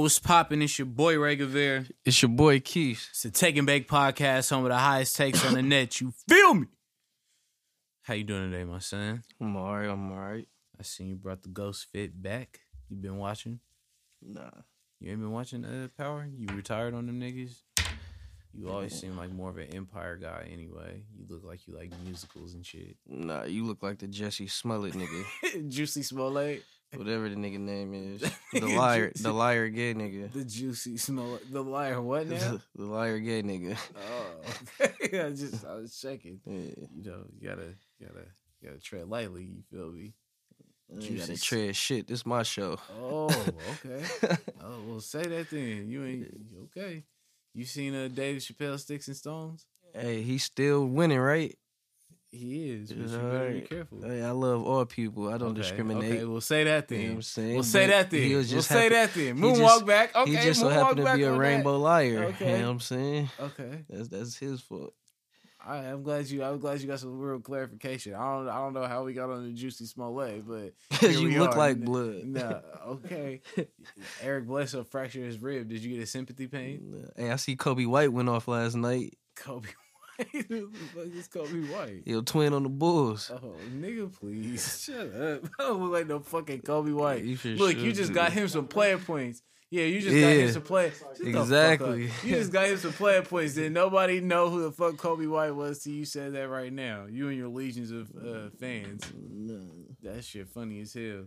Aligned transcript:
What's 0.00 0.18
poppin'? 0.18 0.62
It's 0.62 0.78
your 0.78 0.86
boy 0.86 1.18
Ray 1.18 1.36
Gavere. 1.36 1.90
It's 2.04 2.20
your 2.20 2.30
boy 2.30 2.60
Keith. 2.60 3.06
It's 3.10 3.22
the 3.22 3.30
Take 3.30 3.56
and 3.56 3.66
Bake 3.66 3.88
podcast, 3.88 4.50
home 4.50 4.64
of 4.64 4.70
the 4.70 4.76
highest 4.76 5.16
takes 5.16 5.44
on 5.44 5.54
the 5.54 5.62
net. 5.62 6.00
You 6.00 6.12
feel 6.28 6.54
me? 6.54 6.66
How 8.02 8.14
you 8.14 8.24
doing 8.24 8.50
today, 8.50 8.64
my 8.64 8.78
son? 8.80 9.22
I'm 9.40 9.56
alright. 9.56 9.88
I'm 9.88 10.12
alright. 10.12 10.48
I 10.78 10.82
seen 10.82 11.08
you 11.08 11.16
brought 11.16 11.42
the 11.42 11.48
Ghost 11.48 11.86
Fit 11.92 12.20
back. 12.22 12.60
You 12.88 12.96
been 12.96 13.16
watching? 13.16 13.60
Nah. 14.22 14.50
You 15.00 15.10
ain't 15.10 15.20
been 15.20 15.32
watching 15.32 15.64
uh, 15.64 15.88
Power? 15.96 16.28
You 16.36 16.46
retired 16.54 16.94
on 16.94 17.06
them 17.06 17.20
niggas? 17.20 17.54
You 18.52 18.70
always 18.70 18.94
seem 18.98 19.16
like 19.16 19.32
more 19.32 19.50
of 19.50 19.58
an 19.58 19.74
Empire 19.74 20.16
guy 20.16 20.48
anyway. 20.52 21.02
You 21.16 21.26
look 21.28 21.44
like 21.44 21.66
you 21.66 21.76
like 21.76 21.92
musicals 22.04 22.54
and 22.54 22.64
shit. 22.64 22.96
Nah, 23.06 23.44
you 23.44 23.64
look 23.64 23.82
like 23.82 23.98
the 23.98 24.06
Jussie 24.06 24.50
Smollett 24.50 24.94
nigga. 24.94 25.68
Juicy 25.68 26.02
Smollett. 26.02 26.62
Whatever 26.96 27.28
the 27.28 27.36
nigga 27.36 27.60
name 27.60 27.94
is. 27.94 28.22
The 28.52 28.66
liar 28.66 29.10
the 29.20 29.32
liar 29.32 29.68
gay 29.68 29.94
nigga. 29.94 30.32
The 30.32 30.44
Juicy 30.44 30.96
Smollett. 30.96 31.52
The 31.52 31.62
liar 31.62 32.00
what 32.00 32.28
now? 32.28 32.60
the 32.76 32.84
liar 32.84 33.18
gay 33.18 33.42
nigga. 33.42 33.76
oh, 33.96 34.26
okay. 34.80 35.20
I 35.26 35.30
just 35.30 35.64
I 35.66 35.74
was 35.74 35.98
checking. 35.98 36.40
Yeah. 36.46 36.86
You 36.94 37.02
know, 37.02 37.24
you 37.36 37.48
gotta, 37.48 37.74
you 37.98 38.06
gotta, 38.06 38.26
you 38.60 38.68
gotta 38.68 38.80
tread 38.80 39.08
lightly. 39.08 39.42
You 39.42 39.62
feel 39.72 39.90
me? 39.90 40.14
You 40.96 41.18
gotta 41.18 41.40
tread 41.40 41.74
shit. 41.74 42.06
This 42.06 42.24
my 42.24 42.44
show. 42.44 42.78
Oh, 43.00 43.26
okay. 43.84 44.06
oh, 44.62 44.82
well, 44.86 45.00
say 45.00 45.22
that 45.24 45.50
then. 45.50 45.88
You 45.88 46.04
ain't 46.04 46.28
okay. 46.64 47.02
You 47.54 47.64
seen 47.64 47.94
uh, 47.94 48.08
Dave 48.12 48.36
Chappelle 48.36 48.78
Sticks 48.78 49.08
and 49.08 49.16
Stones? 49.16 49.66
hey, 49.94 50.22
he's 50.22 50.44
still 50.44 50.86
winning, 50.86 51.18
right? 51.18 51.56
He 52.34 52.70
is. 52.70 52.92
But 52.92 53.08
you 53.10 53.18
better 53.18 53.50
be 53.52 53.60
careful. 53.60 54.02
Hey, 54.02 54.22
I 54.22 54.30
love 54.32 54.64
all 54.64 54.84
people. 54.84 55.28
I 55.32 55.38
don't 55.38 55.50
Okay, 55.52 55.62
discriminate. 55.62 56.12
Okay, 56.12 56.24
well, 56.24 56.40
say 56.40 56.64
that 56.64 56.88
then. 56.88 56.98
You 57.00 57.04
know 57.06 57.12
what 57.12 57.16
I'm 57.18 57.22
saying? 57.22 57.54
We'll 57.54 57.62
say 57.62 57.86
that 57.86 58.10
then. 58.10 58.22
he 58.22 58.34
was 58.34 58.52
we'll 58.52 58.62
say 58.62 58.88
that 58.88 59.14
then. 59.14 59.36
he 59.36 59.42
Moonwalk 59.42 59.56
just- 59.58 59.86
back. 59.86 60.16
Okay, 60.16 60.30
he 60.30 60.36
just 60.42 60.60
so 60.60 60.68
happened 60.68 60.98
to 61.06 61.14
be 61.16 61.22
a 61.22 61.28
on 61.28 61.34
that. 61.34 61.38
rainbow 61.38 61.78
liar. 61.78 62.24
Okay. 62.24 62.50
You 62.52 62.58
know 62.58 62.64
what 62.64 62.70
I'm 62.72 62.80
saying? 62.80 63.30
Okay. 63.40 63.84
That's 63.88 64.08
that's 64.08 64.36
his 64.36 64.60
fault. 64.60 64.94
All 65.66 65.72
right, 65.72 65.86
I'm 65.86 66.02
glad 66.02 66.28
you. 66.28 66.42
I'm 66.44 66.58
glad 66.58 66.80
you 66.82 66.86
got 66.86 67.00
some 67.00 67.18
real 67.18 67.40
clarification. 67.40 68.14
I 68.14 68.18
don't. 68.36 68.48
I 68.50 68.56
don't 68.56 68.74
know 68.74 68.84
how 68.86 69.04
we 69.04 69.14
got 69.14 69.30
on 69.30 69.46
the 69.46 69.52
juicy 69.54 69.86
small 69.86 70.12
Smollett, 70.12 70.46
but 70.46 71.02
you 71.10 71.38
look 71.38 71.52
are. 71.54 71.58
like 71.58 71.80
blood. 71.82 72.24
No, 72.24 72.60
okay. 72.88 73.40
Eric 74.22 74.46
Bledsoe 74.46 74.84
fractured 74.84 75.24
his 75.24 75.40
rib. 75.40 75.68
Did 75.68 75.82
you 75.82 75.94
get 75.94 76.02
a 76.02 76.06
sympathy 76.06 76.48
pain? 76.48 77.06
Hey, 77.16 77.30
I 77.30 77.36
see 77.36 77.56
Coby 77.56 77.86
White 77.86 78.12
went 78.12 78.28
off 78.28 78.46
last 78.46 78.74
night. 78.74 79.16
Kobe 79.36 79.68
White. 80.16 80.46
Who 80.48 80.70
the 80.70 80.78
fuck 80.94 81.06
is 81.14 81.28
Coby 81.28 81.70
White? 81.70 82.02
Yo, 82.06 82.20
twin 82.22 82.52
on 82.52 82.62
the 82.62 82.68
Bulls. 82.68 83.30
Oh, 83.32 83.54
nigga, 83.74 84.12
please 84.12 84.82
shut 84.84 85.14
up. 85.14 85.44
I 85.58 85.62
don't 85.62 85.82
look 85.82 85.92
like 85.92 86.06
no 86.06 86.20
fucking 86.20 86.62
Coby 86.62 86.94
White. 86.94 87.24
You 87.24 87.36
Look, 87.56 87.76
you 87.76 87.92
just 87.92 88.12
got 88.12 88.32
him 88.32 88.48
some 88.48 88.66
player 88.66 88.98
points. 88.98 89.42
Yeah, 89.70 89.86
you 89.86 90.00
just 90.00 90.14
got 90.14 90.28
him 90.28 90.50
some 90.52 90.62
play. 90.62 90.90
Shut 90.90 91.26
Exactly. 91.26 92.10
You 92.22 92.36
just 92.36 92.52
got 92.52 92.68
him 92.68 92.76
some 92.76 92.92
player 92.92 93.22
points. 93.22 93.54
Did 93.54 93.72
nobody 93.72 94.20
know 94.20 94.48
who 94.48 94.62
the 94.62 94.70
fuck 94.70 94.94
Coby 94.94 95.28
White 95.28 95.50
was 95.50 95.80
till 95.80 95.92
you 95.92 96.04
said 96.04 96.34
that 96.34 96.48
right 96.48 96.72
now? 96.72 97.06
You 97.10 97.28
and 97.28 97.36
your 97.36 97.48
legions 97.48 97.90
of 97.90 98.10
uh, 98.16 98.50
fans. 98.60 99.02
That 100.02 100.22
shit 100.22 100.48
funny 100.48 100.80
as 100.80 100.92
hell. 100.92 101.24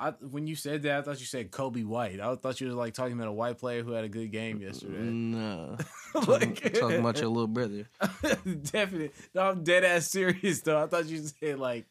I 0.00 0.10
when 0.30 0.46
you 0.46 0.56
said 0.56 0.82
that, 0.84 0.98
I 0.98 1.02
thought 1.02 1.20
you 1.20 1.26
said 1.26 1.50
Kobe 1.50 1.82
White. 1.82 2.20
I 2.20 2.34
thought 2.34 2.58
you 2.60 2.66
was 2.66 2.74
like 2.76 2.94
talking 2.94 3.12
about 3.12 3.28
a 3.28 3.32
white 3.32 3.58
player 3.58 3.82
who 3.82 3.92
had 3.92 4.04
a 4.04 4.08
good 4.08 4.32
game 4.32 4.60
yesterday. 4.60 4.96
No, 5.00 5.76
Like- 6.26 6.72
talking 6.72 6.98
about 7.00 7.18
your 7.20 7.28
little 7.28 7.46
brother. 7.46 7.86
Definitely. 8.62 9.10
No, 9.34 9.42
I'm 9.42 9.62
dead 9.62 9.84
ass 9.84 10.08
serious 10.08 10.62
though. 10.62 10.82
I 10.82 10.86
thought 10.86 11.04
you 11.06 11.18
said 11.18 11.58
like 11.58 11.84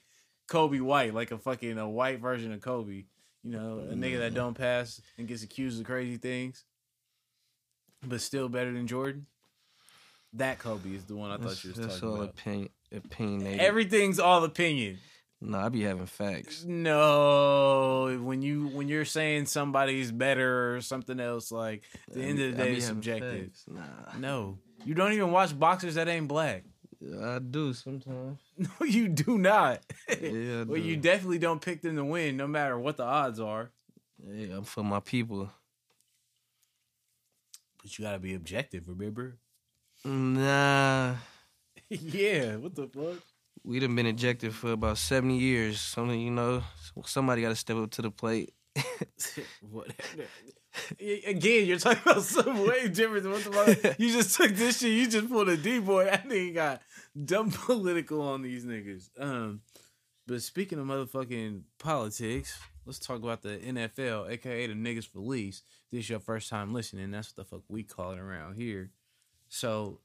Kobe 0.48 0.80
White, 0.80 1.14
like 1.14 1.31
a 1.31 1.38
fucking 1.38 1.78
a 1.78 1.88
white 1.88 2.19
version 2.19 2.52
of 2.52 2.62
Kobe. 2.62 3.06
You 3.44 3.52
know, 3.52 3.80
a 3.90 3.94
nigga 3.94 4.19
that 4.19 4.34
don't 4.34 4.53
pass 4.58 5.00
and 5.18 5.28
gets 5.28 5.44
accused 5.44 5.80
of 5.80 5.86
crazy 5.86 6.18
things, 6.18 6.66
but 8.06 8.19
still 8.22 8.50
better 8.50 8.72
than 8.74 8.88
Jordan. 8.88 9.28
That 10.34 10.59
Kobe 10.59 10.90
is 10.94 11.06
the 11.06 11.16
one 11.16 11.31
I 11.31 11.38
thought 11.38 11.48
That's, 11.48 11.64
you 11.64 11.72
was 11.72 11.80
that's 11.80 11.94
talking 11.96 12.09
all 12.09 12.16
about. 12.24 12.30
opinion, 12.31 12.69
opinionated. 12.94 13.62
Everything's 13.62 14.19
all 14.19 14.44
opinion. 14.44 14.98
Nah, 15.42 15.66
I 15.66 15.70
be 15.70 15.82
having 15.82 16.06
facts. 16.06 16.64
No, 16.68 18.20
when 18.22 18.42
you 18.42 18.68
when 18.68 18.88
you're 18.88 19.06
saying 19.06 19.46
somebody's 19.48 20.12
better 20.12 20.76
or 20.76 20.82
something 20.82 21.20
else, 21.20 21.52
like 21.52 21.84
at 22.08 22.14
the 22.16 22.22
I 22.22 22.26
end 22.26 22.38
be- 22.38 22.46
of 22.46 22.52
the 22.52 22.58
day, 22.64 22.70
having 22.70 22.82
subjective. 22.82 23.46
facts. 23.46 23.66
Nah, 23.68 24.18
No, 24.20 24.58
you 24.86 24.94
don't 24.94 25.14
even 25.14 25.32
watch 25.32 25.58
boxers 25.58 25.96
that 25.96 26.08
ain't 26.08 26.28
black. 26.28 26.64
I 27.24 27.40
do 27.40 27.74
sometimes. 27.74 28.40
No, 28.58 28.86
you 28.86 29.08
do 29.08 29.38
not. 29.38 29.80
Yeah, 30.10 30.62
I 30.62 30.64
well, 30.68 30.78
you 30.82 30.98
definitely 30.98 31.40
don't 31.40 31.62
pick 31.62 31.82
them 31.82 31.96
to 31.96 32.04
win, 32.04 32.36
no 32.36 32.46
matter 32.46 32.78
what 32.78 32.98
the 32.98 33.04
odds 33.04 33.40
are. 33.40 33.72
Yeah, 34.28 34.58
I'm 34.58 34.64
for 34.66 34.84
my 34.84 35.00
people. 35.00 35.50
But 37.82 37.98
you 37.98 38.04
gotta 38.04 38.20
be 38.20 38.34
objective, 38.34 38.84
remember? 38.88 39.38
Nah, 40.04 41.16
yeah. 41.90 42.58
What 42.58 42.76
the 42.76 42.88
fuck? 42.88 43.24
We 43.69 43.80
done 43.80 43.94
been 43.94 44.07
ejected 44.07 44.56
for 44.56 44.72
about 44.72 44.97
70 44.97 45.38
years. 45.38 45.80
Something, 45.80 46.19
you 46.19 46.31
know, 46.31 46.63
somebody 47.06 47.44
got 47.44 47.50
to 47.50 47.56
step 47.56 47.78
up 47.78 47.91
to 47.91 48.02
the 48.02 48.09
plate. 48.09 48.52
Whatever. 49.62 50.25
Again, 51.28 51.68
you're 51.68 51.78
talking 51.78 52.02
about 52.03 52.24
some 52.24 52.66
way 52.66 52.88
different 52.88 53.24
than 53.24 53.31
what 53.31 53.44
the 53.44 53.52
fuck. 53.52 54.00
You 54.00 54.12
just 54.12 54.35
took 54.35 54.50
this 54.56 54.80
shit. 54.80 54.94
You 54.94 55.07
just 55.07 55.30
pulled 55.30 55.50
a 55.50 55.57
D 55.57 55.78
boy. 55.78 56.09
I 56.09 56.18
think 56.18 56.34
nigga 56.34 56.56
got 56.56 56.81
dumb 57.25 57.52
political 57.52 58.24
on 58.24 58.41
these 58.41 58.66
niggas. 58.66 59.12
Um, 59.19 59.62
but 60.25 60.41
speaking 60.41 60.80
of 60.80 60.88
motherfucking 60.88 61.62
politics, 61.78 62.57
let's 62.88 62.97
talk 62.97 63.18
about 63.18 63.44
the 63.44 63.59
NFL, 63.59 64.31
aka 64.31 64.66
the 64.66 64.74
niggas 64.74 65.13
police. 65.13 65.62
This 65.91 66.06
is 66.06 66.09
your 66.09 66.19
first 66.19 66.50
time 66.50 66.74
listening. 66.74 67.12
That's 67.12 67.36
what 67.36 67.47
the 67.47 67.56
fuck 67.56 67.63
we 67.69 67.84
call 67.84 68.13
it 68.13 68.19
around 68.19 68.56
here. 68.56 68.90
So 69.47 70.00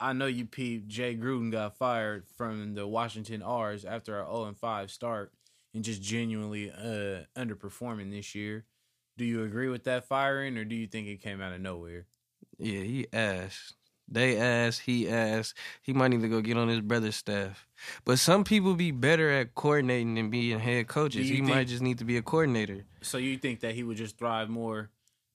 I 0.00 0.12
know 0.12 0.26
you 0.26 0.46
peeped. 0.46 0.88
Jay 0.88 1.16
Gruden 1.16 1.50
got 1.50 1.76
fired 1.76 2.24
from 2.36 2.74
the 2.74 2.86
Washington 2.86 3.42
R's 3.42 3.84
after 3.84 4.20
a 4.20 4.24
0 4.24 4.44
and 4.44 4.56
5 4.56 4.90
start 4.90 5.32
and 5.74 5.82
just 5.84 6.00
genuinely 6.02 6.70
uh, 6.70 7.24
underperforming 7.36 8.10
this 8.10 8.34
year. 8.34 8.64
Do 9.16 9.24
you 9.24 9.42
agree 9.42 9.68
with 9.68 9.84
that 9.84 10.04
firing, 10.04 10.56
or 10.56 10.64
do 10.64 10.76
you 10.76 10.86
think 10.86 11.08
it 11.08 11.20
came 11.20 11.40
out 11.40 11.52
of 11.52 11.60
nowhere? 11.60 12.06
Yeah, 12.58 12.82
he 12.82 13.06
asked. 13.12 13.74
They 14.10 14.38
asked, 14.40 14.82
he 14.82 15.08
asked. 15.08 15.54
He 15.82 15.92
might 15.92 16.08
need 16.08 16.22
to 16.22 16.28
go 16.28 16.40
get 16.40 16.56
on 16.56 16.68
his 16.68 16.80
brother's 16.80 17.16
staff. 17.16 17.66
But 18.04 18.18
some 18.18 18.42
people 18.44 18.74
be 18.74 18.90
better 18.92 19.28
at 19.30 19.54
coordinating 19.54 20.14
than 20.14 20.30
being 20.30 20.58
head 20.60 20.86
coaches. 20.86 21.28
He 21.28 21.36
think- 21.36 21.48
might 21.48 21.66
just 21.68 21.82
need 21.82 21.98
to 21.98 22.04
be 22.04 22.16
a 22.16 22.22
coordinator. 22.22 22.84
So 23.02 23.18
you 23.18 23.36
think 23.36 23.60
that 23.60 23.74
he 23.74 23.82
would 23.82 23.96
just 23.96 24.16
thrive 24.16 24.48
more 24.48 24.90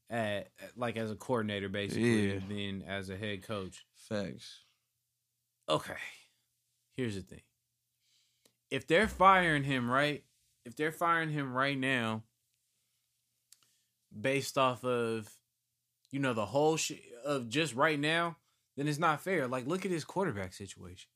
at 0.10 0.48
like 0.76 0.96
as 0.98 1.12
a 1.12 1.16
coordinator, 1.16 1.70
basically, 1.70 2.34
Yeah. 2.34 2.40
than 2.48 2.84
as 2.88 3.10
a 3.10 3.18
head 3.18 3.44
coach? 3.44 3.86
Facts. 4.10 4.60
Okay, 5.70 5.94
here's 6.96 7.16
the 7.16 7.22
thing: 7.22 7.42
if 8.70 8.86
they're 8.88 9.08
firing 9.08 9.64
him 9.64 9.90
right, 9.90 10.24
if 10.66 10.76
they're 10.76 10.92
firing 10.92 11.30
him 11.30 11.54
right 11.54 11.78
now, 11.78 12.24
based 14.20 14.58
off 14.58 14.84
of, 14.84 15.30
you 16.12 16.20
know, 16.20 16.34
the 16.34 16.46
whole 16.46 16.76
shit 16.78 17.02
of 17.26 17.50
just 17.50 17.76
right 17.76 18.00
now, 18.00 18.36
then 18.76 18.88
it's 18.88 19.00
not 19.00 19.22
fair. 19.22 19.48
Like, 19.48 19.68
look 19.68 19.86
at 19.86 19.92
his 19.92 20.04
quarterback 20.04 20.54
situation. 20.54 21.10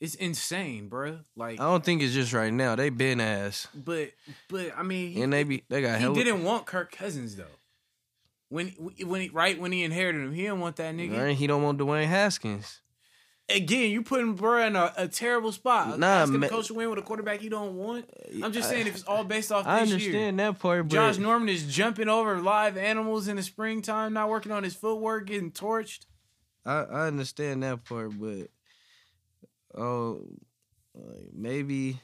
It's 0.00 0.14
insane, 0.14 0.88
bruh. 0.88 1.24
Like, 1.34 1.58
I 1.60 1.64
don't 1.64 1.84
think 1.84 2.02
it's 2.02 2.14
just 2.14 2.32
right 2.32 2.52
now. 2.52 2.76
They 2.76 2.88
been 2.88 3.20
ass. 3.20 3.66
but 3.74 4.12
but 4.48 4.72
I 4.76 4.84
mean, 4.84 5.10
he, 5.10 5.22
And 5.22 5.32
they 5.32 5.42
be 5.42 5.64
they 5.68 5.82
got 5.82 5.96
he 5.96 6.02
hell. 6.02 6.14
didn't 6.14 6.44
want 6.44 6.66
Kirk 6.66 6.92
Cousins 6.92 7.34
though. 7.34 7.46
When 8.48 8.68
when 9.04 9.20
he, 9.22 9.28
right 9.28 9.60
when 9.60 9.72
he 9.72 9.84
inherited 9.84 10.22
him, 10.22 10.32
he 10.32 10.42
didn't 10.42 10.60
want 10.60 10.76
that 10.76 10.94
nigga. 10.94 11.18
Right? 11.18 11.36
He 11.36 11.46
don't 11.46 11.62
want 11.62 11.78
Dwayne 11.78 12.06
Haskins. 12.06 12.80
Again, 13.50 13.90
you 13.90 14.02
putting 14.02 14.36
bruh 14.36 14.66
in 14.66 14.76
a, 14.76 14.92
a 14.96 15.08
terrible 15.08 15.52
spot. 15.52 15.98
Nah, 15.98 16.06
Asking 16.06 16.40
ma- 16.40 16.46
the 16.48 16.52
coach 16.52 16.70
win 16.70 16.90
with 16.90 16.98
a 16.98 17.02
quarterback 17.02 17.42
you 17.42 17.48
don't 17.48 17.76
want. 17.76 18.08
I'm 18.42 18.52
just 18.52 18.68
saying 18.68 18.86
if 18.86 18.94
it's 18.94 19.04
all 19.04 19.24
based 19.24 19.50
off 19.50 19.66
I 19.66 19.80
this 19.80 19.92
understand 19.92 20.38
year. 20.38 20.50
that 20.50 20.58
part, 20.58 20.88
but 20.88 20.94
Josh 20.94 21.16
Norman 21.16 21.48
is 21.48 21.64
jumping 21.64 22.10
over 22.10 22.40
live 22.40 22.76
animals 22.76 23.26
in 23.26 23.36
the 23.36 23.42
springtime, 23.42 24.12
not 24.12 24.28
working 24.28 24.52
on 24.52 24.64
his 24.64 24.74
footwork, 24.74 25.26
getting 25.28 25.50
torched. 25.50 26.04
I, 26.66 26.80
I 26.82 27.06
understand 27.06 27.62
that 27.62 27.84
part, 27.84 28.12
but 28.20 28.48
oh, 29.74 30.26
like 30.94 31.30
maybe 31.32 32.00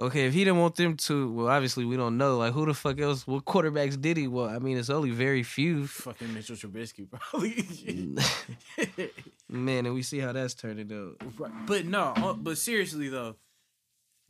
okay. 0.00 0.26
If 0.26 0.34
he 0.34 0.44
didn't 0.44 0.60
want 0.60 0.76
them 0.76 0.96
to, 0.96 1.32
well, 1.32 1.48
obviously 1.48 1.84
we 1.84 1.96
don't 1.96 2.16
know. 2.16 2.38
Like 2.38 2.52
who 2.52 2.66
the 2.66 2.74
fuck 2.74 3.00
else? 3.00 3.26
What 3.26 3.44
quarterbacks 3.44 4.00
did 4.00 4.16
he? 4.16 4.28
Well, 4.28 4.48
I 4.48 4.58
mean, 4.58 4.76
it's 4.76 4.90
only 4.90 5.10
very 5.10 5.42
few. 5.42 5.86
Fucking 5.86 6.32
Mitchell 6.32 6.56
Trubisky, 6.56 7.08
probably. 7.10 8.16
Man, 9.48 9.86
and 9.86 9.94
we 9.94 10.02
see 10.02 10.18
how 10.18 10.32
that's 10.32 10.54
turning 10.54 10.92
out. 10.92 11.26
Right. 11.38 11.66
But 11.66 11.86
no, 11.86 12.12
uh, 12.16 12.32
but 12.34 12.58
seriously 12.58 13.08
though, 13.08 13.36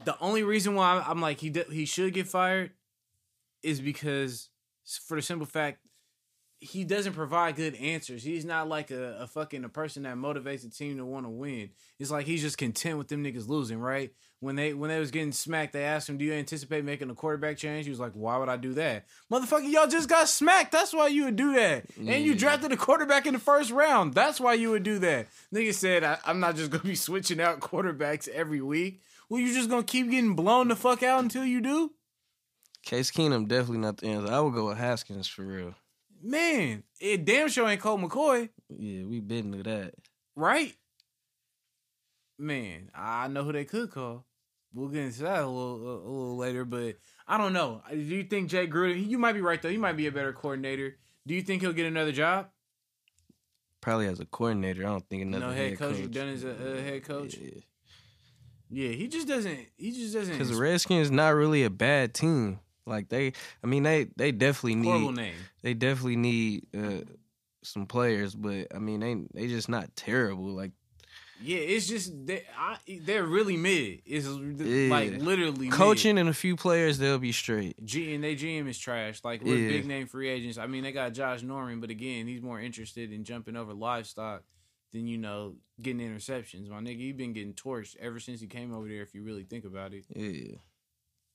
the 0.05 0.19
only 0.21 0.43
reason 0.43 0.75
why 0.75 1.03
I'm 1.07 1.21
like 1.21 1.41
he 1.41 1.53
he 1.71 1.85
should 1.85 2.13
get 2.13 2.27
fired 2.27 2.73
is 3.63 3.81
because 3.81 4.51
for 5.07 5.17
the 5.17 5.23
simple 5.23 5.47
fact 5.47 5.79
he 6.63 6.85
doesn't 6.85 7.15
provide 7.15 7.57
good 7.57 7.75
answers. 7.75 8.23
He's 8.23 8.45
not 8.45 8.69
like 8.69 8.93
a, 8.93 9.17
a 9.21 9.27
fucking 9.27 9.65
a 9.65 9.69
person 9.69 10.05
that 10.05 10.15
motivates 10.17 10.65
a 10.65 10.71
team 10.71 10.97
to 10.99 11.05
want 11.05 11.27
to 11.27 11.31
win. 11.31 11.71
It's 11.99 12.11
like 12.13 12.25
he's 12.25 12.41
just 12.41 12.57
content 12.57 12.99
with 12.99 13.09
them 13.09 13.25
niggas 13.25 13.49
losing, 13.49 13.81
right? 13.81 14.13
When 14.39 14.55
they 14.55 14.73
when 14.73 14.89
they 14.89 15.01
was 15.01 15.11
getting 15.11 15.33
smacked, 15.33 15.73
they 15.73 15.83
asked 15.83 16.09
him, 16.09 16.19
"Do 16.19 16.25
you 16.25 16.33
anticipate 16.33 16.85
making 16.85 17.11
a 17.11 17.15
quarterback 17.17 17.57
change?" 17.57 17.87
He 17.87 17.91
was 17.91 17.99
like, 17.99 18.13
"Why 18.13 18.39
would 18.39 18.49
I 18.49 18.57
do 18.57 18.75
that, 18.75 19.07
motherfucker? 19.31 19.71
Y'all 19.71 19.89
just 19.89 20.09
got 20.09 20.29
smacked. 20.29 20.71
That's 20.71 20.93
why 20.93 21.09
you 21.09 21.25
would 21.25 21.37
do 21.37 21.55
that. 21.55 21.87
And 21.97 22.25
you 22.25 22.37
drafted 22.37 22.71
a 22.71 22.77
quarterback 22.77 23.27
in 23.27 23.35
the 23.35 23.41
first 23.41 23.73
round. 23.73 24.15
That's 24.15 24.41
why 24.41 24.55
you 24.55 24.71
would 24.71 24.85
do 24.85 25.01
that." 25.01 25.27
Nigga 25.53 25.75
said, 25.75 26.05
I, 26.05 26.19
"I'm 26.25 26.39
not 26.39 26.55
just 26.55 26.71
gonna 26.71 26.85
be 26.85 26.95
switching 26.95 27.41
out 27.41 27.59
quarterbacks 27.59 28.29
every 28.29 28.61
week. 28.61 29.01
Well, 29.29 29.41
you 29.41 29.53
just 29.53 29.69
gonna 29.69 29.83
keep 29.83 30.11
getting 30.11 30.37
blown 30.37 30.69
the 30.69 30.77
fuck 30.77 31.03
out 31.03 31.25
until 31.25 31.45
you 31.45 31.61
do." 31.61 31.91
Case 32.85 33.11
Keenum 33.11 33.49
definitely 33.49 33.79
not 33.79 33.97
the 33.97 34.07
answer. 34.07 34.33
I 34.33 34.41
would 34.41 34.55
go 34.55 34.69
with 34.69 34.79
Haskins 34.79 35.27
for 35.27 35.43
real. 35.43 35.75
Man, 36.23 36.85
it 37.01 37.25
damn 37.25 37.49
sure 37.49 37.69
ain't 37.69 37.81
Colt 37.81 38.01
McCoy. 38.01 38.49
Yeah, 38.69 39.05
we 39.05 39.21
been 39.21 39.51
to 39.53 39.63
that. 39.65 39.95
right? 40.37 40.75
Man, 42.39 42.91
I 42.95 43.29
know 43.29 43.45
who 43.45 43.53
they 43.53 43.65
could 43.65 43.91
call. 43.91 44.25
We'll 44.75 44.89
get 44.89 45.03
into 45.05 45.23
that 45.25 45.43
a 45.43 45.47
little 45.47 45.87
a, 45.87 45.95
a 45.97 46.11
little 46.11 46.37
later, 46.37 46.65
but 46.65 46.97
I 47.29 47.37
don't 47.39 47.53
know. 47.53 47.83
Do 47.91 47.97
you 47.99 48.25
think 48.25 48.49
Jay 48.49 48.67
Gruden? 48.67 49.09
You 49.09 49.19
might 49.19 49.35
be 49.35 49.41
right 49.41 49.61
though. 49.61 49.69
He 49.69 49.77
might 49.77 49.97
be 49.97 50.07
a 50.07 50.13
better 50.13 50.33
coordinator. 50.33 50.97
Do 51.27 51.35
you 51.35 51.43
think 51.43 51.61
he'll 51.63 51.73
get 51.73 51.87
another 51.87 52.13
job? 52.13 52.49
Probably 53.81 54.07
as 54.07 54.19
a 54.21 54.25
coordinator. 54.25 54.83
I 54.83 54.91
don't 54.91 55.09
think 55.09 55.23
another 55.23 55.47
no 55.47 55.53
head 55.53 55.79
coach. 55.79 56.11
Done 56.11 56.29
as 56.29 56.45
a 56.45 56.53
uh, 56.53 56.83
head 56.83 57.05
coach. 57.05 57.37
Yeah. 57.37 57.61
Yeah, 58.71 58.89
he 58.93 59.07
just 59.09 59.29
doesn't. 59.29 59.67
He 59.77 59.93
just 59.93 60.15
doesn't. 60.15 60.33
Because 60.33 60.49
the 60.49 60.57
Redskins 60.57 61.11
not 61.11 61.35
really 61.35 61.63
a 61.65 61.71
bad 61.71 62.15
team. 62.15 62.61
Like 62.87 63.09
they, 63.09 63.33
I 63.63 63.67
mean 63.67 63.83
they 63.83 64.09
they 64.17 64.33
definitely 64.33 64.83
horrible 64.89 65.13
need 65.13 65.17
name. 65.17 65.35
they 65.63 65.75
definitely 65.75 66.17
need 66.17 66.67
uh, 66.77 67.03
some 67.63 67.87
players, 67.87 68.35
but 68.35 68.69
I 68.75 68.79
mean 68.79 69.01
they 69.01 69.17
they 69.35 69.49
just 69.49 69.69
not 69.69 69.95
terrible. 69.95 70.47
Like 70.47 70.73
Yeah, 71.41 71.59
it's 71.59 71.87
just 71.87 72.27
they. 72.27 72.45
I, 72.57 72.77
they're 73.03 73.25
really 73.25 73.57
mid. 73.57 74.03
It's 74.05 74.27
Yeah. 74.27 74.89
like 74.91 75.13
literally 75.23 75.67
mid. 75.67 75.73
coaching 75.73 76.19
and 76.19 76.29
a 76.29 76.35
few 76.35 76.57
players, 76.57 76.99
they'll 76.99 77.19
be 77.19 77.33
straight. 77.33 77.85
G 77.85 78.15
and 78.15 78.23
they 78.23 78.35
GM 78.37 78.69
is 78.69 78.79
trash. 78.79 79.21
Like 79.25 79.43
with 79.43 79.61
Yeah. 79.61 79.69
big 79.69 79.87
name 79.87 80.07
free 80.07 80.29
agents. 80.29 80.59
I 80.59 80.67
mean, 80.67 80.83
they 80.83 80.93
got 80.93 81.13
Josh 81.15 81.43
Norman, 81.43 81.81
but 81.81 81.91
again, 81.91 82.27
he's 82.27 82.43
more 82.43 82.61
interested 82.61 83.13
in 83.13 83.25
jumping 83.25 83.57
over 83.57 83.73
livestock 83.75 84.43
than 84.93 85.07
you 85.07 85.19
know 85.19 85.55
getting 85.81 86.01
interceptions. 86.07 86.69
My 86.69 86.81
nigga, 86.81 86.99
he 86.99 87.13
been 87.13 87.33
getting 87.33 87.55
torched 87.55 87.97
ever 87.99 88.21
since 88.21 88.41
he 88.41 88.47
came 88.47 88.73
over 88.75 88.87
there. 88.89 89.03
If 89.03 89.15
you 89.15 89.23
really 89.23 89.45
think 89.45 89.65
about 89.65 89.95
it, 89.95 90.05
Yeah, 90.15 90.59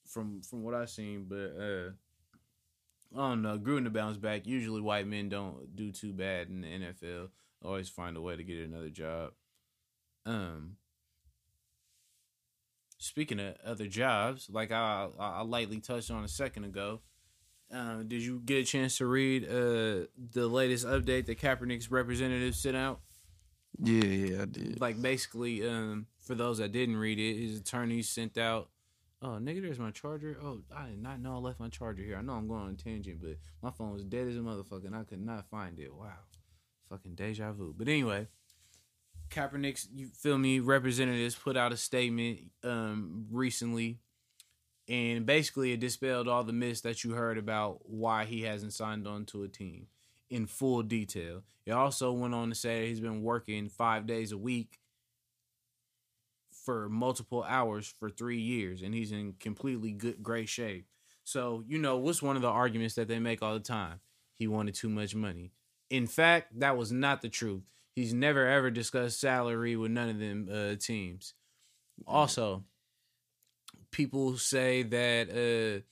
from 0.08 0.42
from 0.42 0.64
what 0.64 0.74
I've 0.74 0.90
seen, 0.90 1.26
but 1.28 1.54
uh, 1.60 1.92
I 3.16 3.30
don't 3.30 3.42
know. 3.42 3.58
Gruden 3.58 3.86
to 3.86 3.90
bounce 3.90 4.18
back. 4.18 4.46
Usually, 4.46 4.82
white 4.82 5.08
men 5.08 5.30
don't 5.30 5.76
do 5.76 5.92
too 5.92 6.14
bad 6.14 6.50
in 6.50 6.62
the 6.62 6.68
NFL. 6.68 7.30
Always 7.64 7.90
find 7.90 8.18
a 8.18 8.22
way 8.22 8.36
to 8.36 8.44
get 8.44 8.60
another 8.60 8.90
job. 8.90 9.32
Um. 10.26 10.78
Speaking 13.00 13.40
of 13.40 13.56
other 13.64 13.88
jobs, 13.88 14.50
like 14.52 14.72
I 14.72 15.08
I 15.20 15.28
I 15.30 15.42
lightly 15.42 15.80
touched 15.80 16.10
on 16.10 16.24
a 16.24 16.28
second 16.28 16.64
ago, 16.64 17.02
uh, 17.74 17.98
did 17.98 18.24
you 18.24 18.42
get 18.44 18.58
a 18.58 18.64
chance 18.64 18.98
to 18.98 19.06
read 19.06 19.44
uh 19.44 20.08
the 20.34 20.48
latest 20.48 20.86
update 20.86 21.28
that 21.28 21.40
Kaepernick's 21.40 21.92
representatives 21.92 22.60
sent 22.60 22.76
out? 22.76 23.02
yeah, 23.80 24.04
yeah. 24.04 24.42
I 24.42 24.46
did. 24.46 24.82
Like 24.82 25.02
basically, 25.02 25.68
um, 25.68 26.08
for 26.20 26.36
those 26.36 26.58
that 26.58 26.72
didn't 26.72 26.98
read 26.98 27.20
it, 27.20 27.40
his 27.40 27.60
attorney 27.60 28.02
sent 28.02 28.38
out. 28.38 28.70
Oh, 29.22 29.40
nigga, 29.42 29.64
there's 29.64 29.80
my 29.80 29.90
charger. 29.90 30.38
Oh, 30.44 30.62
I 30.76 30.90
did 30.90 31.02
not 31.02 31.20
know 31.20 31.34
I 31.34 31.38
left 31.38 31.60
my 31.60 31.70
charger 31.70 32.04
here. 32.04 32.18
I 32.18 32.22
know 32.22 32.34
I'm 32.34 32.48
going 32.48 32.62
on 32.62 32.70
a 32.72 32.74
tangent, 32.76 33.20
but 33.20 33.38
my 33.64 33.72
phone 33.72 33.92
was 33.94 34.04
dead 34.04 34.28
as 34.28 34.36
a 34.36 34.40
motherfucker, 34.40 34.86
and 34.86 34.96
I 34.96 35.04
could 35.04 35.26
not 35.26 35.50
find 35.50 35.80
it. 35.80 35.94
Wow, 35.94 36.14
fucking 36.90 37.16
deja 37.16 37.52
vu. 37.52 37.74
But 37.76 37.88
anyway, 37.88 38.28
Kaepernick's, 39.32 39.88
you 39.92 40.08
feel 40.08 40.38
me? 40.38 40.60
Representatives 40.60 41.34
put 41.34 41.58
out 41.58 41.74
a 41.74 41.78
statement 41.78 42.52
um 42.64 43.26
recently, 43.32 43.98
and 44.88 45.26
basically 45.26 45.72
it 45.72 45.80
dispelled 45.80 46.28
all 46.28 46.44
the 46.44 46.54
myths 46.54 46.82
that 46.82 47.04
you 47.04 47.14
heard 47.14 47.40
about 47.40 47.90
why 47.90 48.26
he 48.26 48.44
hasn't 48.44 48.74
signed 48.74 49.08
on 49.08 49.26
to 49.26 49.42
a 49.42 49.48
team 49.48 49.88
in 50.30 50.46
full 50.46 50.84
detail. 50.84 51.42
It 51.66 51.72
also 51.72 52.12
went 52.12 52.36
on 52.36 52.50
to 52.50 52.56
say 52.56 52.88
he's 52.88 53.00
been 53.00 53.24
working 53.24 53.68
five 53.68 54.06
days 54.06 54.32
a 54.32 54.38
week 54.38 54.78
for 56.68 56.90
multiple 56.90 57.46
hours 57.48 57.88
for 57.98 58.10
three 58.10 58.42
years, 58.42 58.82
and 58.82 58.94
he's 58.94 59.14
in 59.14 59.36
completely 59.40 59.94
good, 59.94 60.22
great 60.22 60.50
shape. 60.50 60.86
So 61.24 61.64
you 61.66 61.78
know 61.78 61.96
what's 61.96 62.22
one 62.22 62.36
of 62.36 62.42
the 62.42 62.50
arguments 62.50 62.96
that 62.96 63.08
they 63.08 63.20
make 63.20 63.42
all 63.42 63.54
the 63.54 63.62
time? 63.62 64.02
He 64.36 64.48
wanted 64.48 64.76
too 64.76 64.90
much 64.90 65.16
money. 65.16 65.54
In 65.90 66.08
fact, 66.08 66.60
that 66.60 66.76
was 66.76 66.92
not 66.92 67.22
the 67.22 67.30
truth. 67.30 67.64
He's 67.96 68.14
never 68.14 68.46
ever 68.46 68.70
discussed 68.70 69.22
salary 69.22 69.78
with 69.78 69.92
none 69.92 70.10
of 70.10 70.20
them 70.20 70.50
uh, 70.52 70.76
teams. 70.76 71.36
Also, 72.06 72.66
people 73.92 74.36
say 74.36 74.84
that 74.84 75.30
uh, 75.30 75.84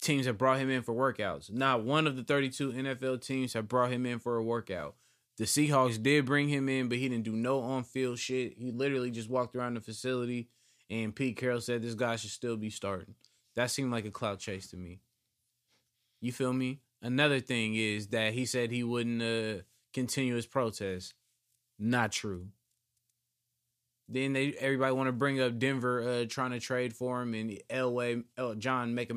teams 0.00 0.26
have 0.26 0.38
brought 0.38 0.60
him 0.60 0.70
in 0.70 0.82
for 0.82 0.94
workouts. 0.94 1.52
Not 1.52 1.82
one 1.82 2.06
of 2.06 2.14
the 2.14 2.22
32 2.22 2.70
NFL 2.70 3.20
teams 3.20 3.54
have 3.54 3.66
brought 3.66 3.90
him 3.90 4.06
in 4.06 4.20
for 4.20 4.36
a 4.36 4.44
workout. 4.44 4.94
The 5.38 5.44
Seahawks 5.44 6.02
did 6.02 6.24
bring 6.24 6.48
him 6.48 6.68
in, 6.68 6.88
but 6.88 6.98
he 6.98 7.08
didn't 7.08 7.24
do 7.24 7.36
no 7.36 7.60
on 7.60 7.84
field 7.84 8.18
shit. 8.18 8.54
He 8.56 8.70
literally 8.70 9.10
just 9.10 9.28
walked 9.28 9.54
around 9.54 9.74
the 9.74 9.80
facility, 9.80 10.48
and 10.88 11.14
Pete 11.14 11.36
Carroll 11.36 11.60
said 11.60 11.82
this 11.82 11.94
guy 11.94 12.16
should 12.16 12.30
still 12.30 12.56
be 12.56 12.70
starting. 12.70 13.14
That 13.54 13.70
seemed 13.70 13.92
like 13.92 14.06
a 14.06 14.10
clout 14.10 14.38
chase 14.38 14.68
to 14.70 14.76
me. 14.76 15.00
You 16.20 16.32
feel 16.32 16.52
me? 16.52 16.80
Another 17.02 17.40
thing 17.40 17.74
is 17.74 18.08
that 18.08 18.32
he 18.32 18.46
said 18.46 18.70
he 18.70 18.82
wouldn't 18.82 19.22
uh, 19.22 19.62
continue 19.92 20.34
his 20.34 20.46
protest. 20.46 21.14
Not 21.78 22.12
true. 22.12 22.48
Then 24.08 24.32
they 24.32 24.52
everybody 24.52 24.94
want 24.94 25.08
to 25.08 25.12
bring 25.12 25.40
up 25.40 25.58
Denver 25.58 26.02
uh, 26.02 26.24
trying 26.28 26.52
to 26.52 26.60
trade 26.60 26.94
for 26.94 27.20
him, 27.20 27.34
and 27.34 27.58
Elway, 27.68 28.24
El, 28.38 28.54
John 28.54 28.94
make 28.94 29.10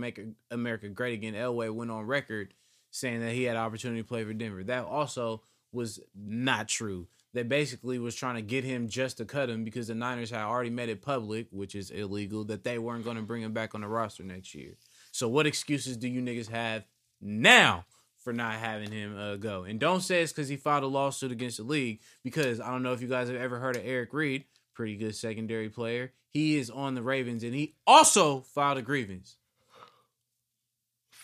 America, 0.51 0.89
great 0.89 1.13
again. 1.13 1.35
Elway 1.35 1.73
went 1.73 1.91
on 1.91 2.05
record 2.05 2.53
saying 2.91 3.21
that 3.21 3.33
he 3.33 3.43
had 3.43 3.55
opportunity 3.55 4.01
to 4.01 4.07
play 4.07 4.23
for 4.23 4.33
Denver. 4.33 4.63
That 4.63 4.85
also 4.85 5.43
was 5.71 5.99
not 6.15 6.67
true. 6.67 7.07
They 7.33 7.43
basically 7.43 7.99
was 7.99 8.15
trying 8.15 8.35
to 8.35 8.41
get 8.41 8.63
him 8.63 8.89
just 8.89 9.17
to 9.17 9.25
cut 9.25 9.49
him 9.49 9.63
because 9.63 9.87
the 9.87 9.95
Niners 9.95 10.31
had 10.31 10.41
already 10.41 10.71
made 10.71 10.89
it 10.89 11.01
public, 11.01 11.47
which 11.51 11.75
is 11.75 11.91
illegal, 11.91 12.43
that 12.45 12.63
they 12.63 12.79
weren't 12.79 13.03
going 13.03 13.17
to 13.17 13.21
bring 13.21 13.43
him 13.43 13.53
back 13.53 13.75
on 13.75 13.81
the 13.81 13.87
roster 13.87 14.23
next 14.23 14.55
year. 14.55 14.73
So 15.11 15.27
what 15.27 15.45
excuses 15.45 15.97
do 15.97 16.07
you 16.07 16.21
niggas 16.21 16.49
have 16.49 16.85
now 17.21 17.85
for 18.17 18.33
not 18.33 18.53
having 18.53 18.91
him 18.91 19.15
uh, 19.15 19.35
go? 19.35 19.63
And 19.63 19.79
don't 19.79 20.01
say 20.01 20.23
it's 20.23 20.31
because 20.31 20.49
he 20.49 20.57
filed 20.57 20.83
a 20.83 20.87
lawsuit 20.87 21.31
against 21.31 21.57
the 21.57 21.63
league 21.63 21.99
because 22.23 22.59
I 22.59 22.71
don't 22.71 22.83
know 22.83 22.93
if 22.93 23.01
you 23.01 23.07
guys 23.07 23.27
have 23.27 23.37
ever 23.37 23.59
heard 23.59 23.75
of 23.75 23.83
Eric 23.85 24.11
Reid, 24.11 24.45
pretty 24.73 24.95
good 24.95 25.15
secondary 25.15 25.69
player. 25.69 26.13
He 26.29 26.57
is 26.57 26.71
on 26.71 26.95
the 26.95 27.03
Ravens 27.03 27.43
and 27.43 27.53
he 27.53 27.75
also 27.85 28.41
filed 28.41 28.79
a 28.79 28.81
grievance. 28.81 29.37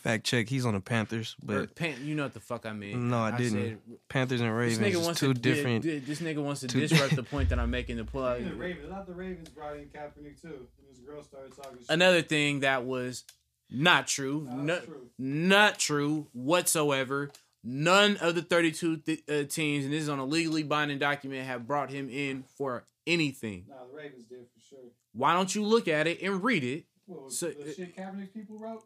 Fact 0.05 0.23
check. 0.23 0.47
He's 0.47 0.67
on 0.67 0.75
the 0.75 0.79
Panthers, 0.81 1.35
Or 1.41 1.61
but 1.61 1.75
Pan- 1.75 2.05
you 2.05 2.13
know 2.13 2.21
what 2.23 2.35
the 2.35 2.39
fuck 2.39 2.67
I 2.67 2.73
mean? 2.73 3.09
No, 3.09 3.17
I 3.17 3.35
didn't. 3.35 3.81
Panthers 4.07 4.39
and 4.39 4.51
This 4.51 4.77
Ravens 4.77 4.79
nigga 4.79 4.99
is 4.99 5.05
wants 5.05 5.19
two 5.19 5.33
to 5.33 5.39
different. 5.39 5.83
di- 5.83 5.99
di- 5.99 6.05
This 6.05 6.21
nigga 6.21 6.43
wants 6.43 6.61
to 6.61 6.67
two- 6.67 6.81
disrupt 6.81 7.15
the 7.15 7.23
point 7.23 7.49
that 7.49 7.57
I'm 7.57 7.71
making. 7.71 7.97
To 7.97 8.05
pull 8.05 8.23
out 8.23 8.37
The 8.43 8.53
Ravens, 8.53 8.91
not 8.91 9.07
the 9.07 9.15
Ravens 9.15 9.49
brought 9.49 9.77
in 9.77 9.85
Kaepernick 9.87 10.39
too. 10.39 10.67
And 10.77 10.87
this 10.91 10.99
girl 10.99 11.23
started 11.23 11.55
talking 11.55 11.79
shit. 11.79 11.89
another 11.89 12.21
thing 12.21 12.59
that 12.59 12.85
was 12.85 13.23
not 13.71 14.05
true, 14.05 14.45
Not 14.47 14.57
no, 14.57 14.79
true. 14.81 15.09
not 15.17 15.79
true 15.79 16.27
whatsoever. 16.33 17.31
None 17.63 18.17
of 18.17 18.35
the 18.35 18.43
32 18.43 18.97
th- 18.97 19.23
uh, 19.27 19.43
teams, 19.45 19.85
and 19.85 19.91
this 19.93 20.03
is 20.03 20.09
on 20.09 20.19
a 20.19 20.25
legally 20.25 20.61
binding 20.61 20.99
document, 20.99 21.47
have 21.47 21.65
brought 21.65 21.89
him 21.89 22.11
in 22.11 22.43
for 22.59 22.85
anything. 23.07 23.65
Nah, 23.67 23.85
the 23.91 23.97
Ravens 23.97 24.25
did 24.25 24.45
for 24.53 24.59
sure. 24.69 24.79
Why 25.13 25.33
don't 25.33 25.55
you 25.55 25.63
look 25.63 25.87
at 25.87 26.05
it 26.05 26.21
and 26.21 26.43
read 26.43 26.63
it? 26.63 26.85
What 27.07 27.23
was 27.23 27.39
So- 27.39 27.49
the 27.49 27.73
shit 27.73 27.95
Kaepernick's 27.97 28.29
people 28.33 28.59
wrote? 28.59 28.83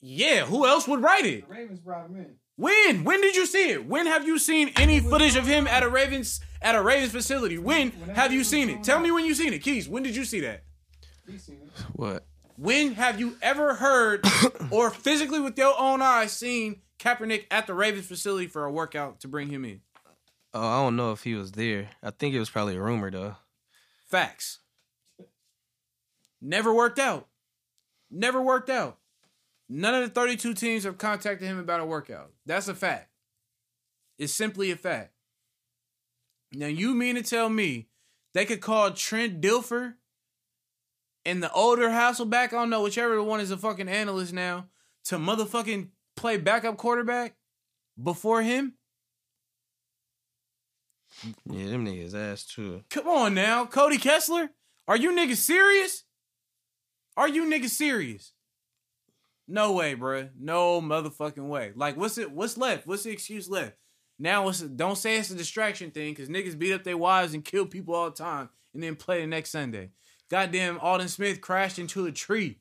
Yeah, 0.00 0.46
who 0.46 0.66
else 0.66 0.88
would 0.88 1.02
write 1.02 1.26
it? 1.26 1.48
The 1.48 1.54
Ravens 1.54 1.80
brought 1.80 2.06
him 2.06 2.16
in. 2.16 2.34
When? 2.56 3.04
When 3.04 3.20
did 3.20 3.36
you 3.36 3.46
see 3.46 3.70
it? 3.70 3.86
When 3.86 4.06
have 4.06 4.26
you 4.26 4.38
seen 4.38 4.70
any 4.76 5.00
footage 5.00 5.36
of 5.36 5.46
him 5.46 5.66
at 5.66 5.82
a 5.82 5.88
Ravens 5.88 6.40
at 6.60 6.74
a 6.74 6.82
Ravens 6.82 7.12
facility? 7.12 7.58
When 7.58 7.90
have 8.14 8.32
you 8.32 8.44
seen 8.44 8.68
it? 8.68 8.84
Tell 8.84 9.00
me 9.00 9.10
when 9.10 9.24
you 9.24 9.34
seen 9.34 9.52
it, 9.52 9.60
Keys. 9.60 9.88
When 9.88 10.02
did 10.02 10.14
you 10.14 10.24
see 10.24 10.40
that? 10.40 10.64
Seen 11.38 11.56
it. 11.56 11.70
What? 11.94 12.26
When 12.56 12.92
have 12.94 13.18
you 13.18 13.36
ever 13.40 13.74
heard 13.74 14.26
or 14.70 14.90
physically 14.90 15.40
with 15.40 15.56
your 15.56 15.74
own 15.78 16.02
eyes 16.02 16.32
seen 16.32 16.82
Kaepernick 16.98 17.46
at 17.50 17.66
the 17.66 17.72
Ravens 17.72 18.06
facility 18.06 18.46
for 18.46 18.66
a 18.66 18.70
workout 18.70 19.20
to 19.20 19.28
bring 19.28 19.48
him 19.48 19.64
in? 19.64 19.80
Oh, 20.52 20.66
I 20.66 20.82
don't 20.82 20.96
know 20.96 21.12
if 21.12 21.22
he 21.22 21.34
was 21.34 21.52
there. 21.52 21.88
I 22.02 22.10
think 22.10 22.34
it 22.34 22.38
was 22.38 22.50
probably 22.50 22.76
a 22.76 22.82
rumor 22.82 23.10
though. 23.10 23.36
Facts. 24.06 24.58
Never 26.42 26.74
worked 26.74 26.98
out. 26.98 27.28
Never 28.10 28.42
worked 28.42 28.68
out. 28.68 28.98
None 29.72 29.94
of 29.94 30.02
the 30.02 30.20
32 30.20 30.52
teams 30.54 30.84
have 30.84 30.98
contacted 30.98 31.46
him 31.46 31.58
about 31.58 31.80
a 31.80 31.86
workout. 31.86 32.32
That's 32.44 32.68
a 32.68 32.74
fact. 32.74 33.08
It's 34.18 34.34
simply 34.34 34.70
a 34.70 34.76
fact. 34.76 35.12
Now, 36.52 36.66
you 36.66 36.94
mean 36.94 37.14
to 37.14 37.22
tell 37.22 37.48
me 37.48 37.88
they 38.34 38.44
could 38.44 38.60
call 38.60 38.90
Trent 38.90 39.40
Dilfer 39.40 39.94
and 41.24 41.42
the 41.42 41.52
older 41.52 41.88
Hasselbeck, 41.88 42.48
I 42.48 42.48
don't 42.48 42.70
know, 42.70 42.82
whichever 42.82 43.22
one 43.22 43.40
is 43.40 43.50
a 43.50 43.56
fucking 43.56 43.88
analyst 43.88 44.32
now, 44.32 44.66
to 45.04 45.16
motherfucking 45.16 45.88
play 46.16 46.36
backup 46.36 46.76
quarterback? 46.76 47.36
before 48.02 48.42
him? 48.42 48.74
Yeah, 51.50 51.66
them 51.66 51.84
niggas 51.84 52.14
ass 52.14 52.44
too. 52.44 52.84
Come 52.90 53.08
on 53.08 53.34
now, 53.34 53.66
Cody 53.66 53.98
Kessler. 53.98 54.50
Are 54.88 54.96
you 54.96 55.10
niggas 55.12 55.36
serious? 55.36 56.04
Are 57.16 57.28
you 57.28 57.44
niggas 57.44 57.70
serious? 57.70 58.32
No 59.50 59.72
way, 59.72 59.96
bruh. 59.96 60.30
No 60.38 60.80
motherfucking 60.80 61.48
way. 61.48 61.72
Like, 61.74 61.96
what's 61.96 62.18
it? 62.18 62.30
What's 62.30 62.56
left? 62.56 62.86
What's 62.86 63.02
the 63.02 63.10
excuse 63.10 63.48
left? 63.48 63.74
Now, 64.16 64.48
don't 64.50 64.96
say 64.96 65.16
it's 65.16 65.30
a 65.30 65.34
distraction 65.34 65.90
thing 65.90 66.12
because 66.12 66.28
niggas 66.28 66.58
beat 66.58 66.72
up 66.72 66.84
their 66.84 66.96
wives 66.96 67.34
and 67.34 67.44
kill 67.44 67.66
people 67.66 67.94
all 67.94 68.10
the 68.10 68.16
time 68.16 68.50
and 68.72 68.82
then 68.82 68.94
play 68.94 69.22
the 69.22 69.26
next 69.26 69.50
Sunday. 69.50 69.90
Goddamn, 70.28 70.78
Aldon 70.78 71.08
Smith 71.08 71.40
crashed 71.40 71.78
into 71.78 72.06
a 72.06 72.12
tree 72.12 72.58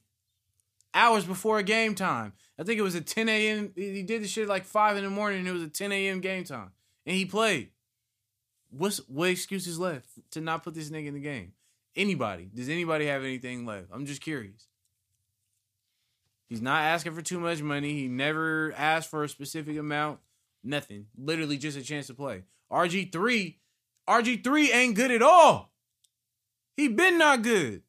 hours 0.93 1.25
before 1.25 1.61
game 1.61 1.93
time. 1.93 2.33
I 2.57 2.63
think 2.63 2.79
it 2.79 2.83
was 2.83 2.95
at 2.95 3.05
10 3.05 3.29
a.m. 3.29 3.71
He 3.75 4.01
did 4.01 4.23
the 4.23 4.27
shit 4.27 4.47
like 4.47 4.65
5 4.65 4.97
in 4.97 5.03
the 5.03 5.09
morning 5.11 5.39
and 5.39 5.47
it 5.47 5.51
was 5.51 5.61
a 5.61 5.69
10 5.69 5.91
a.m. 5.91 6.21
game 6.21 6.43
time. 6.43 6.71
And 7.05 7.15
he 7.15 7.25
played. 7.25 7.69
What's 8.71 8.97
what 9.07 9.29
excuses 9.29 9.77
left 9.77 10.07
to 10.31 10.41
not 10.41 10.63
put 10.63 10.73
this 10.73 10.89
nigga 10.89 11.07
in 11.07 11.13
the 11.13 11.19
game? 11.19 11.53
Anybody? 11.95 12.49
Does 12.53 12.69
anybody 12.69 13.05
have 13.07 13.23
anything 13.23 13.65
left? 13.65 13.87
I'm 13.91 14.05
just 14.05 14.21
curious. 14.21 14.68
He's 16.49 16.61
not 16.61 16.81
asking 16.81 17.13
for 17.13 17.21
too 17.21 17.39
much 17.39 17.61
money. 17.61 17.93
He 17.93 18.07
never 18.07 18.73
asked 18.75 19.09
for 19.09 19.23
a 19.23 19.29
specific 19.29 19.77
amount. 19.77 20.19
Nothing. 20.63 21.05
Literally 21.17 21.57
just 21.57 21.77
a 21.77 21.81
chance 21.83 22.07
to 22.07 22.13
play. 22.15 22.43
RG3, 22.71 23.55
RG3 24.09 24.73
ain't 24.73 24.95
good 24.95 25.11
at 25.11 25.21
all. 25.21 25.71
He 26.75 26.87
been 26.87 27.17
not 27.17 27.41
good. 27.43 27.83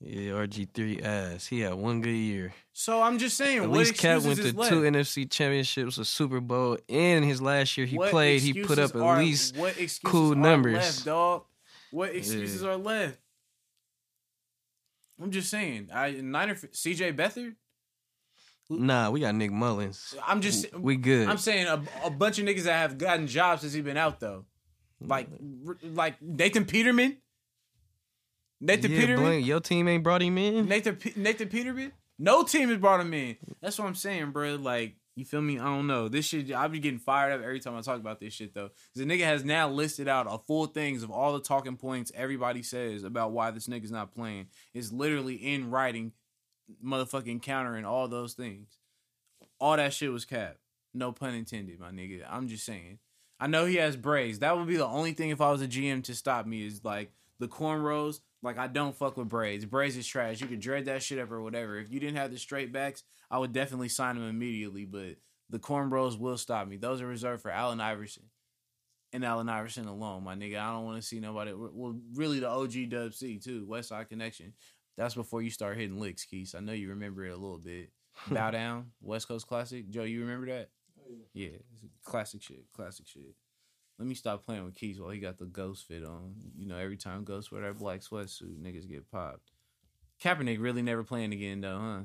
Yeah, 0.00 0.30
RG3 0.34 1.02
ass. 1.04 1.46
He 1.48 1.58
had 1.58 1.74
one 1.74 2.00
good 2.00 2.10
year. 2.10 2.54
So 2.72 3.02
I'm 3.02 3.18
just 3.18 3.36
saying, 3.36 3.64
At 3.64 3.70
least 3.70 3.98
Cat 3.98 4.22
went 4.22 4.38
to 4.38 4.56
left? 4.56 4.70
two 4.70 4.82
NFC 4.82 5.28
championships, 5.28 5.98
a 5.98 6.04
Super 6.04 6.38
Bowl, 6.40 6.78
and 6.88 7.24
his 7.24 7.42
last 7.42 7.76
year 7.76 7.84
he 7.84 7.96
What 7.98 8.10
played, 8.12 8.40
he 8.40 8.62
put 8.62 8.78
up 8.78 8.94
at 8.94 9.00
are- 9.02 9.18
least 9.18 9.56
what 9.56 9.70
excuses 9.72 9.98
cool 10.04 10.32
are 10.34 10.36
numbers. 10.36 10.74
left, 10.74 11.04
dog. 11.04 11.44
What 11.90 12.14
excuses 12.14 12.62
Yeah. 12.62 12.68
are 12.68 12.76
left? 12.76 13.18
I'm 15.20 15.30
just 15.30 15.50
saying. 15.50 15.90
I 15.92 16.12
Niner 16.12 16.54
CJ 16.54 17.16
Beathard. 17.16 17.54
Nah, 18.70 19.10
we 19.10 19.20
got 19.20 19.34
Nick 19.34 19.50
Mullens. 19.50 20.14
I'm 20.26 20.40
just. 20.40 20.72
We 20.74 20.96
good. 20.96 21.28
I'm 21.28 21.38
saying 21.38 21.66
a, 21.66 21.82
a 22.04 22.10
bunch 22.10 22.38
of 22.38 22.44
niggas 22.44 22.64
that 22.64 22.74
have 22.74 22.98
gotten 22.98 23.26
jobs 23.26 23.62
since 23.62 23.72
he 23.72 23.80
been 23.80 23.96
out 23.96 24.20
though, 24.20 24.44
like 25.00 25.28
like 25.82 26.20
Nathan 26.20 26.64
Peterman. 26.64 27.16
Nathan 28.60 28.90
yeah, 28.90 29.00
Peterman. 29.00 29.24
Blank, 29.24 29.46
your 29.46 29.60
team 29.60 29.88
ain't 29.88 30.04
brought 30.04 30.22
him 30.22 30.36
in. 30.36 30.66
Nathan 30.68 30.98
Nathan 31.16 31.48
Peterman. 31.48 31.92
No 32.18 32.42
team 32.42 32.68
has 32.68 32.78
brought 32.78 33.00
him 33.00 33.14
in. 33.14 33.36
That's 33.62 33.78
what 33.78 33.86
I'm 33.86 33.94
saying, 33.94 34.32
bro. 34.32 34.56
Like 34.56 34.96
you 35.18 35.24
feel 35.24 35.40
me? 35.42 35.58
I 35.58 35.64
don't 35.64 35.86
know. 35.86 36.08
This 36.08 36.26
shit. 36.26 36.52
I 36.52 36.68
be 36.68 36.78
getting 36.78 37.00
fired 37.00 37.32
up 37.32 37.42
every 37.42 37.58
time 37.58 37.76
I 37.76 37.80
talk 37.80 37.98
about 37.98 38.20
this 38.20 38.32
shit 38.32 38.54
though. 38.54 38.70
the 38.94 39.04
nigga 39.04 39.24
has 39.24 39.44
now 39.44 39.68
listed 39.68 40.06
out 40.06 40.26
a 40.30 40.38
full 40.38 40.66
things 40.66 41.02
of 41.02 41.10
all 41.10 41.32
the 41.32 41.40
talking 41.40 41.76
points 41.76 42.12
everybody 42.14 42.62
says 42.62 43.02
about 43.02 43.32
why 43.32 43.50
this 43.50 43.66
nigga's 43.66 43.90
not 43.90 44.14
playing. 44.14 44.46
It's 44.74 44.92
literally 44.92 45.34
in 45.34 45.70
writing, 45.70 46.12
motherfucking 46.84 47.42
countering 47.42 47.84
all 47.84 48.06
those 48.06 48.34
things. 48.34 48.78
All 49.58 49.76
that 49.76 49.92
shit 49.92 50.12
was 50.12 50.24
cap. 50.24 50.58
No 50.94 51.10
pun 51.10 51.34
intended, 51.34 51.80
my 51.80 51.90
nigga. 51.90 52.22
I'm 52.28 52.46
just 52.46 52.64
saying. 52.64 52.98
I 53.40 53.48
know 53.48 53.66
he 53.66 53.76
has 53.76 53.96
braids. 53.96 54.38
That 54.38 54.56
would 54.56 54.68
be 54.68 54.76
the 54.76 54.86
only 54.86 55.12
thing 55.12 55.30
if 55.30 55.40
I 55.40 55.50
was 55.50 55.62
a 55.62 55.68
GM 55.68 56.04
to 56.04 56.14
stop 56.14 56.46
me 56.46 56.64
is 56.64 56.84
like 56.84 57.12
the 57.40 57.48
cornrows. 57.48 58.20
Like 58.42 58.58
I 58.58 58.68
don't 58.68 58.96
fuck 58.96 59.16
with 59.16 59.28
braids. 59.28 59.64
Braids 59.64 59.96
is 59.96 60.06
trash. 60.06 60.40
You 60.40 60.46
could 60.46 60.60
dread 60.60 60.84
that 60.84 61.02
shit 61.02 61.18
up 61.18 61.32
or 61.32 61.42
whatever. 61.42 61.78
If 61.78 61.90
you 61.90 61.98
didn't 61.98 62.16
have 62.16 62.30
the 62.30 62.38
straight 62.38 62.72
backs, 62.72 63.02
I 63.30 63.38
would 63.38 63.52
definitely 63.52 63.88
sign 63.88 64.16
him 64.16 64.28
immediately. 64.28 64.84
But 64.84 65.16
the 65.50 65.58
cornrows 65.58 66.18
will 66.18 66.38
stop 66.38 66.68
me. 66.68 66.76
Those 66.76 67.00
are 67.00 67.06
reserved 67.06 67.42
for 67.42 67.50
Allen 67.50 67.80
Iverson 67.80 68.24
and 69.12 69.24
Allen 69.24 69.48
Iverson 69.48 69.86
alone, 69.86 70.24
my 70.24 70.34
nigga. 70.34 70.58
I 70.58 70.72
don't 70.72 70.84
want 70.84 71.00
to 71.00 71.06
see 71.06 71.20
nobody. 71.20 71.52
Well, 71.54 71.98
really, 72.14 72.40
the 72.40 72.48
OG 72.48 72.90
Dub 72.90 73.14
C 73.14 73.38
too, 73.38 73.66
West 73.66 73.88
Side 73.88 74.08
Connection. 74.08 74.52
That's 74.96 75.14
before 75.14 75.42
you 75.42 75.50
start 75.50 75.76
hitting 75.76 76.00
licks, 76.00 76.24
Keys. 76.24 76.54
I 76.54 76.60
know 76.60 76.72
you 76.72 76.90
remember 76.90 77.24
it 77.24 77.30
a 77.30 77.36
little 77.36 77.58
bit. 77.58 77.90
Bow 78.30 78.50
down, 78.50 78.90
West 79.00 79.28
Coast 79.28 79.46
Classic. 79.46 79.88
Joe, 79.88 80.02
you 80.02 80.20
remember 80.22 80.46
that? 80.46 80.70
Oh, 80.98 81.14
yeah, 81.32 81.50
it's 81.72 81.84
classic 82.04 82.42
shit. 82.42 82.64
Classic 82.74 83.06
shit. 83.06 83.34
Let 83.98 84.06
me 84.06 84.14
stop 84.14 84.44
playing 84.44 84.64
with 84.64 84.74
Keys 84.74 85.00
while 85.00 85.10
he 85.10 85.18
got 85.18 85.38
the 85.38 85.46
ghost 85.46 85.86
fit 85.86 86.04
on. 86.04 86.34
You 86.56 86.66
know, 86.66 86.76
every 86.76 86.96
time 86.96 87.24
Ghost 87.24 87.50
wear 87.50 87.62
that 87.62 87.78
black 87.78 88.00
sweatsuit, 88.00 88.60
niggas 88.62 88.88
get 88.88 89.10
popped. 89.10 89.50
Kaepernick 90.22 90.60
really 90.60 90.82
never 90.82 91.02
playing 91.02 91.32
again 91.32 91.60
though, 91.60 91.78
huh? 91.78 92.00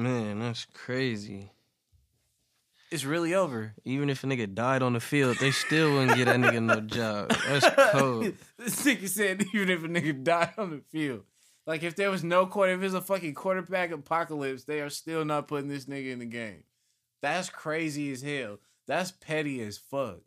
Man, 0.00 0.40
that's 0.40 0.64
crazy. 0.72 1.50
It's 2.90 3.04
really 3.04 3.34
over. 3.34 3.74
Even 3.84 4.08
if 4.08 4.24
a 4.24 4.26
nigga 4.26 4.54
died 4.54 4.80
on 4.80 4.94
the 4.94 5.00
field, 5.00 5.36
they 5.38 5.50
still 5.50 5.92
wouldn't 5.92 6.16
get 6.16 6.24
that 6.24 6.40
nigga 6.40 6.62
no 6.62 6.80
job. 6.80 7.28
That's 7.46 7.68
cold. 7.92 8.32
this 8.56 8.82
nigga 8.82 9.06
said 9.06 9.44
even 9.52 9.68
if 9.68 9.84
a 9.84 9.88
nigga 9.88 10.24
died 10.24 10.54
on 10.56 10.70
the 10.70 10.80
field. 10.90 11.24
Like 11.66 11.82
if 11.82 11.96
there 11.96 12.10
was 12.10 12.24
no 12.24 12.46
quarter, 12.46 12.72
if 12.72 12.82
it's 12.82 12.94
a 12.94 13.02
fucking 13.02 13.34
quarterback 13.34 13.90
apocalypse, 13.90 14.64
they 14.64 14.80
are 14.80 14.88
still 14.88 15.22
not 15.26 15.48
putting 15.48 15.68
this 15.68 15.84
nigga 15.84 16.12
in 16.12 16.20
the 16.20 16.24
game. 16.24 16.64
That's 17.20 17.50
crazy 17.50 18.10
as 18.10 18.22
hell. 18.22 18.58
That's 18.86 19.10
petty 19.10 19.60
as 19.60 19.76
fuck. 19.76 20.20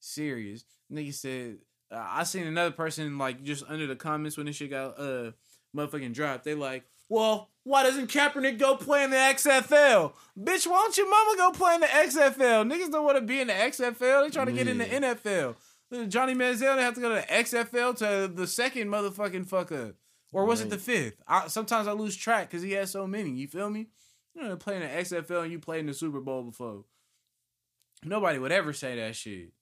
Serious. 0.00 0.66
Nigga 0.92 1.14
said 1.14 1.56
uh, 1.90 2.06
I 2.06 2.24
seen 2.24 2.46
another 2.46 2.72
person 2.72 3.16
like 3.16 3.42
just 3.42 3.64
under 3.68 3.86
the 3.86 3.96
comments 3.96 4.36
when 4.36 4.44
this 4.44 4.56
shit 4.56 4.68
got 4.68 5.00
uh 5.00 5.30
motherfucking 5.74 6.12
dropped. 6.12 6.44
They 6.44 6.54
like, 6.54 6.84
well, 7.08 7.48
why 7.64 7.82
doesn't 7.82 8.10
Kaepernick 8.10 8.58
go 8.58 8.76
play 8.76 9.04
in 9.04 9.10
the 9.10 9.16
XFL? 9.16 10.12
Bitch, 10.38 10.66
why 10.66 10.76
don't 10.76 10.96
your 10.96 11.10
mama 11.10 11.36
go 11.36 11.50
play 11.50 11.74
in 11.74 11.80
the 11.80 11.86
XFL? 11.86 12.70
Niggas 12.70 12.92
don't 12.92 13.04
want 13.04 13.16
to 13.16 13.22
be 13.22 13.40
in 13.40 13.48
the 13.48 13.54
XFL. 13.54 14.24
They 14.24 14.30
trying 14.30 14.46
to 14.46 14.52
get 14.52 14.68
in 14.68 14.78
the 14.78 14.84
NFL. 14.84 15.56
Johnny 16.08 16.34
Manziel, 16.34 16.76
they 16.76 16.82
have 16.82 16.94
to 16.94 17.00
go 17.00 17.08
to 17.08 17.14
the 17.14 17.32
XFL 17.32 17.96
to 17.98 18.32
the 18.32 18.46
second 18.46 18.88
motherfucking 18.88 19.48
fucker. 19.48 19.94
Or 20.32 20.44
was 20.44 20.60
it 20.60 20.68
the 20.68 20.78
fifth? 20.78 21.22
I, 21.28 21.46
sometimes 21.46 21.86
I 21.86 21.92
lose 21.92 22.16
track 22.16 22.50
because 22.50 22.62
he 22.62 22.72
has 22.72 22.90
so 22.90 23.06
many. 23.06 23.30
You 23.30 23.46
feel 23.46 23.70
me? 23.70 23.86
You 24.34 24.42
know, 24.42 24.56
playing 24.56 24.80
the 24.80 24.88
XFL 24.88 25.44
and 25.44 25.52
you 25.52 25.60
played 25.60 25.80
in 25.80 25.86
the 25.86 25.94
Super 25.94 26.20
Bowl 26.20 26.42
before. 26.42 26.84
Nobody 28.04 28.38
would 28.38 28.52
ever 28.52 28.72
say 28.72 28.96
that 28.96 29.14
shit. 29.14 29.52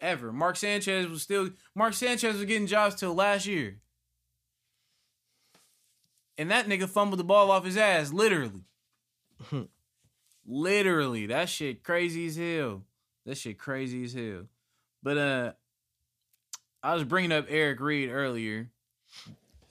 Ever. 0.00 0.32
Mark 0.32 0.56
Sanchez 0.56 1.08
was 1.08 1.22
still 1.22 1.50
Mark 1.74 1.94
Sanchez 1.94 2.34
was 2.34 2.44
getting 2.44 2.68
jobs 2.68 2.94
till 2.94 3.14
last 3.14 3.46
year. 3.46 3.78
And 6.38 6.50
that 6.52 6.66
nigga 6.68 6.88
fumbled 6.88 7.18
the 7.18 7.24
ball 7.24 7.50
off 7.50 7.64
his 7.64 7.76
ass, 7.76 8.12
literally. 8.12 8.62
literally. 10.46 11.26
That 11.26 11.48
shit 11.48 11.82
crazy 11.82 12.26
as 12.26 12.36
hell. 12.36 12.84
That 13.26 13.36
shit 13.36 13.58
crazy 13.58 14.04
as 14.04 14.14
hell. 14.14 14.44
But 15.02 15.18
uh 15.18 15.52
I 16.82 16.94
was 16.94 17.04
bringing 17.04 17.32
up 17.32 17.46
Eric 17.48 17.80
Reid 17.80 18.08
earlier. 18.10 18.70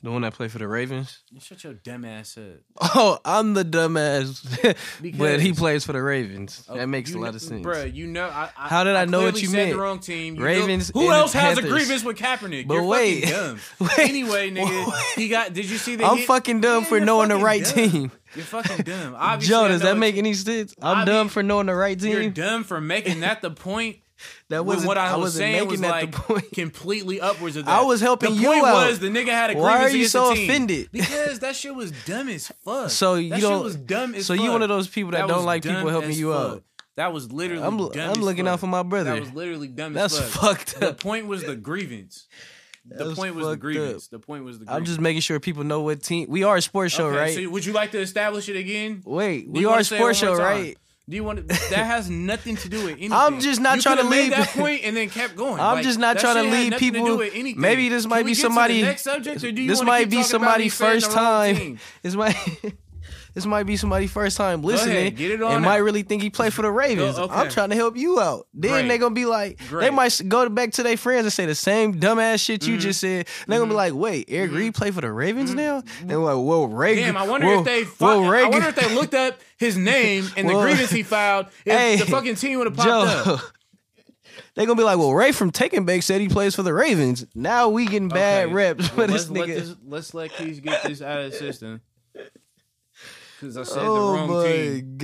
The 0.07 0.11
one 0.13 0.21
that 0.21 0.35
played 0.35 0.53
for 0.53 0.57
the 0.57 0.69
Ravens. 0.69 1.19
Shut 1.37 1.65
your 1.65 1.73
dumb 1.73 2.05
ass 2.05 2.37
up. 2.37 2.61
Oh, 2.79 3.19
I'm 3.25 3.53
the 3.55 3.65
dumbass. 3.65 4.39
but 5.17 5.41
he 5.41 5.51
plays 5.51 5.83
for 5.83 5.91
the 5.91 6.01
Ravens. 6.01 6.63
Oh, 6.69 6.77
that 6.77 6.87
makes 6.87 7.13
a 7.13 7.17
lot 7.17 7.31
know- 7.31 7.35
of 7.35 7.41
sense. 7.41 7.65
Bruh, 7.65 7.93
you 7.93 8.07
know, 8.07 8.23
I, 8.25 8.49
I, 8.57 8.67
How 8.69 8.85
did 8.85 8.95
I 8.95 9.03
know 9.03 9.23
what 9.23 9.41
you 9.41 9.49
said 9.49 9.57
meant? 9.57 9.71
The 9.71 9.77
wrong 9.77 9.99
team. 9.99 10.35
You 10.35 10.45
Ravens 10.45 10.95
know- 10.95 11.01
who 11.01 11.11
else 11.11 11.33
has 11.33 11.57
a 11.57 11.61
grievance 11.61 12.05
with 12.05 12.15
Kaepernick? 12.15 12.69
But 12.69 12.75
You're 12.75 12.83
wait. 12.85 13.25
fucking 13.25 13.35
dumb. 13.35 13.59
Wait. 13.81 13.99
anyway, 13.99 14.49
nigga, 14.49 14.87
Wait. 14.93 15.03
he 15.17 15.27
got. 15.27 15.51
Did 15.51 15.65
you 15.69 15.77
see 15.77 15.97
that? 15.97 16.09
I'm 16.09 16.19
hit? 16.19 16.27
fucking 16.27 16.61
dumb 16.61 16.83
Yeah, 16.83 16.89
for 16.89 16.99
knowing 17.01 17.27
the 17.27 17.35
right 17.35 17.65
dumb. 17.65 17.73
team. 17.73 18.11
You're 18.33 18.45
fucking 18.45 18.85
dumb. 18.85 19.13
Obviously, 19.13 19.53
Joe, 19.53 19.65
I 19.65 19.67
does 19.67 19.81
that 19.81 19.97
make 19.97 20.15
any 20.15 20.35
sense? 20.35 20.73
I'm 20.81 21.05
dumb 21.05 21.27
for 21.27 21.43
knowing 21.43 21.65
the 21.65 21.75
right 21.75 21.99
team. 21.99 22.13
You're 22.13 22.29
dumb 22.29 22.63
for 22.63 22.79
making 22.79 23.19
that 23.19 23.41
the 23.41 23.51
point. 23.51 23.97
That 24.49 24.65
wasn't 24.65 24.87
what 24.87 24.97
I, 24.97 25.13
was 25.15 25.21
wasn't 25.21 25.39
saying 25.41 25.53
making 25.53 25.69
was 25.69 25.81
that 25.81 25.89
like 25.91 26.11
the 26.11 26.17
point. 26.19 26.51
completely 26.53 27.21
upwards 27.21 27.55
of 27.55 27.65
that. 27.65 27.71
I 27.71 27.83
was 27.83 28.01
helping 28.01 28.35
the 28.35 28.41
you 28.41 28.47
point 28.47 28.65
out. 28.65 28.87
was 28.87 28.99
the 28.99 29.07
nigga 29.09 29.27
had 29.29 29.49
a 29.51 29.53
grievance 29.53 29.61
Why 29.73 29.83
are 29.83 29.89
you 29.89 30.05
so 30.07 30.31
offended? 30.31 30.89
Because 30.91 31.39
that 31.39 31.55
shit 31.55 31.73
was 31.75 31.91
dumb 32.05 32.29
as 32.29 32.47
fuck. 32.63 32.89
So 32.89 33.15
you 33.15 33.31
shit 33.33 33.41
don't- 33.41 33.63
was 33.63 33.75
dumb 33.75 34.15
as 34.15 34.27
fuck. 34.27 34.35
so 34.35 34.35
fuck. 34.35 34.43
you 34.45 34.51
one 34.51 34.61
of 34.61 34.69
those 34.69 34.87
people 34.87 35.11
that, 35.11 35.25
was 35.27 35.35
don't 35.35 35.45
like 35.45 35.63
people 35.63 35.89
helping 35.89 36.13
you 36.13 36.31
fuck. 36.33 36.51
out. 36.51 36.63
That 36.95 37.13
was 37.13 37.31
literally 37.31 37.61
I'm, 37.63 37.77
dumb 37.77 37.91
I'm 38.15 38.21
looking 38.23 38.45
fuck. 38.45 38.53
out 38.53 38.59
for 38.59 38.67
my 38.67 38.81
brother. 38.83 39.11
That 39.13 39.19
was 39.19 39.33
literally 39.33 39.67
dumb 39.67 39.93
That's 39.93 40.19
as 40.19 40.29
fuck. 40.33 40.57
fucked 40.59 40.81
up. 40.83 40.97
The 40.97 41.03
point 41.03 41.27
was 41.27 41.43
the 41.43 41.55
grievance. 41.55 42.27
The 42.89 43.13
point 43.13 43.35
was 43.35 43.45
the 43.47 43.57
grievance. 43.57 44.05
up. 44.05 44.11
The 44.11 44.19
point 44.19 44.45
was 44.45 44.59
the 44.59 44.65
I'm 44.71 44.85
just 44.85 44.99
making 44.99 45.21
sure 45.21 45.39
people 45.39 45.63
know 45.65 45.81
what 45.81 46.01
team. 46.01 46.27
We 46.29 46.43
are 46.43 46.55
a 46.55 46.61
sports 46.61 46.95
show, 46.95 47.07
Okay, 47.07 47.17
right? 47.17 47.35
So 47.35 47.49
would 47.49 47.65
you 47.65 47.73
like 47.73 47.91
to 47.91 47.99
establish 47.99 48.47
it 48.49 48.55
again? 48.55 49.01
Wait, 49.05 49.47
we 49.49 49.65
are 49.65 49.79
a 49.79 49.83
sports 49.83 50.17
show, 50.17 50.35
right? 50.35 50.77
Do 51.09 51.15
you 51.15 51.23
want 51.23 51.37
to, 51.39 51.43
that 51.69 51.85
has 51.85 52.09
nothing 52.09 52.57
to 52.57 52.67
do 52.69 52.79
with 52.83 52.91
anything. 52.97 53.13
I'm 53.13 53.39
just 53.39 53.61
not 53.61 53.77
you 53.77 53.81
trying 53.81 53.97
to 53.97 54.03
lead- 54.03 54.33
that 54.33 54.49
point 54.49 54.81
and 54.83 54.95
then 54.97 55.09
kept 55.09 55.37
going. 55.37 55.57
I'm 55.59 55.75
Like, 55.75 55.83
just 55.85 55.97
not 55.99 56.19
trying 56.19 56.35
to 56.35 56.41
shit 56.41 56.49
had 56.51 56.59
lead 56.63 56.69
nothing 56.71 56.93
to 56.93 56.99
people- 56.99 57.21
anything. 57.21 57.61
maybe 57.61 57.87
this 57.87 58.03
Can 58.03 58.09
might 58.09 58.25
we 58.25 58.31
be 58.31 58.35
to 58.35 58.41
somebody- 58.41 58.81
next 58.81 59.03
subject, 59.03 59.41
or 59.43 59.51
do 59.53 59.61
you 59.61 59.69
this 59.69 59.81
might 59.81 60.09
be 60.09 60.17
talking 60.17 60.19
about 60.19 60.29
somebody's 60.29 60.79
me 60.81 60.85
fading 60.85 61.01
first 61.01 61.11
time. 61.13 61.79
This 62.03 62.15
might 62.15 62.35
This 63.37 63.45
might 63.45 63.65
be 63.67 63.77
somebody 63.77 64.07
first 64.07 64.35
time 64.35 64.63
listening. 64.63 64.97
ahead, 64.97 65.15
get 65.15 65.29
it 65.29 65.43
on 65.43 65.51
and 65.57 65.63
might 65.63 65.77
really 65.77 66.01
think 66.01 66.23
he 66.23 66.31
played 66.31 66.55
for 66.55 66.63
the 66.63 66.71
Ravens. 66.71 67.19
okay. 67.19 67.31
I'm 67.31 67.51
trying 67.51 67.69
to 67.69 67.75
help 67.75 67.95
you 67.95 68.19
out. 68.19 68.47
Then 68.51 68.71
Great. 68.71 68.87
they 68.87 68.97
gonna 68.97 69.13
be 69.13 69.25
like, 69.27 69.59
they 69.69 69.91
might 69.91 70.19
go 70.27 70.49
back 70.49 70.71
to 70.71 70.81
their 70.81 70.97
friends 70.97 71.25
and 71.25 71.31
say 71.31 71.45
the 71.45 71.53
same 71.53 71.99
dumbass 71.99 72.43
shit 72.43 72.65
you 72.65 72.77
Mhm. 72.77 72.79
just 72.79 72.99
said. 72.99 73.27
And 73.43 73.53
they 73.53 73.57
gonna 73.59 73.69
be 73.69 73.75
like, 73.75 73.93
wait, 73.93 74.25
Eric 74.27 74.53
Reid 74.53 74.73
play 74.73 74.89
for 74.89 75.01
the 75.01 75.11
Ravens 75.11 75.53
now? 75.53 75.83
They're 76.03 76.17
like, 76.17 76.33
whoa, 76.35 76.63
Reagan. 76.65 77.03
Mm-hmm. 77.03 77.13
Damn, 77.13 77.17
I 77.23 77.27
wonder 77.29 77.45
whoa, 77.45 77.59
if 77.59 77.65
they. 77.65 77.83
whoa, 77.83 78.23
Fi- 78.23 78.41
I 78.41 78.49
wonder 78.49 78.69
if 78.69 78.75
they 78.75 78.95
looked 78.95 79.13
up 79.13 79.39
his 79.59 79.77
name 79.93 80.27
and 80.35 80.49
the 80.49 80.55
grievance 80.59 80.89
he 80.89 81.03
filed. 81.03 81.45
If 81.63 81.73
Hey, 81.77 81.95
the 81.97 82.07
fucking 82.07 82.37
team 82.37 82.57
would 82.57 82.65
have 82.65 82.75
popped 82.75 82.87
Joe. 83.27 83.33
up. 83.35 83.41
they're 84.55 84.65
gonna 84.65 84.75
be 84.77 84.83
like, 84.83 84.97
well, 84.97 85.13
Ray 85.13 85.31
from 85.31 85.51
Taking 85.51 85.85
Back 85.85 86.01
said 86.01 86.21
he 86.21 86.27
plays 86.27 86.55
for 86.55 86.63
the 86.63 86.73
Ravens. 86.73 87.23
Now 87.35 87.69
we 87.69 87.85
getting 87.85 88.09
bad 88.09 88.45
Okay. 88.45 88.53
reps 88.55 88.79
Well, 88.97 89.05
for 89.05 89.13
this 89.13 89.29
let's, 89.29 89.29
let 89.29 89.47
nigga. 89.47 89.55
this, 89.59 89.75
let's 89.85 90.13
let 90.15 90.31
Keys 90.31 90.59
get 90.59 90.81
this 90.81 91.03
out 91.03 91.19
of 91.19 91.31
the 91.31 91.37
system. 91.37 91.81
Because 93.39 93.57
I 93.57 93.63
said 93.63 93.83
oh 93.83 93.93
the 94.13 94.17
wrong 94.17 94.29
my 94.29 94.45
team. 94.47 94.99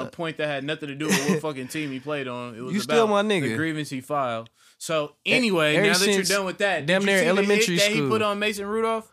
on 0.00 0.06
a 0.06 0.10
point 0.10 0.38
that 0.38 0.46
had 0.48 0.64
nothing 0.64 0.88
to 0.88 0.94
do 0.94 1.06
with 1.06 1.28
what 1.30 1.40
fucking 1.40 1.68
team 1.68 1.90
he 1.92 2.00
played 2.00 2.26
on. 2.28 2.54
It 2.56 2.60
was 2.62 2.72
You 2.74 2.80
about 2.80 2.94
still 2.94 3.06
my 3.06 3.22
nigga. 3.22 3.42
the 3.50 3.56
grievance 3.56 3.88
he 3.90 4.00
filed. 4.00 4.50
So 4.78 5.12
anyway, 5.24 5.76
ever 5.76 5.86
now 5.86 5.98
that 5.98 6.12
you're 6.12 6.22
done 6.24 6.46
with 6.46 6.58
that, 6.58 6.84
damn 6.86 7.04
near 7.04 7.18
see 7.18 7.24
the 7.24 7.30
hit 7.30 7.38
elementary 7.38 7.76
that 7.76 7.90
he 7.90 7.96
school. 7.96 8.08
put 8.10 8.22
on 8.22 8.38
Mason 8.38 8.66
Rudolph. 8.66 9.10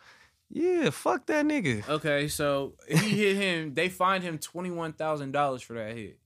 Yeah, 0.49 0.89
fuck 0.91 1.25
that 1.27 1.45
nigga. 1.45 1.87
Okay, 1.87 2.27
so 2.27 2.73
he 2.87 2.95
hit 3.25 3.35
him. 3.37 3.73
They 3.73 3.89
fined 3.89 4.23
him 4.23 4.37
twenty 4.37 4.71
one 4.71 4.93
thousand 4.93 5.31
dollars 5.31 5.61
for 5.61 5.73
that 5.73 5.95
hit. 5.95 6.19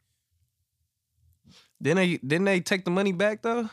Then 1.79 1.97
they 1.97 2.17
didn't 2.17 2.45
they 2.45 2.59
take 2.59 2.83
the 2.85 2.91
money 2.91 3.11
back 3.11 3.41
though? 3.43 3.69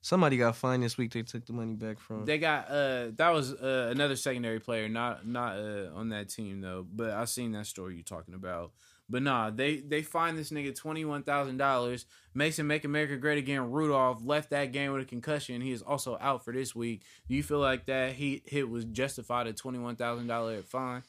Somebody 0.00 0.36
got 0.36 0.56
fined 0.56 0.82
this 0.82 0.96
week. 0.96 1.12
They 1.12 1.22
took 1.22 1.44
the 1.44 1.52
money 1.52 1.74
back 1.74 1.98
from. 1.98 2.24
They 2.24 2.38
got 2.38 2.70
uh 2.70 3.08
that 3.16 3.30
was 3.30 3.52
uh, 3.52 3.88
another 3.90 4.16
secondary 4.16 4.60
player, 4.60 4.88
not 4.88 5.26
not 5.26 5.58
uh, 5.58 5.90
on 5.94 6.10
that 6.10 6.28
team 6.28 6.60
though. 6.60 6.86
But 6.90 7.10
I 7.10 7.24
seen 7.24 7.52
that 7.52 7.66
story 7.66 7.96
you 7.96 8.02
talking 8.02 8.34
about. 8.34 8.72
But 9.10 9.22
nah, 9.22 9.50
they 9.50 9.76
they 9.76 10.02
fined 10.02 10.38
this 10.38 10.50
nigga 10.50 10.74
twenty 10.74 11.04
one 11.04 11.22
thousand 11.22 11.56
dollars. 11.56 12.06
Mason 12.34 12.66
Make 12.66 12.84
America 12.84 13.16
Great 13.16 13.38
Again. 13.38 13.70
Rudolph 13.70 14.20
left 14.22 14.50
that 14.50 14.70
game 14.70 14.92
with 14.92 15.02
a 15.02 15.06
concussion. 15.06 15.60
He 15.62 15.72
is 15.72 15.82
also 15.82 16.16
out 16.20 16.44
for 16.44 16.52
this 16.52 16.74
week. 16.74 17.02
Do 17.28 17.34
you 17.34 17.42
feel 17.42 17.58
like 17.58 17.86
that 17.86 18.12
he 18.12 18.42
hit 18.44 18.68
was 18.68 18.84
justified 18.84 19.46
a 19.46 19.52
twenty 19.52 19.78
one 19.78 19.96
thousand 19.96 20.26
dollar 20.26 20.62
fine? 20.62 21.02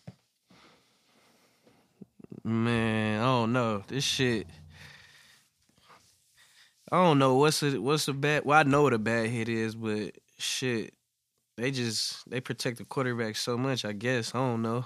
Man, 2.43 3.21
I 3.21 3.25
don't 3.25 3.53
know. 3.53 3.83
This 3.87 4.03
shit. 4.03 4.47
I 6.91 7.03
don't 7.03 7.19
know 7.19 7.35
what's 7.35 7.61
a 7.61 7.79
what's 7.79 8.07
a 8.07 8.13
bad. 8.13 8.45
Well, 8.45 8.59
I 8.59 8.63
know 8.63 8.83
what 8.83 8.93
a 8.93 8.99
bad 8.99 9.29
hit 9.29 9.47
is, 9.47 9.75
but 9.75 10.17
shit, 10.37 10.93
they 11.57 11.71
just 11.71 12.27
they 12.29 12.41
protect 12.41 12.77
the 12.77 12.85
quarterback 12.85 13.35
so 13.35 13.57
much. 13.57 13.85
I 13.85 13.91
guess 13.91 14.33
I 14.33 14.39
don't 14.39 14.61
know. 14.61 14.85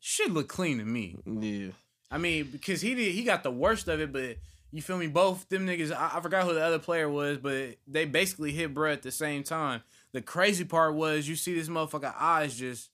Should 0.00 0.32
look 0.32 0.48
clean 0.48 0.78
to 0.78 0.84
me. 0.84 1.16
Yeah, 1.26 1.72
I 2.10 2.18
mean, 2.18 2.48
because 2.52 2.80
he 2.80 2.94
did, 2.94 3.14
he 3.14 3.24
got 3.24 3.42
the 3.42 3.50
worst 3.50 3.88
of 3.88 4.00
it, 4.00 4.12
but 4.12 4.36
you 4.70 4.82
feel 4.82 4.98
me? 4.98 5.06
Both 5.06 5.48
them 5.48 5.66
niggas, 5.66 5.92
I, 5.92 6.18
I 6.18 6.20
forgot 6.20 6.44
who 6.44 6.54
the 6.54 6.64
other 6.64 6.78
player 6.78 7.08
was, 7.08 7.38
but 7.38 7.76
they 7.86 8.04
basically 8.04 8.52
hit 8.52 8.74
bruh 8.74 8.92
at 8.92 9.02
the 9.02 9.12
same 9.12 9.44
time. 9.44 9.82
The 10.12 10.20
crazy 10.20 10.64
part 10.64 10.94
was 10.94 11.28
you 11.28 11.36
see 11.36 11.54
this 11.54 11.68
motherfucker 11.68 12.14
eyes 12.18 12.56
just, 12.56 12.90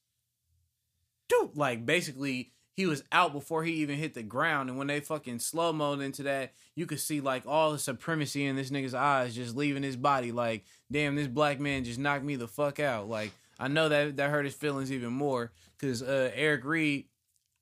dude, 1.28 1.56
like 1.56 1.84
basically 1.84 2.52
he 2.80 2.86
was 2.86 3.04
out 3.12 3.32
before 3.34 3.62
he 3.62 3.74
even 3.74 3.98
hit 3.98 4.14
the 4.14 4.22
ground, 4.22 4.70
and 4.70 4.78
when 4.78 4.86
they 4.86 5.00
fucking 5.00 5.38
slow 5.38 5.70
mode 5.70 6.00
into 6.00 6.22
that, 6.22 6.54
you 6.74 6.86
could 6.86 6.98
see 6.98 7.20
like 7.20 7.42
all 7.46 7.72
the 7.72 7.78
supremacy 7.78 8.46
in 8.46 8.56
this 8.56 8.70
nigga's 8.70 8.94
eyes 8.94 9.34
just 9.34 9.54
leaving 9.54 9.82
his 9.82 9.96
body. 9.96 10.32
Like, 10.32 10.64
damn, 10.90 11.14
this 11.14 11.26
black 11.26 11.60
man 11.60 11.84
just 11.84 11.98
knocked 11.98 12.24
me 12.24 12.36
the 12.36 12.48
fuck 12.48 12.80
out. 12.80 13.06
Like, 13.06 13.32
I 13.58 13.68
know 13.68 13.90
that 13.90 14.16
that 14.16 14.30
hurt 14.30 14.46
his 14.46 14.54
feelings 14.54 14.90
even 14.90 15.12
more 15.12 15.52
because 15.78 16.02
uh, 16.02 16.30
Eric 16.34 16.64
Reid 16.64 17.04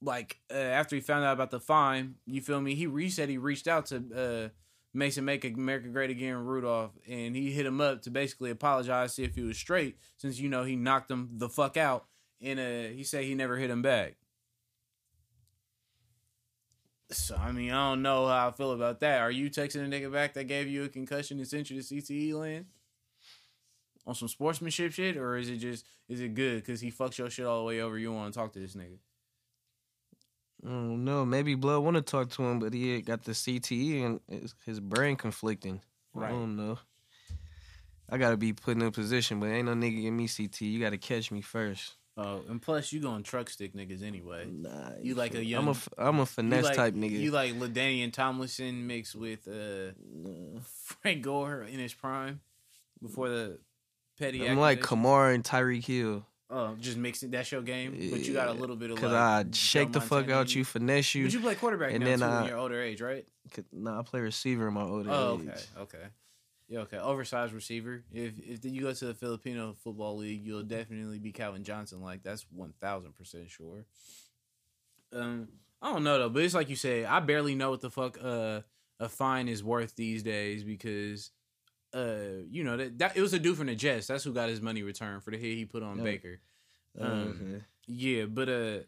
like 0.01 0.39
uh, 0.53 0.57
after 0.57 0.95
he 0.95 1.03
found 1.03 1.25
out 1.25 1.33
about 1.33 1.51
the 1.51 1.59
fine, 1.59 2.15
you 2.25 2.41
feel 2.41 2.61
me? 2.61 2.77
He 2.77 3.11
said 3.11 3.29
he 3.29 3.39
reached 3.39 3.67
out 3.67 3.87
to 3.87 3.97
uh, 4.15 4.49
Mason 4.95 5.25
Make 5.25 5.45
America 5.45 5.89
Great 5.89 6.11
Again 6.11 6.37
Rudolph, 6.37 6.93
and 7.09 7.35
he 7.35 7.51
hit 7.51 7.67
him 7.67 7.81
up 7.81 8.03
to 8.03 8.11
basically 8.13 8.51
apologize, 8.51 9.15
see 9.15 9.25
if 9.25 9.35
he 9.35 9.43
was 9.43 9.59
straight, 9.59 9.99
since 10.17 10.39
you 10.39 10.49
know 10.49 10.63
he 10.63 10.77
knocked 10.77 11.11
him 11.11 11.31
the 11.33 11.49
fuck 11.49 11.77
out, 11.77 12.07
and 12.41 12.61
uh, 12.61 12.95
he 12.95 13.03
said 13.03 13.25
he 13.25 13.35
never 13.35 13.57
hit 13.57 13.69
him 13.69 13.83
back. 13.83 14.15
So 17.11 17.37
I 17.37 17.53
mean, 17.53 17.71
I 17.71 17.91
don't 17.91 18.03
know 18.03 18.27
how 18.27 18.49
I 18.49 18.51
feel 18.51 18.73
about 18.73 19.01
that. 19.01 19.21
Are 19.21 19.31
you 19.31 19.51
texting 19.51 19.85
a 19.85 19.89
nigga 19.89 20.13
back 20.13 20.35
that 20.35 20.45
gave 20.45 20.69
you 20.69 20.85
a 20.85 20.89
concussion 20.89 21.39
and 21.39 21.49
sent 21.49 21.71
you 21.71 21.81
to 21.81 21.95
CTE 21.95 22.35
land? 22.35 22.67
On 24.07 24.15
some 24.15 24.29
sportsmanship 24.29 24.93
shit, 24.93 25.17
or 25.17 25.37
is 25.37 25.49
it 25.49 25.57
just 25.57 25.87
is 26.09 26.21
it 26.21 26.35
good 26.35 26.57
because 26.57 26.81
he 26.81 26.91
fucks 26.91 27.19
your 27.19 27.31
shit 27.31 27.47
all 27.47 27.59
the 27.59 27.65
way 27.65 27.81
over? 27.81 27.99
You 27.99 28.13
want 28.13 28.33
to 28.33 28.39
talk 28.39 28.53
to 28.53 28.59
this 28.59 28.75
nigga? 28.75 28.99
I 30.65 30.69
don't 30.69 31.05
know. 31.05 31.25
Maybe 31.25 31.55
Blood 31.55 31.83
want 31.83 31.97
to 31.97 32.03
talk 32.03 32.31
to 32.31 32.45
him, 32.45 32.59
but 32.59 32.73
he 32.73 33.01
got 33.01 33.23
the 33.25 33.33
CTE 33.33 34.05
and 34.05 34.21
his, 34.29 34.55
his 34.67 34.81
brain 34.81 35.17
conflicting. 35.17 35.81
Right. 36.15 36.29
I 36.29 36.33
don't 36.33 36.57
know. 36.57 36.79
I 38.11 38.17
gotta 38.17 38.39
be 38.39 38.55
put 38.55 38.77
in 38.77 38.83
a 38.83 38.91
position, 38.91 39.39
but 39.39 39.47
ain't 39.47 39.67
no 39.67 39.75
nigga 39.75 40.03
give 40.03 40.15
me 40.15 40.29
CT. 40.29 40.63
You 40.63 40.81
gotta 40.81 40.99
catch 40.99 41.31
me 41.31 41.43
first. 41.43 41.95
Oh, 42.21 42.43
and 42.49 42.61
plus 42.61 42.93
you 42.93 42.99
going 42.99 43.23
truck 43.23 43.49
stick 43.49 43.75
niggas 43.75 44.03
anyway. 44.03 44.45
Nah, 44.51 44.91
You 45.01 45.15
like 45.15 45.35
a 45.35 45.45
young- 45.45 45.63
I'm 45.63 45.69
a 45.69 45.71
f- 45.71 45.89
I'm 45.97 46.19
a 46.19 46.27
finesse 46.27 46.65
like, 46.65 46.75
type 46.75 46.95
nigga. 46.95 47.13
You 47.13 47.31
like 47.31 47.55
LaDainian 47.55 48.13
Tomlinson 48.13 48.89
mixed 48.89 49.15
with 49.15 49.47
uh, 49.47 49.93
Nah. 50.13 50.59
Frank 51.01 51.23
Gore 51.23 51.63
in 51.63 51.79
his 51.79 51.95
prime 51.95 52.41
before 53.01 53.29
the 53.29 53.59
petty. 54.19 54.49
I'm 54.49 54.59
like? 54.59 54.81
Kamara 54.81 55.33
and 55.33 55.45
Tyreek 55.45 55.85
Hill. 55.87 56.27
Oh, 56.51 56.75
just 56.81 56.97
mixing 56.97 57.31
that's 57.31 57.53
your 57.53 57.61
game, 57.63 57.93
but 58.11 58.21
you 58.27 58.33
got 58.33 58.49
a 58.49 58.53
little 58.53 58.75
bit 58.75 58.91
of 58.91 58.97
Cause 58.97 59.13
like, 59.13 59.47
I 59.47 59.51
shake 59.53 59.93
the 59.93 60.01
fuck 60.01 60.29
out 60.31 60.55
you, 60.55 60.65
finesse 60.65 61.15
you. 61.15 61.25
But 61.27 61.35
you 61.35 61.41
play 61.41 61.55
quarterback 61.55 61.93
and 61.93 62.01
now 62.01 62.07
then 62.09 62.19
too 62.21 62.25
I- 62.25 62.41
in 62.43 62.49
your 62.49 62.57
older 62.59 62.83
age, 62.83 63.01
right? 63.01 63.27
'Cause- 63.53 63.65
Nah, 63.71 64.01
I 64.01 64.03
play 64.03 64.21
receiver 64.21 64.67
in 64.67 64.75
my 64.75 64.83
older 64.83 65.11
Oh, 65.13 65.35
age. 65.41 65.49
okay, 65.49 65.61
okay. 65.79 66.05
Yeah, 66.69 66.81
okay. 66.81 66.99
Oversized 66.99 67.53
receiver. 67.55 68.05
If 68.13 68.39
if 68.39 68.65
you 68.65 68.83
go 68.83 68.93
to 68.93 69.05
the 69.07 69.15
Filipino 69.15 69.75
football 69.83 70.19
league, 70.19 70.45
you'll 70.45 70.63
definitely 70.63 71.19
be 71.19 71.33
Calvin 71.33 71.65
Johnson. 71.65 72.03
Like 72.03 72.23
that's 72.23 72.47
one 72.51 72.75
thousand 72.81 73.15
percent 73.15 73.51
sure. 73.51 73.87
Um, 75.13 75.49
I 75.81 75.93
don't 75.93 76.05
know 76.05 76.19
though, 76.19 76.29
but 76.29 76.43
it's 76.43 76.55
like 76.55 76.69
you 76.69 76.77
said. 76.77 77.07
I 77.07 77.21
barely 77.21 77.55
know 77.55 77.71
what 77.71 77.81
the 77.81 77.91
fuck 77.91 78.19
uh, 78.23 78.61
a 79.01 79.09
fine 79.09 79.49
is 79.49 79.65
worth 79.65 79.97
these 79.97 80.23
days 80.23 80.63
because 80.65 81.31
uh, 81.95 82.45
you 82.51 82.65
know 82.65 82.77
that, 82.77 82.99
that 82.99 83.17
it 83.17 83.23
was 83.23 83.33
a 83.33 83.39
dude 83.39 83.57
from 83.57 83.69
the 83.69 83.75
Jets. 83.75 84.09
That's 84.09 84.25
who 84.25 84.33
got 84.35 84.49
his 84.51 84.61
money 84.61 84.83
returned 84.83 85.23
for 85.25 85.31
the 85.31 85.39
hit 85.39 85.57
he 85.57 85.65
put 85.65 85.83
on. 85.83 86.03
Baker. 86.03 86.41
Oh, 87.01 87.05
Um, 87.07 87.29
okay. 87.29 87.65
Yeah, 87.87 88.25
but 88.27 88.49
uh, 88.51 88.79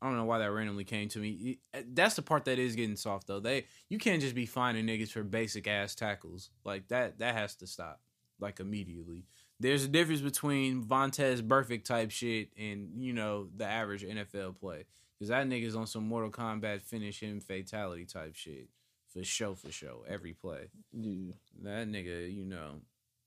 I 0.00 0.06
don't 0.06 0.16
know 0.16 0.24
why 0.24 0.38
that 0.38 0.52
randomly 0.52 0.84
came 0.84 1.08
to 1.08 1.18
me. 1.18 1.58
That's 1.92 2.14
the 2.14 2.22
part 2.22 2.44
that 2.44 2.58
is 2.58 2.76
getting 2.76 2.96
soft 2.96 3.26
though. 3.26 3.40
They 3.40 3.64
you 3.88 3.98
can't 3.98 4.22
just 4.22 4.34
be 4.34 4.46
finding 4.46 4.86
niggas 4.86 5.10
for 5.10 5.22
basic 5.22 5.66
ass 5.66 5.94
tackles 5.94 6.50
like 6.64 6.88
that. 6.88 7.18
That 7.18 7.34
has 7.34 7.56
to 7.56 7.66
stop 7.66 8.00
like 8.40 8.60
immediately. 8.60 9.24
There's 9.60 9.84
a 9.84 9.88
difference 9.88 10.20
between 10.20 10.84
Vontaze 10.84 11.42
Burfict 11.42 11.84
type 11.84 12.12
shit 12.12 12.50
and 12.56 12.90
you 12.96 13.12
know 13.12 13.48
the 13.56 13.66
average 13.66 14.04
NFL 14.04 14.60
play 14.60 14.84
because 15.18 15.30
that 15.30 15.48
nigga's 15.48 15.74
on 15.74 15.86
some 15.86 16.06
Mortal 16.06 16.30
Kombat 16.30 16.82
finish 16.82 17.20
him 17.20 17.40
fatality 17.40 18.04
type 18.04 18.36
shit 18.36 18.68
for 19.12 19.24
show 19.24 19.54
for 19.54 19.72
show 19.72 20.04
every 20.08 20.32
play. 20.32 20.70
Yeah. 20.92 21.32
That 21.62 21.88
nigga, 21.88 22.32
you 22.32 22.44
know, 22.44 22.82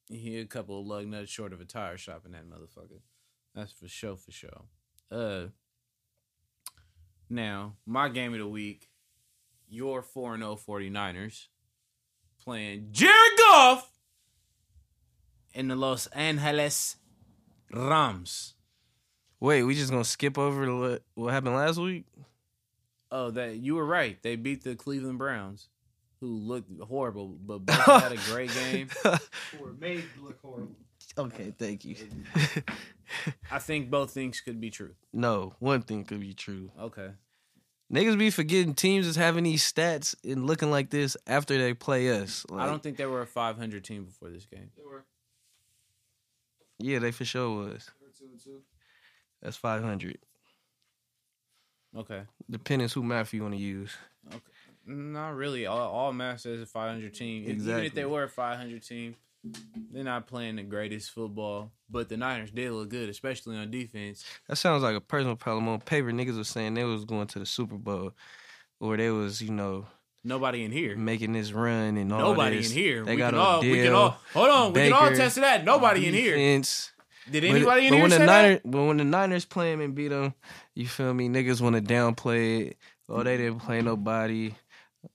he 0.07 0.39
a 0.39 0.45
couple 0.45 0.79
of 0.79 0.88
lug 0.88 1.07
nuts 1.07 1.29
short 1.29 1.51
of 1.53 1.60
a 1.60 1.65
tire 1.65 1.97
shop 1.97 2.25
in 2.25 2.31
that 2.31 2.49
motherfucker. 2.49 3.01
That's 3.55 3.73
for 3.73 3.88
sure, 3.88 4.15
for 4.15 4.31
sure. 4.31 4.62
Uh, 5.12 5.47
now 7.32 7.74
my 7.86 8.10
game 8.10 8.34
of 8.34 8.39
the 8.39 8.48
week, 8.48 8.89
your 9.70 10.02
four 10.02 10.34
and 10.34 10.44
0 10.44 10.60
49ers 10.67 11.48
playing 12.44 12.89
Jared 12.91 13.38
Goff 13.38 13.89
in 15.54 15.67
the 15.67 15.76
Los 15.76 16.08
Angeles 16.08 16.98
Rams. 17.72 18.56
Wait, 19.39 19.63
we 19.63 19.74
just 19.76 19.91
gonna 19.91 20.04
skip 20.04 20.38
over 20.38 20.76
what 20.76 21.04
what 21.15 21.34
happened 21.34 21.56
last 21.56 21.80
week? 21.80 22.06
Oh, 23.12 23.32
that 23.32 23.58
you 23.58 23.76
were 23.76 23.86
right. 23.86 24.22
They 24.22 24.36
beat 24.36 24.63
the 24.63 24.76
Cleveland 24.76 25.17
Browns, 25.17 25.67
who 26.20 26.28
looked 26.28 26.72
horrible, 26.82 27.28
but 27.28 27.58
both 27.65 27.78
had 27.86 28.12
a 28.12 28.17
great 28.32 28.54
game. 28.54 28.89
Or 29.60 29.74
made 29.80 30.04
look 30.22 30.39
horrible. 30.41 30.76
okay, 31.17 31.54
thank 31.58 31.84
you. 31.84 31.96
I 33.52 33.60
think 33.60 33.89
both 33.89 34.12
things 34.12 34.41
could 34.41 34.60
be 34.62 34.69
true. 34.69 34.95
no, 35.13 35.54
one 35.60 35.82
thing 35.82 36.04
could 36.06 36.19
be 36.19 36.34
true. 36.34 36.71
Okay. 36.80 37.10
Niggas 37.93 38.17
be 38.17 38.30
forgetting 38.30 38.74
teams 38.74 39.06
is 39.06 39.17
having 39.17 39.43
these 39.43 39.69
stats 39.69 40.15
and 40.24 40.47
looking 40.47 40.71
like 40.71 40.89
this 40.91 41.17
after 41.28 41.58
they 41.58 41.74
play 41.74 42.10
us. 42.10 42.45
I 42.54 42.65
don't 42.65 42.82
think 42.82 42.95
they 42.95 43.06
were 43.06 43.21
a 43.21 43.28
500 43.28 43.84
team 43.84 44.06
before 44.06 44.30
this 44.30 44.45
game. 44.45 44.71
They 44.78 44.84
were, 44.84 45.04
Yeah, 46.80 47.00
they 47.00 47.12
for 47.12 47.26
sure 47.26 47.50
was. 47.50 47.89
they 48.00 48.06
were 48.06 48.13
two 48.17 48.26
and 48.32 48.39
two. 48.41 48.62
That's 49.41 49.58
five 49.58 49.84
hundred. 49.84 50.19
Okay. 51.97 52.21
Depends 52.50 52.93
who 52.93 53.04
math 53.04 53.34
you 53.34 53.41
want 53.41 53.56
to 53.56 53.60
use. 53.60 53.91
Okay. 54.30 54.39
Not 54.88 55.36
really. 55.36 55.65
All, 55.65 55.78
all 55.80 56.13
math 56.13 56.41
says 56.41 56.62
a 56.62 56.65
500 56.65 57.13
team. 57.13 57.50
Exactly. 57.50 57.74
Even 57.74 57.86
if 57.86 57.93
they 57.93 58.06
were 58.06 58.24
a 58.24 58.30
500 58.30 58.82
team, 58.82 59.15
They're 59.91 60.04
not 60.04 60.27
playing 60.27 60.58
the 60.58 60.63
greatest 60.63 61.12
football, 61.12 61.71
but 61.89 62.10
the 62.10 62.17
Niners 62.17 62.51
did 62.51 62.71
look 62.71 62.89
good, 62.89 63.10
especially 63.10 63.58
on 63.58 63.71
defense. 63.71 64.23
That 64.47 64.58
sounds 64.58 64.84
like 64.84 64.95
a 64.95 65.01
personal 65.01 65.36
problem. 65.36 65.67
On 65.67 65.80
paper, 65.80 66.12
niggas 66.12 66.38
was 66.38 66.47
saying 66.47 66.75
they 66.75 66.84
was 66.84 67.06
going 67.06 67.27
to 67.27 67.39
the 67.39 67.45
Super 67.45 67.77
Bowl, 67.77 68.13
or 68.80 68.97
they 68.97 69.10
was, 69.10 69.41
you 69.41 69.51
know, 69.51 69.88
Nobody 70.23 70.63
in 70.63 70.71
here. 70.71 70.95
making 70.95 71.34
this 71.34 71.51
run 71.51 71.97
and 71.97 72.13
all 72.13 72.19
Nobody 72.19 72.58
this. 72.58 72.69
in 72.71 72.77
here. 72.77 73.04
They 73.04 73.13
we 73.13 73.17
got 73.17 73.32
can 73.32 73.39
all. 73.39 73.62
We 73.62 73.73
can 73.82 73.93
all. 73.93 74.17
Hold 74.34 74.49
on. 74.49 74.73
We 74.73 74.82
can 74.82 74.93
all 74.93 75.04
Baker, 75.06 75.15
test 75.15 75.36
to 75.36 75.41
that. 75.41 75.65
Nobody 75.65 76.08
in 76.08 76.13
here. 76.13 76.36
defense. 76.36 76.91
Did 77.30 77.41
But- 77.43 77.49
anybody 77.49 77.88
in 77.88 77.89
but 77.91 77.95
here 77.95 78.01
when 78.04 78.12
say 78.12 78.17
the 78.19 78.25
that? 78.25 78.41
Niners, 78.43 78.62
but 78.63 78.84
when 78.84 78.97
the 78.97 79.04
Niners 79.04 79.45
play 79.45 79.73
him 79.73 79.82
and 79.82 79.95
beat 79.95 80.10
them, 80.10 80.34
you 80.75 80.88
feel 80.88 81.13
me? 81.13 81.30
Niggas 81.30 81.62
want 81.62 81.75
to 81.75 81.82
downplay 81.82 82.67
it. 82.67 82.77
Oh, 83.10 83.23
they 83.23 83.38
didn't 83.38 83.60
play 83.60 83.82
nobody. 83.82 84.54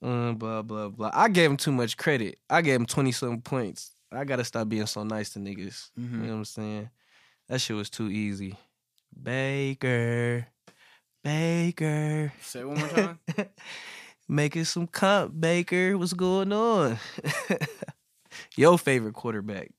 Uh, 0.02 0.32
blah 0.32 0.62
blah 0.62 0.88
blah. 0.88 1.10
I 1.14 1.28
gave 1.28 1.48
him 1.50 1.56
too 1.56 1.70
much 1.72 1.96
credit. 1.96 2.38
I 2.50 2.60
gave 2.62 2.74
him 2.80 2.86
twenty 2.86 3.12
seven 3.12 3.40
points. 3.40 3.92
I 4.16 4.24
gotta 4.24 4.44
stop 4.44 4.68
being 4.68 4.86
so 4.86 5.02
nice 5.04 5.30
to 5.30 5.38
niggas. 5.38 5.90
Mhm. 5.98 6.12
You 6.12 6.18
know 6.18 6.32
what 6.32 6.38
I'm 6.38 6.44
saying? 6.44 6.90
That 7.48 7.60
shit 7.60 7.76
was 7.76 7.90
too 7.90 8.08
easy. 8.10 8.56
Baker, 9.20 10.46
Baker, 11.22 12.32
Say 12.42 12.60
it 12.60 12.68
one 12.68 12.78
more 12.78 12.88
time. 12.88 13.18
making 14.28 14.64
some 14.64 14.86
comp. 14.86 15.38
Baker, 15.38 15.96
what's 15.98 16.12
going 16.12 16.52
on? 16.52 16.98
Your 18.56 18.78
favorite 18.78 19.14
quarterback? 19.14 19.70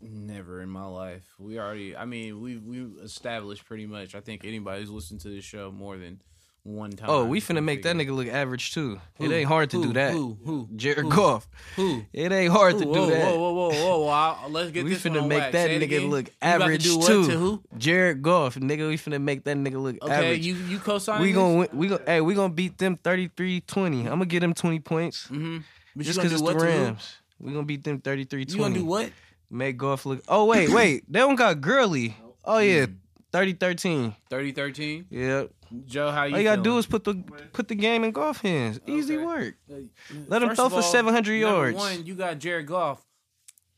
Never 0.00 0.62
in 0.62 0.70
my 0.70 0.86
life. 0.86 1.24
We 1.38 1.58
already. 1.58 1.94
I 1.96 2.06
mean, 2.06 2.40
we 2.40 2.56
we 2.56 2.84
established 3.02 3.66
pretty 3.66 3.86
much. 3.86 4.14
I 4.14 4.20
think 4.20 4.44
anybody 4.44 4.80
who's 4.80 4.90
listened 4.90 5.20
to 5.20 5.28
this 5.28 5.44
show 5.44 5.70
more 5.70 5.96
than 5.98 6.22
one 6.62 6.90
time. 6.92 7.08
Oh, 7.08 7.24
we 7.24 7.40
finna 7.40 7.64
make 7.64 7.82
that 7.84 7.96
nigga 7.96 8.14
look 8.14 8.28
average 8.28 8.72
too. 8.74 9.00
Who? 9.16 9.24
It 9.24 9.32
ain't 9.34 9.48
hard 9.48 9.70
to 9.70 9.78
Who? 9.78 9.86
do 9.88 9.92
that. 9.94 10.12
Who? 10.12 10.38
Who? 10.44 10.68
Jared 10.76 10.98
Who? 11.04 11.10
Goff. 11.10 11.48
Who? 11.76 12.04
It 12.12 12.30
ain't 12.32 12.52
hard 12.52 12.74
to 12.78 12.84
do 12.84 12.90
whoa, 12.90 13.06
that. 13.10 13.24
Whoa, 13.34 13.38
whoa, 13.52 13.70
whoa, 13.70 13.98
whoa! 14.04 14.08
I- 14.08 14.46
let's 14.48 14.70
get 14.70 14.84
We 14.84 14.90
this 14.90 15.04
one 15.04 15.14
finna 15.14 15.22
on 15.22 15.28
make 15.28 15.38
wax. 15.40 15.52
that 15.52 15.66
Say 15.68 15.78
nigga 15.78 15.82
again. 15.84 16.10
look 16.10 16.26
You 16.26 16.32
about 16.42 16.58
to 16.58 16.64
average 16.64 16.82
do 16.84 16.98
what 16.98 17.06
too. 17.06 17.26
To 17.28 17.38
who? 17.38 17.62
Jared 17.78 18.22
Goff, 18.22 18.54
nigga, 18.56 18.88
we 18.88 18.96
finna 18.98 19.20
make 19.22 19.44
that 19.44 19.56
nigga 19.56 19.82
look 19.82 19.96
Okay, 20.02 20.12
average. 20.12 20.46
you 20.46 20.54
you 20.54 20.78
co-sign. 20.78 21.22
we 21.22 21.32
gonna 21.32 21.54
win, 21.60 21.68
we 21.72 21.88
gonna 21.88 22.02
hey 22.06 22.20
we 22.20 22.34
gonna 22.34 22.52
beat 22.52 22.76
them 22.78 22.96
33-20. 22.98 24.00
I'm 24.00 24.04
gonna 24.04 24.26
get 24.26 24.40
them 24.40 24.54
20 24.54 24.80
points 24.80 25.26
Mm-hmm. 25.28 25.58
But 25.96 26.06
just 26.06 26.18
because 26.18 26.32
it's 26.32 26.40
do 26.42 26.46
the 26.48 26.54
what 26.54 26.60
to? 26.60 26.66
Rams. 26.66 27.16
We 27.40 27.52
gonna 27.52 27.64
beat 27.64 27.84
them 27.84 28.00
33-20. 28.00 28.50
You 28.52 28.58
gonna 28.58 28.74
do 28.74 28.84
what? 28.84 29.10
Make 29.50 29.76
Goff 29.78 30.04
look. 30.06 30.22
Oh 30.28 30.44
wait, 30.44 30.68
wait, 30.70 31.04
they 31.10 31.18
don't 31.20 31.36
got 31.36 31.60
Gurley. 31.60 32.14
Oh 32.44 32.58
yeah, 32.58 32.86
Mm. 32.86 32.96
30-13. 33.32 34.14
30-13? 34.30 35.04
Yeah, 35.10 35.44
Joe, 35.86 36.10
how 36.10 36.24
you? 36.24 36.34
all 36.34 36.38
you 36.40 36.44
gotta 36.44 36.62
do 36.62 36.78
is 36.78 36.86
put 36.86 37.04
the 37.04 37.14
put 37.52 37.68
the 37.68 37.74
game 37.74 38.04
in 38.04 38.10
Goff 38.10 38.40
hands. 38.40 38.80
Easy 38.86 39.16
work. 39.16 39.54
Let 40.28 40.42
him 40.42 40.48
First 40.48 40.60
throw 40.60 40.68
for 40.68 40.82
700 40.82 41.34
yards. 41.34 41.76
One, 41.76 42.04
you 42.04 42.14
got 42.14 42.38
Jared 42.38 42.66
Goff 42.66 43.04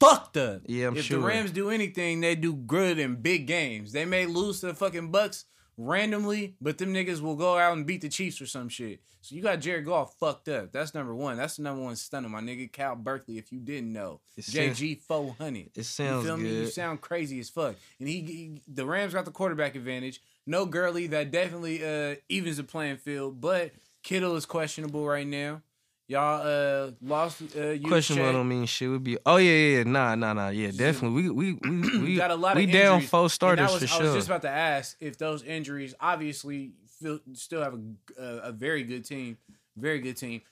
fucked 0.01 0.37
up. 0.37 0.63
Yeah, 0.67 0.89
I'm 0.89 0.97
if 0.97 1.05
sure. 1.05 1.21
the 1.21 1.27
Rams 1.27 1.51
do 1.51 1.71
anything, 1.71 2.21
they 2.21 2.35
do 2.35 2.55
good 2.55 2.99
in 2.99 3.17
big 3.17 3.47
games. 3.47 3.93
They 3.93 4.05
may 4.05 4.27
lose 4.27 4.61
to 4.61 4.67
the 4.67 4.75
fucking 4.75 5.11
Bucks 5.11 5.45
randomly, 5.77 6.55
but 6.61 6.79
them 6.79 6.93
niggas 6.93 7.21
will 7.21 7.37
go 7.37 7.59
out 7.59 7.77
and 7.77 7.87
beat 7.87 8.01
the 8.01 8.09
Chiefs 8.09 8.41
or 8.41 8.47
some 8.47 8.69
shit. 8.69 9.01
So 9.21 9.37
you 9.37 9.43
got 9.43 9.61
Jared 9.61 9.85
Goff 9.87 10.19
fucked 10.19 10.49
up. 10.49 10.73
That's 10.73 10.95
number 10.95 11.15
one. 11.15 11.37
That's 11.37 11.57
the 11.57 11.63
number 11.63 11.81
one 11.83 11.95
stunner, 11.95 12.29
my 12.29 12.41
nigga. 12.41 12.71
Cal 12.73 12.97
Berkeley, 12.97 13.39
if 13.39 13.53
you 13.53 13.61
didn't 13.61 13.93
know. 13.93 14.21
It 14.37 14.45
sounds- 14.45 14.81
JG 14.81 15.01
400. 15.03 15.71
It 15.77 15.85
sounds 15.85 16.25
you 16.25 16.29
feel 16.29 16.37
me? 16.37 16.49
You 16.63 16.67
sound 16.67 17.01
crazy 17.01 17.39
as 17.39 17.49
fuck. 17.49 17.77
And 18.01 18.09
he, 18.09 18.21
he- 18.23 18.63
the 18.67 18.85
Rams 18.85 19.15
got 19.15 19.25
the 19.25 19.31
quarterback 19.31 19.77
advantage. 19.77 20.21
No 20.47 20.67
Gurley, 20.67 21.07
that 21.09 21.31
definitely 21.31 21.85
uh 21.85 22.17
evens 22.29 22.57
the 22.57 22.65
playing 22.65 22.97
field. 22.99 23.41
But 23.41 23.73
Kittle 24.03 24.37
is 24.37 24.47
questionable 24.47 25.07
right 25.07 25.27
now. 25.27 25.63
Y'all 26.09 26.43
uh 26.45 26.91
lost 27.01 27.43
uh 27.57 27.69
you 27.69 27.87
Questionable 27.89 28.33
don't 28.33 28.49
mean 28.49 28.67
shit. 28.67 28.91
Would 28.91 29.05
be 29.05 29.17
oh 29.25 29.37
yeah 29.37 29.51
yeah 29.53 29.77
yeah. 29.79 29.83
nah 29.85 30.15
nah 30.17 30.33
nah 30.33 30.49
yeah 30.49 30.71
definitely 30.71 31.31
we 31.31 31.31
we 31.31 31.53
we 31.71 31.99
we 32.03 32.17
got 32.17 32.31
a 32.31 32.35
lot 32.35 32.53
Of 32.53 32.57
we 32.59 32.65
of 32.65 32.73
down 32.73 32.95
injuries. 32.95 33.11
four 33.11 33.31
starters 33.31 33.71
was, 33.73 33.79
for 33.83 33.85
I 33.85 33.97
sure. 33.99 34.07
was 34.07 34.15
just 34.15 34.29
about 34.29 34.43
to 34.43 34.51
ask 34.51 34.97
if 35.01 35.17
those 35.17 35.43
injuries 35.45 35.95
obviously 36.01 36.73
feel, 37.01 37.21
still 37.35 37.63
have 37.63 37.75
a, 37.75 38.23
a 38.23 38.37
a 38.49 38.53
very 38.53 38.83
good 38.83 39.05
team, 39.05 39.39
very 39.77 40.01
good 40.01 40.17
team. 40.17 40.43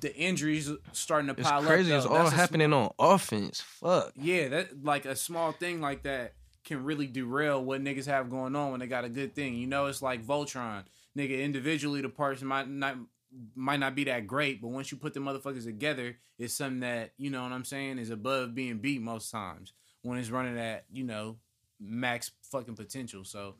The 0.00 0.16
injuries 0.16 0.70
starting 0.92 1.26
to 1.34 1.38
it's 1.40 1.48
pile 1.48 1.62
crazy. 1.62 1.92
up. 1.92 1.98
It's 1.98 2.06
though. 2.06 2.12
all 2.12 2.18
That's 2.18 2.28
a 2.30 2.34
sm- 2.34 2.40
happening 2.40 2.72
on 2.72 2.90
offense. 2.98 3.60
Fuck. 3.60 4.12
Yeah, 4.16 4.48
that 4.48 4.82
like 4.84 5.04
a 5.04 5.14
small 5.16 5.52
thing 5.52 5.80
like 5.80 6.04
that 6.04 6.32
can 6.64 6.84
really 6.84 7.06
derail 7.06 7.62
what 7.62 7.82
niggas 7.82 8.06
have 8.06 8.30
going 8.30 8.56
on 8.56 8.70
when 8.70 8.80
they 8.80 8.86
got 8.86 9.04
a 9.04 9.08
good 9.08 9.34
thing. 9.34 9.56
You 9.56 9.66
know, 9.66 9.86
it's 9.86 10.02
like 10.02 10.24
Voltron. 10.24 10.84
Nigga, 11.16 11.42
individually 11.42 12.00
the 12.00 12.08
parts 12.08 12.42
might 12.42 12.68
not 12.68 12.96
might 13.54 13.80
not 13.80 13.94
be 13.94 14.04
that 14.04 14.26
great, 14.26 14.60
but 14.62 14.68
once 14.68 14.92
you 14.92 14.96
put 14.96 15.12
the 15.12 15.20
motherfuckers 15.20 15.64
together, 15.64 16.16
it's 16.38 16.54
something 16.54 16.80
that, 16.80 17.12
you 17.16 17.30
know 17.30 17.42
what 17.42 17.52
I'm 17.52 17.64
saying, 17.64 17.98
is 17.98 18.10
above 18.10 18.54
being 18.54 18.78
beat 18.78 19.02
most 19.02 19.30
times 19.30 19.72
when 20.02 20.18
it's 20.18 20.30
running 20.30 20.58
at, 20.58 20.84
you 20.92 21.04
know, 21.04 21.36
max 21.80 22.30
fucking 22.42 22.76
potential. 22.76 23.24
So 23.24 23.56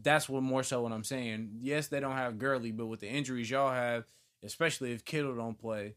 that's 0.00 0.28
what 0.28 0.42
more 0.42 0.62
so 0.64 0.82
what 0.82 0.92
I'm 0.92 1.04
saying. 1.04 1.50
Yes, 1.60 1.86
they 1.86 2.00
don't 2.00 2.16
have 2.16 2.38
Gurley, 2.38 2.72
but 2.72 2.86
with 2.86 3.00
the 3.00 3.08
injuries 3.08 3.48
y'all 3.48 3.72
have, 3.72 4.04
especially 4.42 4.92
if 4.92 5.04
Kittle 5.04 5.36
don't 5.36 5.58
play, 5.58 5.94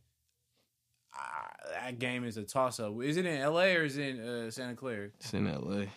that 1.73 1.99
game 1.99 2.25
is 2.25 2.37
a 2.37 2.43
toss 2.43 2.79
up. 2.79 3.01
Is 3.01 3.17
it 3.17 3.25
in 3.25 3.41
LA 3.41 3.73
or 3.73 3.83
is 3.83 3.97
it 3.97 4.15
in 4.15 4.19
uh, 4.19 4.51
Santa 4.51 4.75
Clara? 4.75 5.09
It's 5.19 5.33
in 5.33 5.47
L.A. 5.47 5.89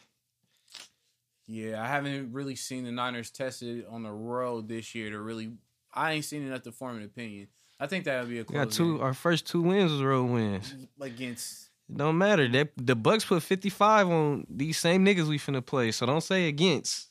Yeah, 1.48 1.82
I 1.82 1.86
haven't 1.86 2.32
really 2.32 2.54
seen 2.56 2.84
the 2.84 2.92
Niners 2.92 3.30
tested 3.30 3.86
on 3.90 4.02
the 4.02 4.12
road 4.12 4.68
this 4.68 4.94
year 4.94 5.10
to 5.10 5.18
really. 5.18 5.50
I 5.94 6.12
ain't 6.12 6.24
seen 6.26 6.46
enough 6.46 6.62
to 6.62 6.72
form 6.72 6.98
an 6.98 7.04
opinion. 7.04 7.48
I 7.80 7.86
think 7.86 8.04
that 8.04 8.20
would 8.20 8.28
be 8.28 8.36
a 8.36 8.40
We 8.42 8.44
close 8.44 8.64
got 8.66 8.72
two. 8.72 8.94
game. 8.96 9.02
Our 9.02 9.14
first 9.14 9.46
two 9.46 9.62
wins 9.62 9.90
was 9.90 10.02
road 10.02 10.24
wins. 10.30 10.74
against. 11.00 11.70
It 11.88 11.96
don't 11.96 12.18
matter. 12.18 12.46
That 12.48 12.68
the 12.76 12.94
Bucks 12.94 13.24
put 13.24 13.42
fifty 13.42 13.70
five 13.70 14.08
on 14.08 14.46
these 14.50 14.76
same 14.78 15.04
niggas 15.06 15.26
we 15.26 15.38
finna 15.38 15.64
play. 15.64 15.90
So 15.92 16.04
don't 16.04 16.20
say 16.20 16.48
against. 16.48 17.06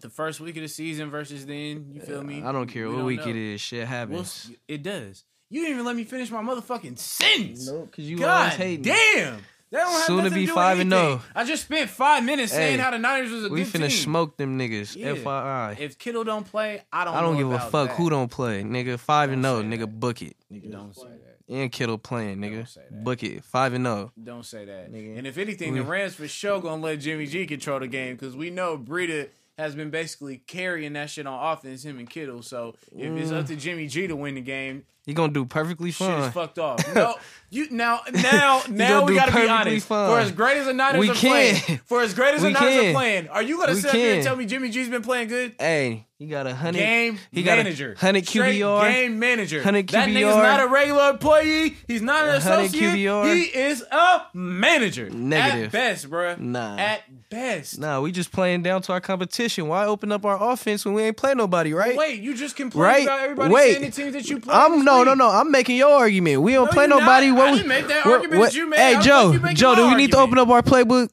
The 0.00 0.08
first 0.08 0.40
week 0.40 0.56
of 0.56 0.62
the 0.62 0.68
season 0.68 1.10
versus 1.10 1.44
then, 1.46 1.90
you 1.92 2.00
feel 2.00 2.22
me? 2.24 2.42
I 2.42 2.50
don't 2.52 2.66
care 2.66 2.88
We 2.88 2.96
what 2.96 3.04
week 3.04 3.20
know. 3.20 3.28
it 3.28 3.36
is. 3.36 3.60
Shit 3.60 3.86
happens. 3.86 4.50
it 4.66 4.82
does. 4.82 5.24
You 5.50 5.60
didn't 5.60 5.74
even 5.74 5.84
let 5.86 5.94
me 5.94 6.04
finish 6.04 6.30
my 6.30 6.42
motherfucking 6.42 6.98
sentence. 6.98 7.68
No, 7.68 7.82
because 7.82 8.08
you 8.08 8.18
God 8.18 8.38
always 8.40 8.54
hating. 8.54 8.82
damn. 8.82 9.38
That 9.74 9.84
don't 9.84 9.92
have 9.92 10.06
Soon 10.06 10.24
to 10.24 10.30
be 10.30 10.46
5 10.46 10.78
and. 10.80 10.90
0. 10.90 11.20
I 11.34 11.44
just 11.44 11.64
spent 11.64 11.90
five 11.90 12.24
minutes 12.24 12.52
saying 12.52 12.78
how 12.78 12.90
the 12.92 12.98
Niners 12.98 13.30
was 13.30 13.44
a 13.44 13.48
We 13.48 13.64
good 13.64 13.72
team. 13.72 13.82
We 13.82 13.88
finna 13.88 13.90
smoke 13.90 14.36
them 14.36 14.58
niggas. 14.58 14.96
Yeah. 14.96 15.14
FYI. 15.14 15.78
If 15.78 15.98
Kittle 15.98 16.24
don't 16.24 16.44
play, 16.50 16.82
I 16.92 17.04
don't. 17.04 17.14
I 17.14 17.20
don't 17.20 17.36
give 17.36 17.50
a 17.50 17.58
fuck 17.58 17.88
that. 17.88 17.96
who 17.96 18.08
don't 18.10 18.30
play, 18.30 18.62
nigga. 18.62 18.98
Five 18.98 19.30
and 19.32 19.42
Don't 19.42 19.62
zero, 19.68 19.76
say 19.78 19.84
nigga. 19.84 20.00
Book 20.00 20.22
it, 20.22 20.36
Nigga, 20.52 20.70
Don't 20.72 20.94
say 20.94 21.02
that. 21.02 21.54
and 21.54 21.72
Kittle 21.72 21.98
playing, 21.98 22.38
nigga. 22.38 22.66
Book 23.02 23.22
it. 23.22 23.44
Five 23.44 23.74
and 23.74 23.84
zero. 23.84 24.12
Don't 24.22 24.44
say 24.46 24.64
that. 24.64 24.92
Nigga. 24.92 25.18
And 25.18 25.26
if 25.26 25.36
anything, 25.38 25.72
We- 25.72 25.80
the 25.80 25.84
Rams 25.84 26.14
for 26.14 26.28
sure 26.28 26.60
gonna 26.60 26.80
let 26.82 27.00
Jimmy 27.00 27.26
G 27.26 27.46
control 27.46 27.80
the 27.80 27.88
game 27.88 28.14
because 28.14 28.36
we 28.36 28.50
know 28.50 28.78
Breida 28.78 29.28
has 29.58 29.74
been 29.74 29.90
basically 29.90 30.38
carrying 30.46 30.94
that 30.94 31.10
shit 31.10 31.26
on 31.26 31.52
offense, 31.52 31.84
him 31.84 31.98
and 31.98 32.08
Kittle. 32.10 32.42
So 32.42 32.74
if 32.96 33.10
it's 33.12 33.30
Mm. 33.30 33.40
up 33.40 33.46
to 33.46 33.56
Jimmy 33.56 33.86
G 33.86 34.06
to 34.08 34.16
win 34.16 34.34
the 34.34 34.40
game, 34.40 34.84
He 35.06 35.12
gonna 35.12 35.32
do 35.32 35.44
perfectly 35.44 35.90
shit 35.90 36.08
is 36.08 36.22
fine. 36.24 36.32
fucked 36.32 36.58
off. 36.58 36.80
No, 36.94 37.14
you 37.50 37.68
now 37.70 38.00
now 38.12 38.62
now 38.70 39.04
we 39.04 39.14
gotta 39.14 39.32
be 39.32 39.46
honest. 39.48 39.86
fine. 39.86 40.08
For 40.10 40.18
as 40.18 40.32
great 40.32 40.56
as 40.56 40.66
the 40.66 40.72
Niners 40.72 40.98
We 41.00 41.10
are 41.10 41.14
can. 41.14 41.30
playing, 41.56 41.80
for 41.84 42.00
as 42.02 42.14
great 42.14 42.34
as 42.34 42.40
the 42.40 42.48
We 42.48 42.52
Niners 42.54 42.74
can. 42.74 42.86
are 42.88 42.92
playing, 42.92 43.28
are 43.28 43.42
you 43.42 43.58
gonna 43.58 43.74
We 43.74 43.80
sit 43.80 43.90
up 43.90 43.96
here 43.96 44.14
and 44.14 44.22
tell 44.24 44.34
me 44.36 44.46
Jimmy 44.46 44.70
G's 44.70 44.88
been 44.88 45.02
playing 45.02 45.28
good? 45.28 45.54
Hey, 45.58 46.06
he 46.18 46.26
got 46.26 46.46
a 46.46 46.54
hundred. 46.54 46.78
Game 46.78 47.18
he 47.30 47.42
got 47.42 47.58
a 47.58 47.64
manager, 47.64 47.88
100 47.90 48.26
Straight 48.26 48.56
QBR. 48.60 48.90
game 48.90 49.18
manager. 49.18 49.58
100 49.58 49.86
QBR. 49.88 49.92
That 49.92 50.08
nigga's 50.08 50.36
not 50.36 50.62
a 50.62 50.68
regular 50.68 51.10
employee. 51.10 51.76
He's 51.86 52.00
not 52.02 52.24
an 52.24 52.36
associate. 52.36 52.72
QBR. 52.94 53.34
He 53.34 53.42
is 53.42 53.82
a 53.92 54.22
manager. 54.32 55.10
Negative. 55.10 55.66
At 55.66 55.72
best, 55.72 56.10
bruh. 56.10 56.38
Nah. 56.38 56.76
At 56.78 57.23
best. 57.34 57.78
Nah, 57.78 58.00
we 58.00 58.12
just 58.12 58.30
playing 58.32 58.62
down 58.62 58.82
to 58.82 58.92
our 58.92 59.00
competition. 59.00 59.68
Why 59.68 59.86
open 59.86 60.12
up 60.12 60.24
our 60.24 60.52
offense 60.52 60.84
when 60.84 60.94
we 60.94 61.02
ain't 61.02 61.16
play 61.16 61.34
nobody, 61.34 61.72
right? 61.72 61.96
Wait, 61.96 62.20
you 62.20 62.34
just 62.36 62.56
complained 62.56 62.82
Right. 62.84 63.02
about 63.04 63.20
everybody 63.20 63.52
Wait. 63.54 63.72
saying 63.72 63.84
the 63.84 63.90
teams 63.90 64.12
that 64.14 64.28
you 64.28 64.40
play. 64.40 64.54
I'm 64.54 64.84
no, 64.84 65.02
no, 65.04 65.14
no. 65.14 65.28
I'm 65.28 65.50
making 65.50 65.76
your 65.76 65.92
argument. 65.92 66.42
We 66.42 66.52
don't 66.52 66.66
No, 66.66 66.72
play 66.72 66.86
nobody. 66.86 67.28
not. 67.28 67.36
What 67.38 67.48
I 67.48 67.50
we- 67.52 67.56
didn't 67.58 67.68
make 67.68 67.88
that 67.88 68.04
what- 68.06 68.14
argument 68.14 68.38
what- 68.40 68.52
that 68.52 68.56
you 68.58 68.68
made. 68.68 68.78
Hey, 68.78 69.00
Joe, 69.00 69.38
like, 69.42 69.56
Joe, 69.56 69.74
do 69.74 69.82
my 69.86 69.90
we 69.90 69.94
need 69.96 70.10
to 70.12 70.18
open 70.18 70.38
up 70.38 70.48
our 70.48 70.62
playbook? 70.62 71.08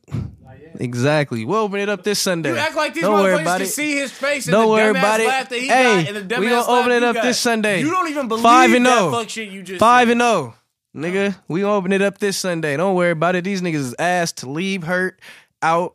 Exactly. 0.79 1.45
We'll 1.45 1.60
open 1.60 1.79
it 1.79 1.89
up 1.89 2.03
this 2.03 2.17
Sunday. 2.19 2.49
You 2.51 2.57
act 2.57 2.75
like 2.75 2.93
these 2.93 3.03
don't 3.03 3.19
worry 3.19 3.39
about 3.41 3.57
can 3.57 3.67
it. 3.67 3.69
see 3.69 3.97
his 3.97 4.12
face 4.12 4.47
and 4.47 4.51
Don't 4.53 4.63
the 4.63 4.67
worry 4.71 4.93
dumbass 4.93 4.99
about 4.99 5.19
it. 5.19 5.27
laugh 5.27 5.49
that 5.49 5.60
he 5.60 5.67
Hey, 5.67 5.84
got 6.05 6.07
and 6.07 6.29
the 6.29 6.36
dumbass 6.36 6.39
we 6.39 6.49
gonna 6.49 6.67
open 6.79 6.91
it 6.91 7.03
up 7.03 7.15
got. 7.15 7.23
this 7.23 7.39
Sunday. 7.39 7.81
You 7.81 7.91
don't 7.91 8.10
even 8.10 8.27
believe 8.27 8.41
Five 8.43 8.73
and 8.73 8.86
that 8.86 8.97
oh. 8.99 9.12
fuck 9.12 9.29
shit 9.29 9.49
you 9.49 9.62
just 9.63 9.79
Five 9.79 10.07
said. 10.07 10.13
and 10.13 10.21
zero, 10.21 10.55
nigga. 10.95 11.36
We 11.47 11.62
gonna 11.62 11.73
open 11.75 11.91
it 11.91 12.01
up 12.01 12.17
this 12.17 12.38
Sunday. 12.38 12.77
Don't 12.77 12.95
worry 12.95 13.12
about 13.12 13.36
it. 13.36 13.43
These 13.43 13.62
niggas 13.62 13.75
is 13.75 13.95
ass 13.99 14.31
to 14.34 14.49
leave, 14.49 14.84
hurt, 14.84 15.19
out. 15.62 15.93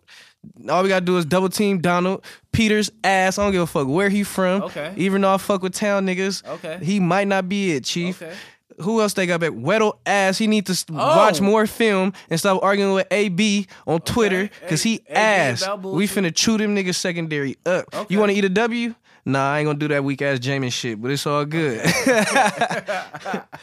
All 0.69 0.83
we 0.83 0.89
gotta 0.89 1.05
do 1.05 1.17
is 1.19 1.25
double 1.25 1.49
team 1.49 1.81
Donald 1.81 2.25
Peters 2.53 2.91
ass. 3.05 3.39
I 3.39 3.45
don't 3.45 3.53
give 3.53 3.63
a 3.63 3.67
fuck 3.67 3.87
where 3.87 4.09
he 4.09 4.25
from. 4.25 4.63
Okay. 4.63 4.93
Even 4.97 5.23
though 5.23 5.35
I 5.35 5.39
fuck 5.39 5.63
with 5.63 5.75
town 5.75 6.07
niggas, 6.07 6.47
Okay. 6.47 6.79
he 6.83 7.01
might 7.01 7.29
not 7.29 7.49
be 7.49 7.73
it, 7.73 7.85
chief. 7.85 8.23
Okay. 8.23 8.35
Who 8.81 9.01
else 9.01 9.15
they 9.15 9.27
got 9.27 9.41
back? 9.41 9.53
Weddle 9.53 9.99
ass. 10.05 10.37
He 10.37 10.47
need 10.47 10.67
to 10.67 10.73
s 10.73 10.85
oh. 10.91 10.95
watch 10.95 11.41
more 11.41 11.67
film 11.67 12.13
and 12.29 12.39
stop 12.39 12.63
arguing 12.63 12.93
with 12.93 13.07
AB 13.11 13.67
on 13.87 14.01
Twitter 14.01 14.51
because 14.61 14.83
he 14.83 15.01
A- 15.09 15.17
ass. 15.17 15.63
about 15.63 15.83
We 15.83 16.07
finna 16.07 16.35
chew 16.35 16.59
them 16.59 16.77
niggas 16.77 16.97
secondary 16.97 17.57
up. 17.65 17.87
Okay. 17.95 18.07
You 18.13 18.19
want 18.19 18.33
to 18.33 18.39
eat 18.39 18.45
a 18.45 18.51
W? 18.51 18.95
Nah, 19.25 19.55
I 19.55 19.59
ain't 19.61 19.67
gonna 19.67 19.79
do 19.79 19.89
that 19.89 20.05
weak 20.05 20.21
ass 20.23 20.39
Jamin 20.39 20.71
shit, 20.73 21.01
but 21.01 21.11
it's 21.11 21.27
all 21.27 21.45
good. 21.45 21.81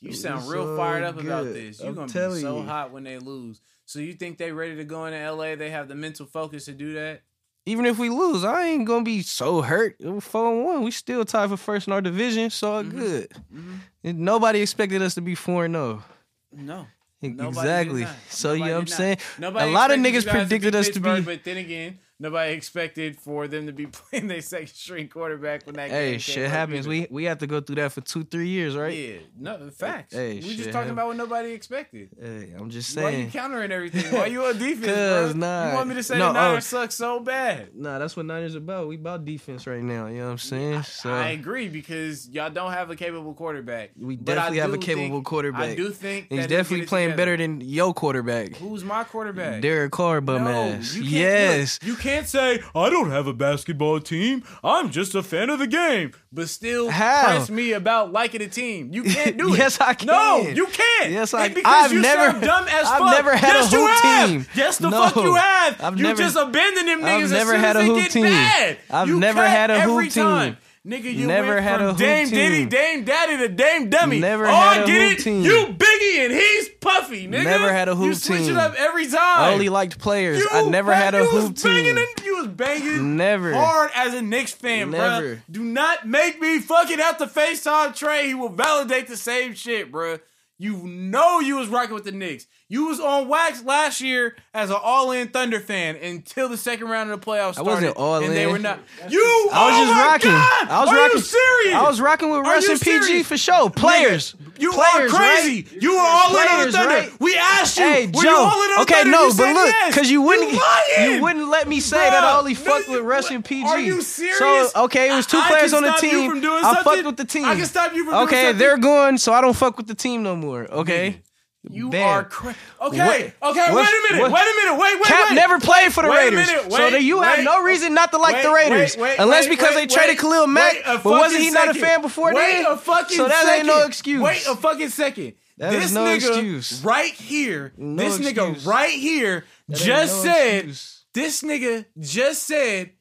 You 0.00 0.12
sound 0.12 0.48
real 0.48 0.76
fired 0.76 1.02
up 1.02 1.18
about 1.20 1.44
this. 1.46 1.80
You're 1.80 1.88
I'm 1.88 1.94
gonna 1.94 2.06
be 2.06 2.40
so 2.40 2.58
you. 2.58 2.62
hot 2.62 2.92
when 2.92 3.02
they 3.04 3.18
lose. 3.18 3.60
So 3.88 4.00
you 4.00 4.12
think 4.12 4.36
they 4.36 4.52
ready 4.52 4.76
to 4.76 4.84
go 4.84 5.06
into 5.06 5.18
LA? 5.18 5.54
They 5.56 5.70
have 5.70 5.88
the 5.88 5.94
mental 5.94 6.26
focus 6.26 6.66
to 6.66 6.72
do 6.72 6.92
that? 6.92 7.22
Even 7.64 7.86
if 7.86 7.98
we 7.98 8.10
lose, 8.10 8.44
I 8.44 8.66
ain't 8.66 8.84
gonna 8.86 9.02
be 9.02 9.22
so 9.22 9.62
hurt. 9.62 9.96
Four 10.20 10.52
and 10.52 10.62
one, 10.64 10.82
we 10.82 10.90
still 10.90 11.24
tied 11.24 11.48
for 11.48 11.56
first 11.56 11.86
in 11.86 11.94
our 11.94 12.02
division, 12.02 12.50
so 12.50 12.84
Mhm. 12.84 12.90
good. 12.90 13.28
Mhm. 13.50 13.78
And 14.04 14.18
Nobody 14.18 14.60
expected 14.60 15.00
us 15.00 15.14
to 15.14 15.22
be 15.22 15.34
four 15.34 15.64
and 15.64 15.74
zero. 15.74 16.04
No. 16.52 16.86
Nobody 17.22 17.48
Exactly. 17.48 18.06
So 18.28 18.52
you 18.52 18.58
know 18.58 18.64
what 18.66 18.72
I'm 18.74 18.78
not. 18.80 18.88
saying? 18.90 19.16
Nobody 19.38 19.70
A 19.70 19.72
lot 19.72 19.90
of 19.90 19.98
niggas 20.00 20.28
predicted 20.30 20.74
us 20.74 20.90
to 20.90 21.00
be- 21.00 21.20
But 21.22 21.44
then 21.44 21.56
again, 21.56 21.98
nobody 22.20 22.52
expected 22.52 23.16
for 23.18 23.46
them 23.48 23.66
to 23.66 23.72
be 23.72 23.86
playing 23.92 24.28
their 24.28 24.40
second 24.42 24.68
string 24.68 25.08
quarterback 25.08 25.64
when 25.66 25.74
that 25.76 25.90
Hey, 25.90 26.12
game 26.12 26.18
shit 26.20 26.50
happens. 26.50 26.80
either. 26.80 26.88
We 26.88 27.06
we 27.10 27.24
have 27.24 27.38
to 27.38 27.46
go 27.46 27.60
through 27.60 27.76
that 27.76 27.92
for 27.92 28.00
two, 28.00 28.24
three 28.24 28.48
years, 28.48 28.76
right? 28.76 28.96
Yeah, 28.96 29.16
no 29.38 29.70
facts. 29.70 30.14
Hey, 30.14 30.34
we 30.34 30.40
just 30.56 30.64
talking 30.64 30.72
happen. 30.74 30.90
about 30.92 31.06
what 31.08 31.16
nobody 31.16 31.52
expected. 31.52 32.10
Hey, 32.20 32.52
I'm 32.58 32.70
just 32.70 32.90
saying. 32.90 33.04
Why 33.04 33.22
you 33.24 33.30
countering 33.30 33.70
everything? 33.78 34.12
Why 34.14 34.26
you 34.26 34.44
on 34.44 34.58
defense, 34.58 34.86
Cause, 34.86 35.32
bro? 35.34 35.40
nah. 35.40 35.68
You 35.70 35.74
want 35.76 35.88
me 35.88 35.94
to 35.96 36.02
say 36.02 36.18
No, 36.18 36.32
the 36.32 36.38
oh. 36.38 36.42
Niners 36.42 36.72
oh. 36.74 36.80
suck 36.80 36.92
so 36.92 37.20
bad? 37.20 37.68
Nah, 37.74 37.98
that's 37.98 38.16
what 38.16 38.26
Niners 38.26 38.52
is 38.52 38.56
about. 38.56 38.88
We 38.88 38.96
about 38.96 39.24
defense 39.24 39.66
right 39.66 39.82
now. 39.82 40.06
You 40.06 40.18
know 40.18 40.24
what 40.26 40.30
I'm 40.32 40.38
saying? 40.38 40.82
So 40.84 41.12
I 41.12 41.28
agree 41.30 41.68
because 41.68 42.28
y'all 42.28 42.50
don't 42.50 42.72
have 42.72 42.90
a 42.90 42.96
capable 42.96 43.34
quarterback. 43.34 43.90
we 43.98 44.14
I 44.14 44.16
definitely 44.16 44.58
have 44.58 44.72
a 44.74 44.78
capable 44.78 45.08
think- 45.16 45.26
quarterback. 45.26 45.62
I 45.62 45.74
do 45.74 45.90
think 45.90 46.26
he's 46.30 46.46
definitely 46.46 46.86
playing 46.86 47.10
together. 47.10 47.36
better 47.36 47.36
than 47.36 47.60
your 47.60 47.94
quarterback. 47.94 48.56
Who's 48.56 48.84
my 48.84 49.04
quarterback? 49.04 49.62
Derek 49.62 49.92
Carr, 49.92 50.20
bum 50.20 50.44
No, 50.44 50.50
ass. 50.50 50.94
you 50.94 51.02
can't- 51.02 51.12
Yes. 51.12 51.78
you 51.82 51.94
can't 51.94 52.07
say 52.26 52.60
I 52.74 52.90
don't 52.90 53.10
have 53.10 53.26
a 53.26 53.32
basketball 53.32 54.00
team. 54.00 54.42
I'm 54.64 54.90
just 54.90 55.14
a 55.14 55.22
fan 55.22 55.50
of 55.50 55.58
the 55.58 55.66
game, 55.66 56.12
but 56.32 56.48
still 56.48 56.90
How? 56.90 57.24
press 57.24 57.50
me 57.50 57.72
about 57.72 58.12
liking 58.12 58.42
a 58.42 58.48
team. 58.48 58.90
You 58.92 59.02
can't 59.04 59.36
do 59.36 59.52
it. 59.54 59.58
Yes, 59.58 59.80
I 59.80 59.94
can. 59.94 60.06
No, 60.08 60.38
you 60.40 60.66
can't. 60.66 61.10
Yes, 61.12 61.32
And 61.34 61.42
I- 61.42 61.48
because 61.48 61.84
I've 61.84 61.92
you 61.92 62.00
never- 62.00 62.30
sound 62.30 62.42
dumb 62.42 62.64
as 62.68 62.86
I've 62.86 62.98
fuck. 62.98 63.10
never 63.12 63.36
had 63.36 63.50
a 63.56 63.58
yes, 63.60 63.72
you 63.72 63.78
hoop 63.80 63.90
have. 64.02 64.28
team. 64.30 64.46
Yes, 64.54 64.78
the 64.78 64.90
No. 64.90 65.02
fuck 65.08 65.16
you 65.16 65.34
have. 65.34 65.80
I've 65.82 65.96
you 65.96 66.02
never- 66.04 66.18
just 66.22 66.36
abandon 66.36 66.86
them 66.86 67.00
niggas. 67.00 67.24
I've 67.24 67.30
never 67.30 67.56
had 67.58 67.76
a 67.76 67.84
hoop 67.84 68.08
team. 68.08 68.24
Bad. 68.24 68.78
I've 68.90 69.08
You 69.08 69.18
never 69.20 69.46
had 69.46 69.70
a 69.70 69.80
hoop 69.82 70.10
team. 70.10 70.22
time. 70.24 70.56
Nigga, 70.86 71.12
you 71.12 71.26
Never 71.26 71.54
went 71.54 71.62
had 71.64 71.76
from 71.78 71.86
a 71.86 71.88
hoop 71.90 71.98
Dame 71.98 72.30
Diddy. 72.30 72.64
Dame 72.66 73.04
Daddy 73.04 73.36
to 73.38 73.48
Dame 73.48 73.90
Dummy. 73.90 74.20
Never 74.20 74.46
oh, 74.46 74.50
had 74.50 74.80
I 74.80 74.82
a 74.84 74.86
get 74.86 75.10
hoop 75.10 75.18
it. 75.18 75.22
team. 75.22 75.42
You 75.42 75.66
Biggie 75.76 76.24
and 76.24 76.32
he's 76.32 76.68
Puffy, 76.80 77.26
nigga. 77.26 77.44
Never 77.44 77.72
had 77.72 77.88
a 77.88 77.94
hoop 77.94 78.06
You 78.06 78.14
switch 78.14 78.38
team. 78.40 78.50
it 78.52 78.56
up 78.56 78.74
every 78.76 79.06
time. 79.06 79.16
I 79.20 79.50
only 79.52 79.68
liked 79.68 79.98
players. 79.98 80.38
You 80.38 80.48
I 80.50 80.62
never 80.68 80.94
had 80.94 81.14
a 81.14 81.18
you 81.24 81.34
was 81.34 81.44
hoop 81.48 81.62
banging 81.62 81.84
team. 81.84 81.98
and- 81.98 82.24
you 82.24 82.36
was 82.38 82.46
banging 82.48 83.16
Never. 83.16 83.52
hard 83.52 83.90
as 83.94 84.14
a 84.14 84.22
Knicks 84.22 84.52
fan, 84.52 84.90
bro. 84.90 84.98
Never. 85.00 85.42
Do 85.50 85.62
not 85.64 86.06
make 86.06 86.40
me 86.40 86.58
fucking 86.60 86.98
have 86.98 87.18
to 87.18 87.26
FaceTime 87.26 87.94
Trey. 87.96 88.28
He 88.28 88.34
will 88.34 88.48
validate 88.50 89.08
the 89.08 89.16
same 89.16 89.54
shit, 89.54 89.90
bro. 89.90 90.18
You 90.58 90.76
know 90.86 91.40
you 91.40 91.56
was 91.56 91.68
rocking 91.68 91.94
with 91.94 92.04
the 92.04 92.12
Knicks. 92.12 92.46
You 92.70 92.88
was 92.88 93.00
on 93.00 93.28
wax 93.28 93.64
last 93.64 94.02
year 94.02 94.36
as 94.52 94.68
an 94.68 94.76
all-in 94.82 95.28
Thunder 95.28 95.58
fan 95.58 95.96
until 95.96 96.50
the 96.50 96.58
second 96.58 96.88
round 96.88 97.10
of 97.10 97.18
the 97.18 97.24
playoffs 97.26 97.48
I 97.48 97.52
started. 97.52 97.70
wasn't 97.70 97.96
all 97.96 98.16
and 98.16 98.30
they 98.36 98.46
were 98.46 98.58
not. 98.58 98.80
You. 99.08 99.22
I 99.50 99.64
was 99.66 99.74
oh 99.74 99.84
just 99.86 99.92
my 99.94 100.04
rocking. 100.04 100.30
God! 100.32 100.68
I 100.68 100.80
was 100.80 100.88
Are 100.90 100.96
rocking. 100.96 101.16
you 101.16 101.22
serious? 101.22 101.74
I 101.74 101.82
was 101.88 102.00
rocking 102.02 102.28
with 102.28 102.38
Are 102.40 102.42
Russ 102.42 102.68
and 102.68 102.78
PG 102.78 103.22
for 103.22 103.38
sure. 103.38 103.70
Players. 103.70 104.34
You 104.58 104.72
Players, 104.72 105.14
are 105.14 105.16
crazy. 105.16 105.62
right? 105.72 105.82
You 105.82 105.92
were 105.94 105.98
all 105.98 106.30
in 106.30 106.36
on 106.36 106.42
the 106.42 106.46
Players, 106.56 106.74
Thunder. 106.74 106.88
right? 106.94 107.20
We 107.20 107.36
asked 107.38 107.78
you. 107.78 107.84
Hey, 107.84 108.06
were 108.06 108.12
Joe. 108.22 108.28
you 108.28 108.36
all 108.36 108.44
in 108.62 108.70
on 108.70 108.76
the 108.76 108.82
okay, 108.82 108.94
Thunder? 108.96 109.10
no, 109.12 109.22
You 109.22 109.28
but 109.28 109.34
said 109.36 109.52
look, 109.54 109.66
yes. 109.68 109.94
because 109.94 110.10
you 110.10 110.20
wouldn't, 110.22 110.52
You, 110.52 110.60
lying. 110.98 111.14
you 111.14 111.22
wouldn't 111.22 111.48
let 111.48 111.68
me 111.68 111.80
say 111.80 111.96
that 112.10 112.22
I 112.22 112.32
Bruh, 112.34 112.38
only 112.40 112.52
no, 112.54 112.60
fucked 112.60 112.88
with 112.90 113.00
Russ 113.00 113.30
and 113.30 113.42
PG. 113.42 113.66
Are 113.66 113.80
you 113.80 114.02
serious? 114.02 114.72
So 114.72 114.84
okay, 114.84 115.10
it 115.10 115.14
was 115.16 115.24
two 115.24 115.38
I- 115.38 115.46
I 115.46 115.48
players 115.48 115.70
can 115.72 115.84
on 115.86 115.90
the 115.90 115.98
team. 115.98 116.30
I 116.44 116.60
something. 116.60 116.84
fucked 116.84 117.06
with 117.06 117.16
the 117.16 117.24
team. 117.24 117.44
I 117.46 117.54
can 117.56 117.64
stop 117.64 117.94
you 117.94 118.04
from 118.04 118.12
doing 118.12 118.26
Okay, 118.26 118.52
they're 118.52 118.76
going, 118.76 119.16
so 119.16 119.32
I 119.32 119.40
don't 119.40 119.56
fuck 119.56 119.78
with 119.78 119.86
the 119.86 119.94
team 119.94 120.22
no 120.22 120.36
more. 120.36 120.70
Okay. 120.70 121.22
You 121.70 121.90
Bam. 121.90 122.06
are 122.08 122.24
crazy. 122.24 122.56
Okay, 122.80 122.98
What- 123.40 123.50
okay. 123.50 123.74
Wait 123.74 123.86
a 123.86 124.12
minute. 124.12 124.20
what- 124.22 124.32
Wait 124.32 124.40
a 124.40 124.56
minute. 124.56 124.72
Wait, 124.72 124.78
wait. 124.80 124.94
Wait. 125.00 125.04
Cap 125.04 125.30
wait. 125.30 125.34
never 125.36 125.58
played 125.60 125.92
for 125.92 126.02
the 126.02 126.08
wait 126.10 126.16
a 126.16 126.30
Raiders, 126.30 126.46
minute, 126.46 126.72
so 126.72 126.78
wait, 126.84 126.90
that 126.92 127.02
you 127.02 127.20
have 127.22 127.44
no 127.44 127.62
reason 127.62 127.94
not 127.94 128.10
to 128.12 128.18
like 128.18 128.42
the 128.42 128.50
Raiders, 128.50 128.96
wait, 128.96 129.02
wait, 129.02 129.16
unless 129.18 129.46
because 129.46 129.74
they 129.74 129.86
traded 129.86 130.18
Khalil 130.18 130.46
Mack. 130.46 130.76
But 130.84 131.04
wasn't 131.04 131.42
he 131.42 131.50
not 131.50 131.68
a 131.68 131.74
fan 131.74 132.00
before 132.00 132.32
Wait 132.34 132.62
then? 132.62 132.66
a 132.66 132.76
fucking 132.76 133.16
so 133.16 133.28
that 133.28 133.56
ain't 133.58 133.66
no 133.66 133.74
second. 133.74 133.88
excuse. 133.90 134.20
Wait 134.22 134.46
a 134.48 134.56
fucking 134.56 134.88
second. 134.88 135.34
That 135.58 135.72
this 135.72 135.86
is 135.86 135.92
no 135.92 136.04
nigga 136.04 136.16
excuse. 136.16 136.82
right 136.84 137.12
here, 137.12 137.72
No 137.76 138.02
this 138.02 138.18
nigga 138.18 138.64
right 138.64 138.92
here 138.92 139.44
That 139.68 139.76
just 139.78 140.24
no 140.24 140.32
said, 140.32 140.54
excuse. 140.56 141.04
this 141.14 141.42
nigga 141.42 141.84
just 141.98 142.44
said 142.44 142.92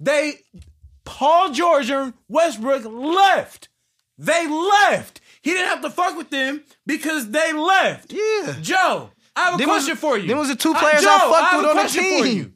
they 0.00 0.40
Paul 1.04 1.50
George 1.52 1.90
and 1.90 2.14
Westbrook 2.28 2.84
left. 2.84 3.68
They 4.18 4.46
left. 4.46 5.20
He 5.44 5.50
didn't 5.52 5.68
have 5.68 5.82
to 5.82 5.90
fuck 5.90 6.16
with 6.16 6.30
them 6.30 6.64
because 6.86 7.30
they 7.30 7.52
left. 7.52 8.12
Yeah. 8.12 8.56
Joe, 8.62 9.10
I 9.36 9.44
have 9.44 9.54
a 9.54 9.58
was- 9.58 9.82
question 9.84 9.96
for 9.96 10.16
you. 10.18 10.26
them 10.26 10.36
was 10.38 10.48
the 10.48 10.56
two 10.56 10.72
Uh, 10.72 10.78
players 10.80 11.04
I 11.04 11.18
Joe, 11.18 11.30
fucked 11.30 11.50
have 11.52 11.60
with 11.60 11.70
on 11.70 11.76
the 11.76 11.82
team. 11.92 12.54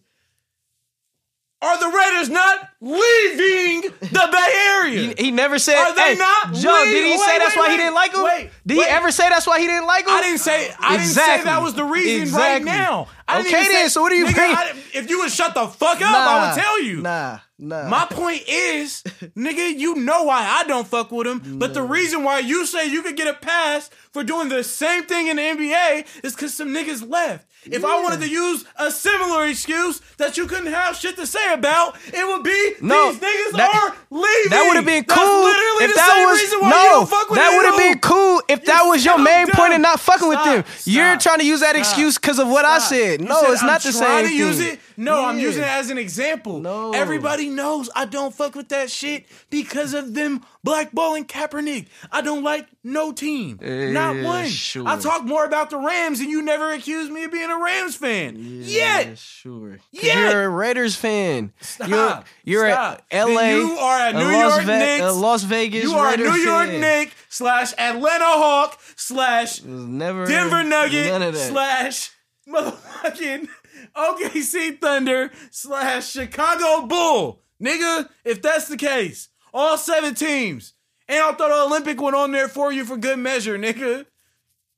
Are 1.60 1.78
the 1.78 1.88
Raiders 1.88 2.28
not 2.30 2.70
leaving 2.80 3.82
the 4.00 4.28
Bay 4.32 4.52
Area? 4.70 5.14
He, 5.16 5.24
he 5.26 5.30
never 5.30 5.58
said. 5.58 5.76
Are 5.78 5.94
they 5.94 6.12
hey, 6.12 6.18
not 6.18 6.54
Joe, 6.54 6.84
did 6.84 6.94
he 6.94 7.02
leaving? 7.02 7.18
say 7.18 7.26
Wait, 7.32 7.38
that's 7.38 7.56
wait, 7.56 7.62
why 7.62 7.70
he 7.70 7.76
didn't 7.76 7.94
like 7.94 8.14
him? 8.14 8.22
Wait, 8.24 8.50
did 8.66 8.74
he 8.76 8.84
ever 8.84 9.10
say 9.10 9.28
that's 9.28 9.46
why 9.46 9.60
he 9.60 9.66
didn't 9.66 9.86
like 9.86 10.04
him? 10.04 10.10
I 10.14 10.20
didn't 10.22 10.38
say 10.40 10.72
I 10.80 10.96
didn't 10.96 11.08
say 11.10 11.42
that 11.44 11.62
was 11.62 11.74
the 11.74 11.84
reason 11.84 12.22
Exactly. 12.22 12.66
right 12.70 12.78
now. 12.78 13.08
I 13.26 13.42
didn't 13.42 13.54
Okay 13.54 13.68
then, 13.68 13.84
say- 13.84 13.88
so 13.90 14.00
what 14.02 14.10
do 14.10 14.16
you 14.16 14.26
nigga, 14.26 14.38
I- 14.38 14.72
if 14.94 15.10
you 15.10 15.18
would 15.20 15.30
shut 15.30 15.54
the 15.54 15.66
fuck 15.66 16.00
up, 16.00 16.02
I 16.02 16.48
would 16.54 16.62
tell 16.62 16.82
you. 16.82 17.02
Nah, 17.02 17.40
nah. 17.58 17.88
My 17.88 18.06
point 18.06 18.42
is, 18.48 19.02
nigga, 19.36 19.78
you 19.78 19.96
know 19.96 20.22
why 20.24 20.42
I 20.44 20.64
don't 20.64 20.86
fuck 20.86 21.10
with 21.12 21.26
him. 21.26 21.58
But 21.58 21.74
the 21.74 21.82
reason 21.82 22.22
why 22.24 22.38
you 22.38 22.64
say 22.64 22.86
you 22.86 23.02
could 23.02 23.16
get 23.16 23.28
a 23.28 23.34
pass 23.34 23.90
for 24.12 24.24
doing 24.24 24.48
the 24.48 24.64
same 24.64 25.02
thing 25.04 25.26
in 25.28 25.36
the 25.36 25.42
NBA 25.42 26.06
is 26.24 26.34
because 26.34 26.54
some 26.54 26.68
niggas 26.68 27.08
left. 27.08 27.44
If 27.64 27.84
I 27.84 28.00
wanted 28.02 28.20
to 28.20 28.28
use 28.30 28.64
a 28.76 28.90
similar 28.90 29.46
excuse 29.46 30.00
that 30.16 30.38
you 30.38 30.46
couldn't 30.46 30.72
have 30.72 30.96
shit 30.96 31.16
to 31.16 31.26
say 31.26 31.52
about, 31.52 31.96
it 32.06 32.26
would 32.26 32.42
be 32.44 32.67
No, 32.80 33.12
these 33.12 33.20
niggas 33.20 33.56
that- 33.56 33.74
are 33.74 33.96
leaving. 34.10 34.50
That 34.50 34.64
would 34.66 34.76
have 34.76 34.84
been 34.86 35.04
cool 35.04 35.42
literally 35.44 35.84
if 35.84 35.90
the 35.90 35.96
that 35.96 36.08
same 36.16 36.26
was 36.28 36.40
reason 36.40 36.60
why 36.60 36.70
no. 36.70 36.76
you 36.82 36.88
don't 36.88 37.08
fuck 37.10 37.30
with 37.30 37.38
that 37.38 37.50
would 37.56 37.66
have 37.66 37.76
been 37.78 37.98
cool 38.00 38.42
if 38.48 38.64
that 38.64 38.82
was 38.84 39.04
your 39.04 39.18
main 39.18 39.46
dumb. 39.46 39.56
point 39.56 39.72
in 39.74 39.82
not 39.82 40.00
fucking 40.00 40.28
with 40.28 40.38
Stop, 40.40 40.64
them. 40.64 40.64
You're 40.84 41.16
trying 41.18 41.38
to 41.40 41.44
use 41.46 41.60
that 41.60 41.70
stop, 41.76 41.80
excuse 41.80 42.18
because 42.18 42.38
of 42.38 42.48
what 42.48 42.64
I 42.64 42.78
said. 42.78 43.20
No, 43.20 43.40
said 43.40 43.50
it's 43.52 43.62
not 43.62 43.84
I'm 43.84 43.92
the 43.92 43.98
same 43.98 44.26
to 44.26 44.34
use 44.34 44.58
thing. 44.58 44.74
it. 44.74 44.80
No, 44.96 45.24
I'm 45.24 45.38
using 45.38 45.62
it 45.62 45.68
as 45.68 45.90
an 45.90 45.98
example. 45.98 46.58
No. 46.58 46.90
Everybody 46.92 47.48
knows 47.50 47.88
I 47.94 48.04
don't 48.04 48.34
fuck 48.34 48.54
with 48.54 48.68
that 48.70 48.90
shit 48.90 49.26
because 49.50 49.94
of 49.94 50.14
them 50.14 50.44
blackballing 50.66 51.26
Kaepernick. 51.26 51.86
I 52.10 52.20
don't 52.20 52.42
like 52.42 52.66
no 52.84 53.12
team. 53.12 53.58
not 53.62 54.16
one. 54.22 54.48
sure. 54.48 54.86
I 54.86 54.96
talk 54.98 55.24
more 55.24 55.44
about 55.44 55.70
the 55.70 55.78
Rams 55.78 56.20
and 56.20 56.28
you 56.30 56.42
never 56.42 56.72
accused 56.72 57.10
me 57.12 57.24
of 57.24 57.32
being 57.32 57.50
a 57.50 57.58
Rams 57.58 57.96
fan. 57.96 58.34
Yeah, 58.38 59.00
Yet. 59.00 59.18
sure. 59.18 59.78
Yet. 59.92 60.32
You're 60.32 60.44
a 60.44 60.48
Raiders 60.48 60.96
fan. 60.96 61.52
Stop. 61.60 61.88
You're 61.88 62.24
you're 62.44 62.70
Stop. 62.70 63.02
a 63.10 63.24
LA. 63.24 63.34
Then 63.40 63.56
you 63.66 63.70
are 63.78 64.08
a 64.08 64.12
New 64.12 64.18
Las 64.32 64.54
York 64.54 64.66
Knicks. 64.66 65.04
a 65.04 65.12
Las 65.12 65.42
Vegas. 65.44 65.84
You 65.84 65.92
are 65.94 66.10
Raider 66.10 66.26
a 66.26 66.30
New 66.30 66.36
York 66.36 66.66
fan. 66.68 66.80
Knick 66.80 67.14
slash 67.28 67.72
Atlanta 67.78 68.24
Hawk 68.26 68.78
slash 68.96 69.62
Never 69.62 70.26
Denver 70.26 70.64
Nugget 70.64 71.06
None 71.12 71.22
of 71.22 71.34
that. 71.34 71.50
slash 71.50 72.10
motherfucking 72.48 73.48
OKC 73.96 74.80
Thunder 74.80 75.30
slash 75.50 76.10
Chicago 76.10 76.86
Bull. 76.86 77.42
Nigga, 77.62 78.08
if 78.24 78.40
that's 78.40 78.68
the 78.68 78.76
case, 78.76 79.28
all 79.52 79.76
seven 79.78 80.14
teams. 80.14 80.74
And 81.08 81.18
I'll 81.20 81.34
throw 81.34 81.48
the 81.48 81.64
Olympic 81.64 82.00
one 82.00 82.14
on 82.14 82.32
there 82.32 82.48
for 82.48 82.70
you 82.70 82.84
for 82.84 82.96
good 82.96 83.18
measure, 83.18 83.58
nigga. 83.58 84.06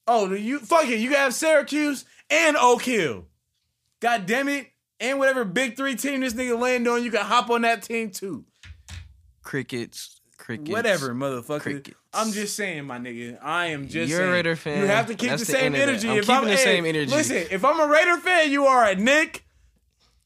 Oh, 0.06 0.33
you 0.33 0.61
fuck 0.61 0.87
it. 0.87 1.00
You 1.00 1.14
have 1.14 1.35
Syracuse 1.35 2.04
and 2.30 2.56
Oak 2.56 2.83
Hill. 2.83 3.26
God 4.00 4.26
damn 4.26 4.48
it. 4.48 4.68
And 5.00 5.18
whatever 5.18 5.44
big 5.44 5.76
three 5.76 5.96
team 5.96 6.20
this 6.20 6.35
nigga 6.35 6.59
land 6.59 6.87
on, 6.87 7.02
you 7.02 7.11
can 7.11 7.24
hop 7.24 7.50
on 7.50 7.62
that 7.62 7.83
team 7.83 8.11
too. 8.11 8.44
crickets. 9.42 10.20
Crickets. 10.37 10.70
Whatever, 10.70 11.14
motherfucker. 11.14 11.61
Crickets. 11.61 11.96
I'm 12.12 12.33
just 12.33 12.56
saying, 12.56 12.87
my 12.87 12.98
nigga. 12.98 13.38
I 13.42 13.66
am 13.66 13.88
just 13.88 14.11
You're 14.11 14.26
a. 14.26 14.33
Raider 14.33 14.56
fan. 14.56 14.80
You 14.80 14.87
have 14.87 15.06
to 15.06 15.14
keep 15.14 15.30
That's 15.30 15.46
the 15.46 15.52
same 15.52 15.74
energy. 15.74 16.09
I'm 16.09 16.16
if 16.18 16.26
keeping 16.26 16.37
I'm, 16.37 16.44
the 16.44 16.50
hey, 16.56 16.64
same 16.64 16.87
energy. 16.87 17.11
Listen, 17.11 17.44
if 17.50 17.64
I'm 17.64 17.78
a 17.78 17.87
Raider 17.87 18.16
fan, 18.18 18.50
you 18.50 18.66
are 18.66 18.85
a 18.85 18.94
Knick 18.94 19.44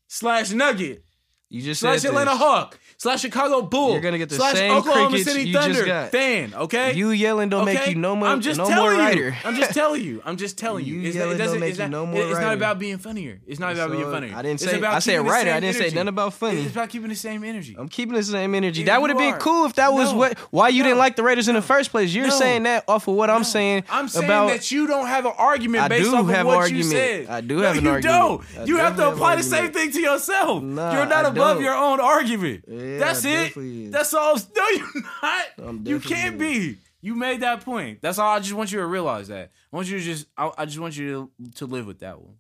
slash 0.09 0.50
Nugget 0.52 1.04
You 1.50 1.62
just 1.62 1.80
slash 1.83 2.00
said 2.00 2.09
Atlanta 2.09 2.30
this. 2.30 2.38
Hawk 2.40 2.78
slash 2.96 3.20
Chicago 3.20 3.62
Bull. 3.62 3.92
You're 3.92 4.00
gonna 4.00 4.18
get 4.18 4.28
the 4.28 4.35
slash 4.37 4.57
same 4.57 4.72
Oklahoma 4.72 5.18
City 5.18 5.48
you 5.50 5.52
Thunder 5.54 6.09
fan. 6.11 6.52
Okay. 6.54 6.94
You 6.94 7.11
yelling 7.11 7.48
don't 7.48 7.64
make 7.66 7.87
you 7.87 7.94
no 7.94 8.16
more. 8.16 8.26
I'm 8.28 8.40
just 8.40 8.59
no 8.59 8.66
telling 8.66 8.83
more 8.83 8.92
you. 8.94 8.98
writer. 8.98 9.37
I'm 9.44 9.54
just 9.54 9.72
telling 9.74 10.02
you. 10.02 10.20
I'm 10.24 10.37
just 10.37 10.59
telling 10.59 10.85
you. 10.85 10.94
You 10.94 11.09
It's, 11.09 11.16
yelling 11.16 11.35
it 11.37 11.38
doesn't. 11.38 11.61
don't 11.61 11.68
make 11.68 11.78
you 11.78 11.88
no 11.88 12.07
more 12.07 12.22
it's 12.22 12.40
not 12.40 12.54
about 12.54 12.78
being 12.80 12.98
funnier. 12.98 13.40
It's 13.46 13.61
not 13.61 13.72
about 13.74 13.90
being 13.92 14.02
funnier. 14.11 14.35
I 14.35 14.42
didn't 14.42 14.61
say- 14.61 14.83
I 14.83 14.98
said 14.98 15.18
writer. 15.26 15.52
I 15.52 15.61
didn't 15.61 15.74
say 15.76 15.80
energy. 15.83 15.94
nothing 15.94 16.09
about 16.09 16.35
funny. 16.35 16.61
It's 16.62 16.72
about 16.72 16.88
keeping 16.88 17.09
the 17.11 17.14
same 17.14 17.44
energy. 17.44 17.76
I'm 17.78 17.88
keeping 17.88 18.14
the 18.14 18.22
same 18.22 18.54
energy. 18.54 18.80
Yeah, 18.80 18.87
that 18.87 19.02
would 19.02 19.11
have 19.11 19.18
been 19.18 19.35
cool 19.35 19.66
if 19.66 19.74
that 19.74 19.92
was 19.92 20.12
No. 20.12 20.18
what 20.18 20.38
why 20.50 20.70
you 20.70 20.83
didn't 20.83 20.98
like 20.98 21.14
the 21.16 21.22
Raiders 21.22 21.46
in 21.48 21.54
the 21.54 21.62
first 21.62 21.90
place. 21.90 22.12
You're 22.12 22.30
saying 22.30 22.64
that 22.64 22.85
off 22.88 23.07
of 23.07 23.14
what 23.14 23.30
I'm 23.30 23.44
saying. 23.44 23.85
I'm 23.90 24.09
saying 24.09 24.26
that 24.28 24.70
you 24.72 24.87
don't 24.87 25.07
have 25.07 25.26
an 25.26 25.33
argument 25.37 25.88
based 25.88 26.12
off 26.12 26.28
of 26.28 26.46
what 26.46 26.72
you 26.72 26.83
said. 26.83 27.28
I 27.28 27.42
do 27.42 27.59
have 27.59 27.76
an 27.76 27.87
argument. 27.87 28.44
you. 28.57 28.57
Don't. 28.57 28.68
You 28.68 28.76
have 28.78 28.96
to 28.96 29.09
apply 29.11 29.37
the 29.37 29.42
same 29.42 29.72
thing 29.72 29.92
to 29.92 30.00
yourself. 30.00 30.62
You're 30.62 31.07
not 31.07 31.26
I 31.26 31.34
above 31.37 31.61
your 31.61 31.75
own 31.75 32.01
argument. 32.01 32.64
Yeah, 32.66 32.99
That's 32.99 33.25
it. 33.25 33.92
That's 33.92 34.14
all. 34.14 34.38
No, 34.57 34.68
you're 34.68 35.03
not. 35.23 35.47
I'm 35.59 35.87
You 35.87 36.01
can't 36.01 36.38
be. 36.38 36.79
You 37.01 37.14
made 37.14 37.40
that 37.40 37.64
point. 37.64 38.01
That's 38.01 38.18
all. 38.18 38.31
I 38.35 38.40
just 38.40 38.55
want 38.55 38.73
you 38.73 38.79
to 38.79 38.87
realize 38.87 39.29
that. 39.29 39.51
I 39.73 39.77
want 39.77 39.88
you 39.88 39.99
to 39.99 40.05
just. 40.05 40.27
I, 40.37 40.51
I 40.57 40.64
just 40.64 40.79
want 40.79 40.97
you 40.97 41.31
to, 41.44 41.51
to 41.57 41.66
live 41.66 41.87
with 41.87 41.99
that 42.01 42.20
one. 42.20 42.37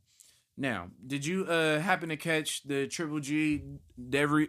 Now, 0.56 0.88
did 1.04 1.26
you 1.26 1.44
uh 1.46 1.80
happen 1.80 2.08
to 2.10 2.16
catch 2.16 2.62
the 2.62 2.86
Triple 2.86 3.20
G 3.20 3.62
Der 4.08 4.46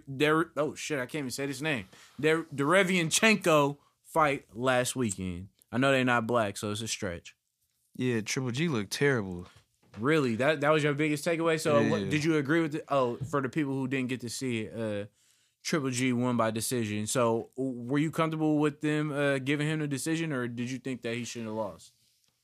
Oh 0.56 0.76
shit, 0.76 1.00
I 1.00 1.06
can't 1.06 1.16
even 1.16 1.32
say 1.32 1.48
this 1.48 1.62
name. 1.62 1.86
Der 2.22 2.44
Derevyanchenko 2.56 3.78
fight 4.06 4.46
last 4.54 4.96
weekend. 4.96 5.48
I 5.72 5.78
know 5.78 5.92
they're 5.92 6.06
not 6.06 6.28
black, 6.28 6.58
so 6.58 6.72
it's 6.72 6.82
a 6.82 6.88
stretch. 6.88 7.36
Yeah, 7.96 8.22
Triple 8.22 8.52
G 8.52 8.68
looked 8.68 8.92
terrible. 8.92 9.48
Really, 10.00 10.36
that 10.38 10.62
that 10.62 10.70
was 10.72 10.84
your 10.84 10.94
biggest 10.94 11.26
takeaway. 11.26 11.60
So, 11.60 11.82
Yeah. 11.82 11.90
what, 11.90 12.10
did 12.10 12.24
you 12.24 12.38
agree 12.38 12.62
with 12.62 12.76
it? 12.76 12.86
Oh, 12.90 13.18
for 13.30 13.42
the 13.42 13.50
people 13.50 13.74
who 13.74 13.88
didn't 13.88 14.10
get 14.10 14.22
to 14.22 14.30
see 14.30 14.62
it, 14.62 14.74
uh, 14.78 15.06
Triple 15.64 15.90
G 15.90 16.14
won 16.14 16.38
by 16.38 16.52
decision. 16.52 17.08
So, 17.08 17.50
were 17.56 17.98
you 17.98 18.12
comfortable 18.12 18.60
with 18.60 18.82
them 18.82 19.12
uh, 19.12 19.40
giving 19.40 19.68
him 19.68 19.80
the 19.80 19.88
decision, 19.88 20.32
or 20.32 20.48
did 20.48 20.70
you 20.70 20.78
think 20.80 21.02
that 21.04 21.16
he 21.16 21.24
shouldn't 21.24 21.50
have 21.50 21.56
lost? 21.58 21.92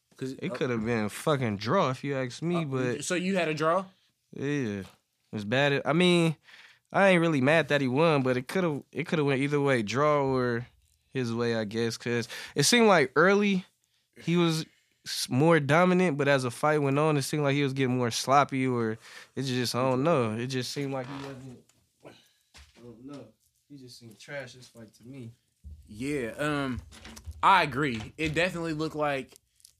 Because 0.09 0.33
It 0.33 0.53
could 0.53 0.69
have 0.69 0.85
been 0.85 1.05
a 1.05 1.09
fucking 1.09 1.57
draw 1.57 1.89
if 1.89 2.03
you 2.03 2.15
ask 2.15 2.41
me, 2.41 2.63
but 2.65 3.03
so 3.03 3.15
you 3.15 3.35
had 3.35 3.47
a 3.47 3.53
draw. 3.53 3.85
yeah, 4.33 4.83
it's 5.33 5.43
bad. 5.43 5.81
I 5.85 5.93
mean, 5.93 6.35
I 6.91 7.09
ain't 7.09 7.21
really 7.21 7.41
mad 7.41 7.69
that 7.69 7.81
he 7.81 7.87
won, 7.87 8.21
but 8.23 8.37
it 8.37 8.47
could 8.47 8.63
have 8.63 8.83
it 8.91 9.07
could 9.07 9.19
have 9.19 9.25
went 9.25 9.41
either 9.41 9.59
way, 9.59 9.81
draw 9.81 10.23
or 10.23 10.67
his 11.13 11.33
way, 11.33 11.55
I 11.55 11.63
guess, 11.65 11.97
because 11.97 12.27
it 12.55 12.63
seemed 12.63 12.87
like 12.87 13.11
early 13.15 13.65
he 14.23 14.37
was 14.37 14.65
more 15.29 15.59
dominant, 15.59 16.17
but 16.17 16.27
as 16.27 16.43
the 16.43 16.51
fight 16.51 16.81
went 16.81 16.99
on, 16.99 17.17
it 17.17 17.23
seemed 17.23 17.43
like 17.43 17.55
he 17.55 17.63
was 17.63 17.73
getting 17.73 17.97
more 17.97 18.11
sloppy, 18.11 18.67
or 18.67 18.97
it 19.35 19.43
just 19.43 19.75
I 19.75 19.81
don't 19.81 20.03
know. 20.03 20.33
It 20.33 20.47
just 20.47 20.71
seemed 20.71 20.93
like 20.93 21.07
he 21.07 21.27
wasn't. 21.27 21.59
I 22.05 22.81
don't 22.83 23.05
know. 23.05 23.25
He 23.69 23.77
just 23.77 23.99
seemed 23.99 24.19
trash 24.19 24.53
this 24.53 24.67
fight 24.67 24.93
to 24.95 25.03
me. 25.03 25.31
Yeah, 25.87 26.31
um, 26.37 26.81
I 27.41 27.63
agree. 27.63 28.13
It 28.17 28.33
definitely 28.33 28.73
looked 28.73 28.95
like 28.95 29.33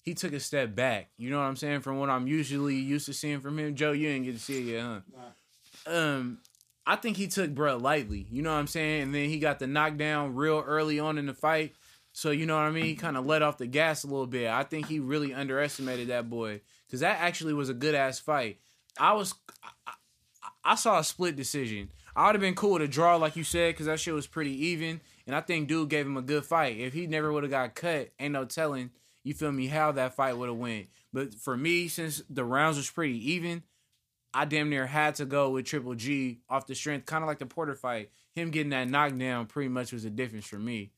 he 0.04 0.14
took 0.14 0.34
a 0.34 0.40
step 0.40 0.76
back. 0.76 1.10
You 1.18 1.30
know 1.30 1.38
what 1.38 1.46
I'm 1.46 1.56
saying? 1.56 1.82
From 1.82 2.00
what 2.00 2.10
I'm 2.10 2.28
usually 2.28 2.76
used 2.76 3.06
to 3.06 3.14
seeing 3.14 3.40
from 3.40 3.60
him. 3.60 3.76
Joe, 3.76 3.92
you 3.92 4.08
didn't 4.08 4.26
get 4.26 4.34
to 4.34 4.42
see 4.42 4.60
it 4.60 4.74
yet, 4.74 4.84
huh? 4.86 5.94
Um, 5.94 6.40
I 6.86 6.96
think 6.96 7.18
he 7.18 7.28
took 7.28 7.54
bruh 7.54 7.82
lightly. 7.82 8.28
You 8.32 8.42
know 8.42 8.52
what 8.52 8.60
I'm 8.60 8.68
saying? 8.68 9.04
And 9.04 9.16
then 9.16 9.30
he 9.30 9.40
got 9.40 9.60
the 9.60 9.68
knockdown 9.68 10.36
real 10.36 10.64
early 10.66 11.00
on 11.00 11.18
in 11.18 11.28
the 11.28 11.34
fight. 11.34 11.76
So 12.13 12.32
you 12.32 12.45
know 12.45 12.56
what 12.56 12.65
I 12.65 12.71
mean? 12.71 12.86
He 12.86 12.95
kind 12.95 13.17
of 13.17 13.26
let 13.26 13.41
off 13.41 13.58
the 13.58 13.67
gas 13.67 14.04
a 14.04 14.08
little 14.08 14.28
bit. 14.28 14.50
I 14.50 14.63
think 14.63 14.88
he 14.88 15.00
really 15.00 15.34
underestimated 15.34 16.10
that 16.10 16.30
boy 16.30 16.62
because 16.88 17.00
that 17.00 17.19
actually 17.21 17.54
was 17.54 17.69
a 17.69 17.74
good 17.74 17.95
ass 17.95 18.19
fight. 18.19 18.60
I 19.00 19.13
was, 19.13 19.34
I, 19.88 19.93
I, 20.63 20.76
saw 20.76 21.00
a 21.00 21.04
split 21.04 21.38
decision. 21.38 21.89
I 22.13 22.26
would 22.26 22.36
have 22.36 22.41
been 22.41 22.56
cool 22.56 22.82
a 22.82 22.88
draw, 22.88 23.15
like 23.15 23.38
you 23.38 23.45
said, 23.45 23.74
because 23.74 23.86
that 23.86 24.00
shit 24.00 24.13
was 24.13 24.28
pretty 24.28 24.67
even. 24.67 25.00
And 25.26 25.36
I 25.36 25.39
think 25.39 25.69
dude 25.69 25.89
gave 25.89 26.06
him 26.06 26.17
a 26.17 26.21
good 26.21 26.45
fight. 26.45 26.78
If 26.78 26.93
he 26.93 27.08
never 27.08 27.32
would 27.32 27.43
have 27.43 27.52
got 27.52 27.76
cut, 27.76 28.12
ain't 28.19 28.34
no 28.34 28.43
telling. 28.43 28.91
You 29.24 29.34
feel 29.34 29.52
me? 29.52 29.67
How 29.67 29.93
that 29.93 30.15
fight 30.15 30.38
would 30.38 30.50
have 30.50 30.58
went. 30.58 30.88
But 31.13 31.36
for 31.36 31.56
me, 31.56 31.88
since 31.88 32.21
the 32.30 32.43
rounds 32.43 32.78
was 32.78 32.89
pretty 32.89 33.32
even, 33.34 33.63
I 34.34 34.45
damn 34.45 34.69
near 34.69 34.88
had 34.88 35.15
to 35.15 35.26
go 35.26 35.52
with 35.52 35.65
Triple 35.65 35.95
G 35.95 36.39
off 36.50 36.67
the 36.67 36.76
strength, 36.76 37.06
kind 37.06 37.24
of 37.24 37.28
like 37.28 37.39
the 37.39 37.45
Porter 37.45 37.76
fight. 37.76 38.10
Him 38.34 38.50
getting 38.50 38.71
that 38.71 38.89
knockdown 38.89 39.45
pretty 39.45 39.69
much 39.69 39.93
was 39.93 40.06
a 40.06 40.10
difference 40.10 40.47
for 40.47 40.60
me. 40.60 40.91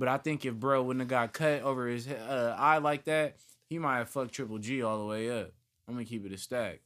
But 0.00 0.08
I 0.08 0.16
think 0.16 0.46
if 0.46 0.54
bro 0.54 0.82
wouldn't 0.82 1.02
have 1.02 1.10
got 1.10 1.34
cut 1.34 1.60
over 1.60 1.86
his 1.86 2.08
uh, 2.08 2.56
eye 2.58 2.78
like 2.78 3.04
that, 3.04 3.36
he 3.68 3.78
might 3.78 3.98
have 3.98 4.08
fucked 4.08 4.32
Triple 4.32 4.56
G 4.56 4.82
all 4.82 4.98
the 4.98 5.04
way 5.04 5.28
up. 5.30 5.52
I'm 5.86 5.92
gonna 5.92 6.06
keep 6.06 6.24
it 6.24 6.32
a 6.32 6.38
stack. 6.38 6.80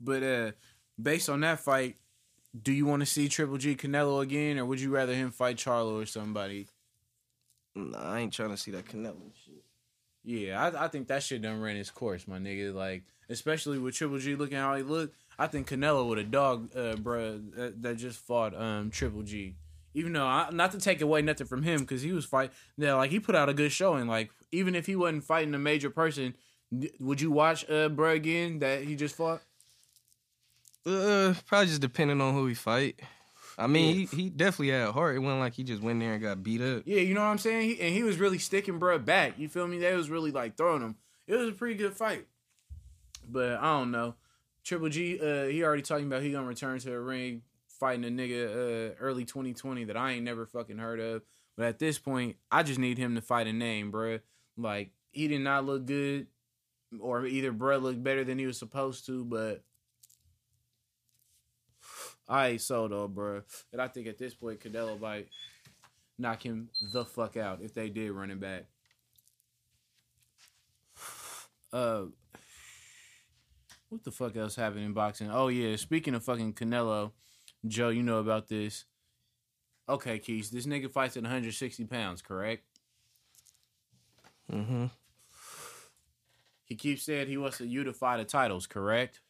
But 0.00 0.22
uh, 0.22 0.52
based 1.00 1.28
on 1.28 1.40
that 1.40 1.60
fight, 1.60 1.96
do 2.62 2.72
you 2.72 2.86
want 2.86 3.00
to 3.00 3.06
see 3.06 3.28
Triple 3.28 3.58
G 3.58 3.76
Canelo 3.76 4.22
again, 4.22 4.58
or 4.58 4.64
would 4.64 4.80
you 4.80 4.88
rather 4.88 5.12
him 5.14 5.30
fight 5.30 5.58
Charlo 5.58 6.02
or 6.02 6.06
somebody? 6.06 6.68
Nah, 7.74 7.98
I 7.98 8.20
ain't 8.20 8.32
trying 8.32 8.52
to 8.52 8.56
see 8.56 8.70
that 8.70 8.86
Canelo 8.86 9.30
shit. 9.44 9.62
Yeah, 10.24 10.64
I, 10.64 10.86
I 10.86 10.88
think 10.88 11.08
that 11.08 11.22
shit 11.22 11.42
done 11.42 11.60
ran 11.60 11.76
its 11.76 11.90
course, 11.90 12.26
my 12.26 12.38
nigga. 12.38 12.72
Like, 12.72 13.02
especially 13.28 13.78
with 13.78 13.94
Triple 13.94 14.18
G 14.18 14.34
looking 14.34 14.56
how 14.56 14.74
he 14.76 14.82
looked, 14.82 15.14
I 15.38 15.46
think 15.46 15.68
Canelo 15.68 16.08
would 16.08 16.16
have 16.16 16.30
dog, 16.30 16.74
uh, 16.74 16.94
bruh, 16.94 17.54
that, 17.54 17.82
that 17.82 17.96
just 17.98 18.18
fought 18.18 18.58
um 18.58 18.90
Triple 18.90 19.24
G. 19.24 19.56
Even 19.98 20.12
though, 20.12 20.26
I, 20.26 20.48
not 20.52 20.70
to 20.72 20.78
take 20.78 21.00
away 21.00 21.22
nothing 21.22 21.48
from 21.48 21.64
him, 21.64 21.80
because 21.80 22.02
he 22.02 22.12
was 22.12 22.24
fight, 22.24 22.52
yeah, 22.76 22.94
like 22.94 23.10
he 23.10 23.18
put 23.18 23.34
out 23.34 23.48
a 23.48 23.54
good 23.54 23.72
showing. 23.72 24.06
Like, 24.06 24.30
even 24.52 24.76
if 24.76 24.86
he 24.86 24.94
wasn't 24.94 25.24
fighting 25.24 25.52
a 25.54 25.58
major 25.58 25.90
person, 25.90 26.36
would 27.00 27.20
you 27.20 27.32
watch 27.32 27.64
uh 27.64 27.88
bruh 27.88 28.14
again 28.14 28.60
that 28.60 28.84
he 28.84 28.94
just 28.94 29.16
fought? 29.16 29.42
Uh, 30.86 31.34
probably 31.46 31.66
just 31.66 31.80
depending 31.80 32.20
on 32.20 32.32
who 32.32 32.46
he 32.46 32.54
fight. 32.54 33.00
I 33.58 33.66
mean, 33.66 34.06
he, 34.06 34.16
he 34.16 34.30
definitely 34.30 34.68
had 34.68 34.90
heart. 34.90 35.16
It 35.16 35.18
wasn't 35.18 35.40
like 35.40 35.54
he 35.54 35.64
just 35.64 35.82
went 35.82 35.98
there 35.98 36.12
and 36.12 36.22
got 36.22 36.44
beat 36.44 36.60
up. 36.60 36.84
Yeah, 36.86 37.00
you 37.00 37.12
know 37.12 37.22
what 37.22 37.26
I'm 37.26 37.38
saying? 37.38 37.70
He, 37.70 37.80
and 37.80 37.92
he 37.92 38.04
was 38.04 38.18
really 38.18 38.38
sticking 38.38 38.78
bruh 38.78 39.04
back. 39.04 39.36
You 39.36 39.48
feel 39.48 39.66
me? 39.66 39.78
They 39.78 39.96
was 39.96 40.10
really 40.10 40.30
like 40.30 40.56
throwing 40.56 40.80
him. 40.80 40.94
It 41.26 41.34
was 41.34 41.48
a 41.48 41.52
pretty 41.52 41.74
good 41.74 41.94
fight. 41.94 42.26
But 43.28 43.58
I 43.58 43.78
don't 43.78 43.90
know. 43.90 44.14
Triple 44.62 44.90
G, 44.90 45.18
uh, 45.18 45.46
he 45.46 45.64
already 45.64 45.82
talking 45.82 46.06
about 46.06 46.22
he 46.22 46.30
gonna 46.30 46.46
return 46.46 46.78
to 46.78 46.90
the 46.90 47.00
ring 47.00 47.42
fighting 47.78 48.04
a 48.04 48.08
nigga 48.08 48.90
uh, 48.90 48.94
early 49.00 49.24
2020 49.24 49.84
that 49.84 49.96
I 49.96 50.12
ain't 50.12 50.24
never 50.24 50.46
fucking 50.46 50.78
heard 50.78 51.00
of. 51.00 51.22
But 51.56 51.66
at 51.66 51.78
this 51.78 51.98
point, 51.98 52.36
I 52.50 52.62
just 52.62 52.78
need 52.78 52.98
him 52.98 53.14
to 53.14 53.20
fight 53.20 53.46
a 53.46 53.52
name, 53.52 53.90
bruh. 53.90 54.20
Like 54.56 54.90
he 55.10 55.28
did 55.28 55.40
not 55.40 55.64
look 55.64 55.86
good, 55.86 56.28
or 57.00 57.26
either 57.26 57.52
bruh 57.52 57.82
looked 57.82 58.02
better 58.02 58.24
than 58.24 58.38
he 58.38 58.46
was 58.46 58.58
supposed 58.58 59.06
to. 59.06 59.24
But 59.24 59.62
I 62.28 62.48
ain't 62.48 62.60
so 62.60 62.88
though, 62.88 63.08
bruh. 63.08 63.42
And 63.72 63.82
I 63.82 63.88
think 63.88 64.06
at 64.06 64.18
this 64.18 64.34
point, 64.34 64.60
Canelo 64.60 65.00
might 65.00 65.28
knock 66.18 66.44
him 66.44 66.68
the 66.92 67.04
fuck 67.04 67.36
out 67.36 67.60
if 67.62 67.74
they 67.74 67.88
did 67.88 68.10
run 68.10 68.30
it 68.30 68.40
back. 68.40 68.64
Uh, 71.72 72.04
what 73.88 74.04
the 74.04 74.10
fuck 74.10 74.36
else 74.36 74.56
happened 74.56 74.84
in 74.84 74.92
boxing? 74.92 75.30
Oh 75.30 75.48
yeah, 75.48 75.76
speaking 75.76 76.14
of 76.14 76.24
fucking 76.24 76.54
Canelo, 76.54 77.12
Joe, 77.66 77.88
you 77.88 78.02
know 78.02 78.18
about 78.18 78.48
this. 78.48 78.84
Okay, 79.88 80.18
Keys, 80.18 80.50
this 80.50 80.66
nigga 80.66 80.90
fights 80.90 81.16
at 81.16 81.22
160 81.22 81.84
pounds, 81.84 82.22
correct? 82.22 82.64
Mm-hmm. 84.52 84.86
He 86.64 86.74
keeps 86.74 87.04
saying 87.04 87.28
he 87.28 87.38
wants 87.38 87.58
to 87.58 87.66
unify 87.66 88.18
the 88.18 88.24
titles, 88.24 88.66
correct? 88.66 89.20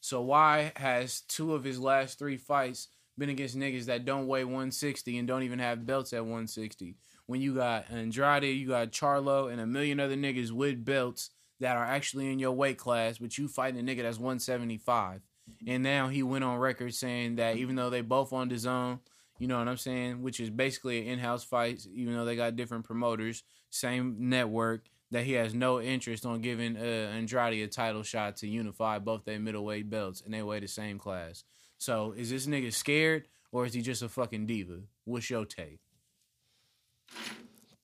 So 0.00 0.20
why 0.20 0.72
has 0.76 1.22
two 1.22 1.54
of 1.54 1.64
his 1.64 1.78
last 1.78 2.18
three 2.18 2.36
fights 2.36 2.88
been 3.16 3.30
against 3.30 3.56
niggas 3.56 3.86
that 3.86 4.04
don't 4.04 4.26
weigh 4.26 4.44
160 4.44 5.16
and 5.16 5.26
don't 5.28 5.44
even 5.44 5.58
have 5.58 5.86
belts 5.86 6.12
at 6.12 6.22
160? 6.22 6.96
When 7.26 7.40
you 7.40 7.54
got 7.54 7.86
Andrade, 7.90 8.44
you 8.44 8.68
got 8.68 8.90
Charlo, 8.90 9.50
and 9.50 9.60
a 9.60 9.66
million 9.66 10.00
other 10.00 10.16
niggas 10.16 10.50
with 10.50 10.84
belts 10.84 11.30
that 11.60 11.76
are 11.76 11.84
actually 11.84 12.30
in 12.30 12.38
your 12.38 12.52
weight 12.52 12.76
class, 12.76 13.18
but 13.18 13.38
you 13.38 13.48
fighting 13.48 13.80
a 13.80 13.82
nigga 13.82 14.02
that's 14.02 14.18
175. 14.18 15.22
And 15.66 15.82
now 15.82 16.08
he 16.08 16.22
went 16.22 16.44
on 16.44 16.58
record 16.58 16.94
saying 16.94 17.36
that 17.36 17.56
even 17.56 17.76
though 17.76 17.90
they 17.90 18.00
both 18.00 18.32
on 18.32 18.48
the 18.48 18.58
zone, 18.58 19.00
you 19.38 19.48
know 19.48 19.58
what 19.58 19.68
I'm 19.68 19.76
saying, 19.76 20.22
which 20.22 20.40
is 20.40 20.50
basically 20.50 21.00
an 21.00 21.06
in-house 21.14 21.44
fight, 21.44 21.86
even 21.92 22.14
though 22.14 22.24
they 22.24 22.36
got 22.36 22.56
different 22.56 22.84
promoters, 22.84 23.42
same 23.70 24.16
network, 24.28 24.84
that 25.10 25.24
he 25.24 25.32
has 25.32 25.54
no 25.54 25.80
interest 25.80 26.24
on 26.24 26.40
giving 26.40 26.76
uh, 26.76 26.80
Andrade 26.80 27.62
a 27.62 27.68
title 27.68 28.02
shot 28.02 28.36
to 28.36 28.48
unify 28.48 28.98
both 28.98 29.24
their 29.24 29.38
middleweight 29.38 29.90
belts 29.90 30.22
and 30.22 30.32
they 30.32 30.42
weigh 30.42 30.60
the 30.60 30.68
same 30.68 30.98
class. 30.98 31.44
So 31.76 32.12
is 32.16 32.30
this 32.30 32.46
nigga 32.46 32.72
scared 32.72 33.28
or 33.50 33.66
is 33.66 33.74
he 33.74 33.82
just 33.82 34.02
a 34.02 34.08
fucking 34.08 34.46
diva? 34.46 34.80
What's 35.04 35.28
your 35.28 35.44
take? 35.44 35.80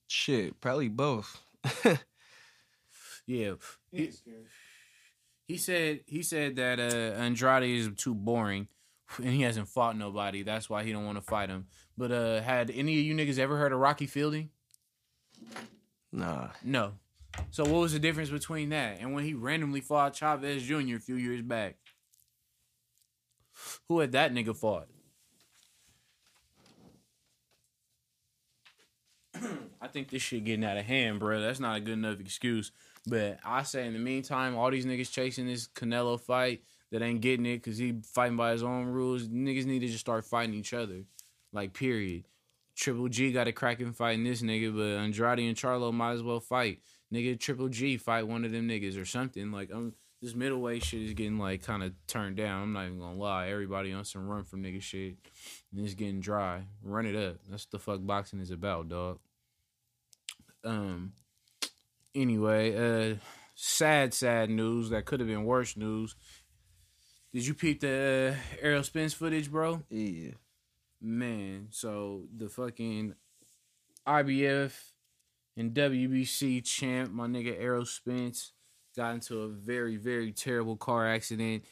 Shit, 0.07 0.59
probably 0.59 0.89
both. 0.89 1.39
Yeah, 3.29 3.53
He 3.91 4.09
scared. 4.09 4.47
He 5.49 5.57
said 5.57 6.01
he 6.05 6.21
said 6.21 6.55
that 6.57 6.79
uh, 6.79 7.19
Andrade 7.19 7.63
is 7.63 7.89
too 7.97 8.13
boring 8.13 8.67
and 9.17 9.33
he 9.33 9.41
hasn't 9.41 9.67
fought 9.67 9.97
nobody. 9.97 10.43
That's 10.43 10.69
why 10.69 10.83
he 10.83 10.91
don't 10.93 11.05
want 11.05 11.17
to 11.17 11.23
fight 11.23 11.49
him. 11.49 11.65
But 11.97 12.11
uh, 12.11 12.41
had 12.41 12.69
any 12.69 12.99
of 12.99 13.03
you 13.03 13.15
niggas 13.15 13.39
ever 13.39 13.57
heard 13.57 13.73
of 13.73 13.79
Rocky 13.79 14.05
Fielding? 14.05 14.51
Nah. 16.11 16.49
No. 16.63 16.93
So 17.49 17.63
what 17.63 17.81
was 17.81 17.93
the 17.93 17.99
difference 17.99 18.29
between 18.29 18.69
that 18.69 18.99
and 18.99 19.13
when 19.13 19.23
he 19.25 19.33
randomly 19.33 19.81
fought 19.81 20.13
Chavez 20.13 20.61
Jr. 20.63 20.97
a 20.97 20.99
few 20.99 21.15
years 21.15 21.41
back? 21.41 21.77
Who 23.87 23.99
had 23.99 24.11
that 24.11 24.31
nigga 24.31 24.55
fought? 24.55 24.87
I 29.81 29.87
think 29.87 30.09
this 30.09 30.21
shit 30.21 30.43
getting 30.43 30.63
out 30.63 30.77
of 30.77 30.85
hand, 30.85 31.19
bro. 31.19 31.41
That's 31.41 31.59
not 31.59 31.77
a 31.77 31.79
good 31.79 31.93
enough 31.93 32.19
excuse. 32.19 32.71
But 33.09 33.39
I 33.43 33.63
say 33.63 33.85
in 33.85 33.93
the 33.93 33.99
meantime, 33.99 34.55
all 34.55 34.71
these 34.71 34.85
niggas 34.85 35.11
chasing 35.11 35.47
this 35.47 35.67
Canelo 35.67 36.19
fight 36.19 36.61
that 36.91 37.01
ain't 37.01 37.21
getting 37.21 37.45
it 37.45 37.57
because 37.57 37.77
he 37.77 37.95
fighting 38.03 38.37
by 38.37 38.51
his 38.51 38.63
own 38.63 38.85
rules. 38.87 39.27
Niggas 39.27 39.65
need 39.65 39.79
to 39.79 39.87
just 39.87 39.99
start 39.99 40.25
fighting 40.25 40.55
each 40.55 40.73
other. 40.73 41.03
Like, 41.51 41.73
period. 41.73 42.25
Triple 42.75 43.09
G 43.09 43.31
got 43.31 43.47
a 43.47 43.51
cracking 43.51 43.91
fighting 43.91 44.23
this 44.23 44.41
nigga, 44.41 44.73
but 44.73 45.01
Andrade 45.01 45.39
and 45.39 45.57
Charlo 45.57 45.91
might 45.91 46.13
as 46.13 46.23
well 46.23 46.39
fight. 46.39 46.79
Nigga, 47.13 47.37
Triple 47.39 47.67
G 47.67 47.97
fight 47.97 48.27
one 48.27 48.45
of 48.45 48.51
them 48.51 48.67
niggas 48.67 48.99
or 48.99 49.05
something. 49.05 49.51
Like, 49.51 49.73
um, 49.73 49.93
this 50.21 50.35
middleweight 50.35 50.83
shit 50.83 51.01
is 51.01 51.13
getting 51.13 51.39
like 51.39 51.63
kind 51.63 51.83
of 51.83 51.93
turned 52.07 52.37
down. 52.37 52.63
I'm 52.63 52.73
not 52.73 52.85
even 52.85 52.99
gonna 52.99 53.15
lie. 53.15 53.49
Everybody 53.49 53.93
on 53.93 54.05
some 54.05 54.27
run 54.27 54.43
from 54.43 54.63
nigga 54.63 54.81
shit, 54.81 55.15
and 55.71 55.85
it's 55.85 55.93
getting 55.93 56.19
dry. 56.19 56.63
Run 56.83 57.05
it 57.05 57.15
up. 57.15 57.37
That's 57.49 57.65
what 57.65 57.71
the 57.71 57.79
fuck 57.79 57.99
boxing 58.05 58.39
is 58.39 58.51
about, 58.51 58.89
dog. 58.89 59.19
Um. 60.63 61.13
Anyway, 62.19 62.75
uh, 62.75 63.15
sad, 63.55 64.13
sad 64.13 64.49
news 64.49 64.89
that 64.89 65.05
could 65.05 65.21
have 65.21 65.29
been 65.29 65.45
worse 65.45 65.77
news. 65.77 66.17
Did 67.31 67.47
you 67.47 67.53
peep 67.53 67.79
the 67.79 68.35
uh, 68.35 68.57
Errol 68.61 68.83
Spence 68.83 69.13
footage, 69.13 69.49
bro? 69.49 69.83
Yeah. 69.89 70.31
Man, 70.99 71.67
so 71.69 72.23
the 72.35 72.49
fucking 72.49 73.15
IBF 74.05 74.73
and 75.55 75.73
WBC 75.73 76.65
champ, 76.65 77.09
my 77.13 77.27
nigga 77.27 77.55
Errol 77.57 77.85
Spence, 77.85 78.51
got 78.97 79.13
into 79.13 79.43
a 79.43 79.47
very, 79.47 79.95
very 79.95 80.33
terrible 80.33 80.75
car 80.75 81.07
accident. 81.07 81.63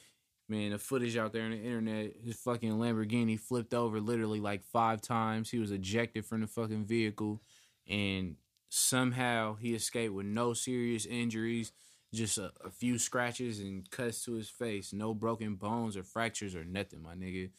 Man, 0.47 0.71
the 0.71 0.77
footage 0.77 1.17
out 1.17 1.33
there 1.33 1.43
on 1.43 1.51
the 1.51 1.57
internet, 1.57 2.13
his 2.23 2.37
fucking 2.37 2.71
Lamborghini 2.71 3.37
flipped 3.37 3.73
over 3.73 3.99
literally 3.99 4.39
like 4.39 4.63
five 4.63 5.01
times. 5.01 5.49
He 5.49 5.59
was 5.59 5.71
ejected 5.71 6.25
from 6.25 6.39
the 6.39 6.47
fucking 6.47 6.85
vehicle, 6.85 7.41
and 7.85 8.37
somehow 8.69 9.55
he 9.55 9.73
escaped 9.73 10.13
with 10.13 10.25
no 10.25 10.53
serious 10.53 11.05
injuries, 11.05 11.71
just 12.13 12.37
a, 12.37 12.51
a 12.63 12.69
few 12.69 12.97
scratches 12.97 13.59
and 13.59 13.89
cuts 13.89 14.23
to 14.25 14.33
his 14.33 14.49
face. 14.49 14.93
No 14.93 15.13
broken 15.13 15.55
bones 15.55 15.97
or 15.97 16.03
fractures 16.03 16.55
or 16.55 16.63
nothing, 16.63 17.01
my 17.01 17.15
nigga. 17.15 17.49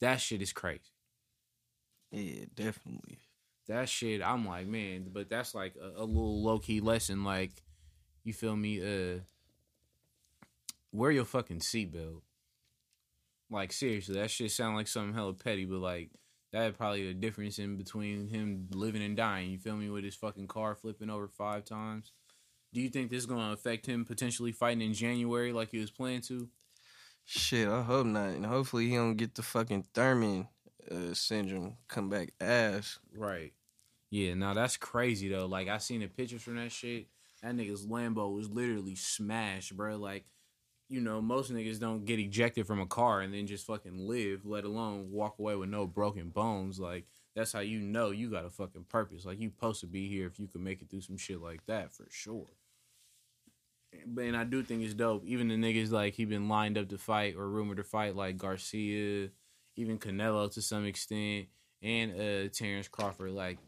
That 0.00 0.20
shit 0.20 0.42
is 0.42 0.52
crazy. 0.52 0.80
Yeah, 2.10 2.44
definitely. 2.54 3.18
That 3.66 3.88
shit, 3.88 4.22
I'm 4.22 4.46
like, 4.46 4.66
man, 4.66 5.08
but 5.12 5.28
that's 5.28 5.54
like 5.54 5.74
a, 5.76 6.02
a 6.02 6.04
little 6.04 6.42
low 6.42 6.58
key 6.58 6.80
lesson. 6.80 7.24
Like, 7.24 7.52
you 8.24 8.32
feel 8.32 8.56
me? 8.56 8.80
Uh, 8.80 9.20
wear 10.92 11.10
your 11.10 11.24
fucking 11.24 11.60
seatbelt. 11.60 12.22
Like 13.50 13.72
seriously, 13.72 14.14
that 14.14 14.30
shit 14.30 14.50
sound 14.50 14.76
like 14.76 14.88
something 14.88 15.14
hella 15.14 15.32
petty, 15.32 15.64
but 15.64 15.80
like 15.80 16.10
that 16.52 16.76
probably 16.76 17.06
the 17.06 17.14
difference 17.14 17.58
in 17.58 17.76
between 17.76 18.28
him 18.28 18.68
living 18.72 19.02
and 19.02 19.16
dying. 19.16 19.50
You 19.50 19.58
feel 19.58 19.76
me? 19.76 19.90
With 19.90 20.04
his 20.04 20.14
fucking 20.14 20.48
car 20.48 20.74
flipping 20.74 21.10
over 21.10 21.28
five 21.28 21.64
times. 21.64 22.12
Do 22.72 22.80
you 22.80 22.88
think 22.90 23.10
this 23.10 23.20
is 23.20 23.26
gonna 23.26 23.52
affect 23.52 23.86
him 23.86 24.04
potentially 24.04 24.52
fighting 24.52 24.82
in 24.82 24.94
January 24.94 25.52
like 25.52 25.70
he 25.70 25.78
was 25.78 25.90
planning 25.90 26.20
to? 26.22 26.48
Shit, 27.24 27.68
I 27.68 27.82
hope 27.82 28.06
not. 28.06 28.30
And 28.30 28.46
hopefully 28.46 28.88
he 28.88 28.96
don't 28.96 29.16
get 29.16 29.34
the 29.34 29.42
fucking 29.42 29.86
Thurman 29.94 30.48
uh, 30.90 31.14
syndrome 31.14 31.76
come 31.88 32.08
back 32.08 32.32
ass. 32.40 32.98
Right. 33.14 33.52
Yeah, 34.10 34.34
now 34.34 34.54
that's 34.54 34.76
crazy 34.76 35.28
though. 35.28 35.46
Like 35.46 35.68
I 35.68 35.78
seen 35.78 36.00
the 36.00 36.06
pictures 36.06 36.42
from 36.42 36.56
that 36.56 36.72
shit. 36.72 37.08
That 37.42 37.54
nigga's 37.54 37.86
Lambo 37.86 38.34
was 38.34 38.50
literally 38.50 38.96
smashed, 38.96 39.76
bro. 39.76 39.96
Like, 39.96 40.24
you 40.88 41.00
know, 41.00 41.20
most 41.20 41.52
niggas 41.52 41.78
don't 41.78 42.04
get 42.04 42.18
ejected 42.18 42.66
from 42.66 42.80
a 42.80 42.86
car 42.86 43.20
and 43.20 43.32
then 43.34 43.46
just 43.46 43.66
fucking 43.66 44.08
live, 44.08 44.46
let 44.46 44.64
alone 44.64 45.10
walk 45.10 45.38
away 45.38 45.54
with 45.54 45.68
no 45.68 45.86
broken 45.86 46.30
bones. 46.30 46.80
Like, 46.80 47.06
that's 47.36 47.52
how 47.52 47.60
you 47.60 47.78
know 47.80 48.10
you 48.10 48.30
got 48.30 48.46
a 48.46 48.50
fucking 48.50 48.86
purpose. 48.88 49.26
Like, 49.26 49.38
you 49.38 49.50
supposed 49.50 49.80
to 49.80 49.86
be 49.86 50.08
here 50.08 50.26
if 50.26 50.40
you 50.40 50.46
could 50.46 50.62
make 50.62 50.80
it 50.80 50.88
through 50.88 51.02
some 51.02 51.18
shit 51.18 51.42
like 51.42 51.64
that 51.66 51.92
for 51.92 52.06
sure. 52.10 52.46
But 54.06 54.24
and 54.24 54.36
I 54.36 54.44
do 54.44 54.62
think 54.62 54.82
it's 54.82 54.94
dope. 54.94 55.24
Even 55.24 55.48
the 55.48 55.54
niggas 55.54 55.90
like 55.90 56.14
he 56.14 56.24
been 56.24 56.48
lined 56.48 56.76
up 56.76 56.88
to 56.90 56.98
fight 56.98 57.36
or 57.36 57.48
rumored 57.48 57.78
to 57.78 57.84
fight, 57.84 58.16
like 58.16 58.36
Garcia, 58.36 59.30
even 59.76 59.98
Canelo 59.98 60.52
to 60.52 60.62
some 60.62 60.84
extent, 60.84 61.46
and 61.82 62.12
uh 62.12 62.48
Terrence 62.52 62.88
Crawford. 62.88 63.30
Like 63.30 63.58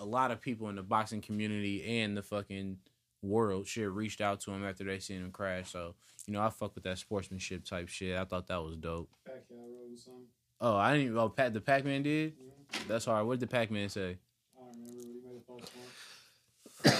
a 0.00 0.04
lot 0.04 0.30
of 0.30 0.40
people 0.40 0.68
in 0.68 0.76
the 0.76 0.82
boxing 0.82 1.20
community 1.20 2.00
and 2.00 2.16
the 2.16 2.22
fucking 2.22 2.78
world 3.22 3.66
shit 3.66 3.90
reached 3.90 4.20
out 4.20 4.40
to 4.40 4.50
him 4.50 4.64
after 4.66 4.84
they 4.84 4.98
seen 4.98 5.18
him 5.22 5.30
crash. 5.30 5.70
So 5.70 5.94
you 6.26 6.34
know 6.34 6.40
I 6.42 6.50
fuck 6.50 6.74
with 6.74 6.84
that 6.84 6.98
sportsmanship 6.98 7.64
type 7.64 7.88
shit. 7.88 8.16
I 8.16 8.24
thought 8.24 8.48
that 8.48 8.62
was 8.62 8.76
dope. 8.76 9.10
Pacquiao 9.28 9.58
wrote 9.58 9.98
something. 9.98 10.26
Oh, 10.60 10.76
I 10.76 10.92
didn't. 10.92 11.06
even 11.06 11.18
Oh, 11.18 11.28
Pat 11.28 11.52
the 11.54 11.60
Pac 11.60 11.84
Man 11.84 12.02
did. 12.02 12.34
Mhm. 12.34 12.88
That's 12.88 13.04
hard. 13.06 13.26
What 13.26 13.38
did 13.38 13.48
the 13.48 13.52
Pac 13.52 13.70
Man 13.70 13.88
say? 13.88 14.18
I 14.56 14.64
don't 14.64 14.76
remember, 14.76 15.02
he 15.02 15.20
made 15.24 15.36
a 15.36 15.40
post. 15.40 15.72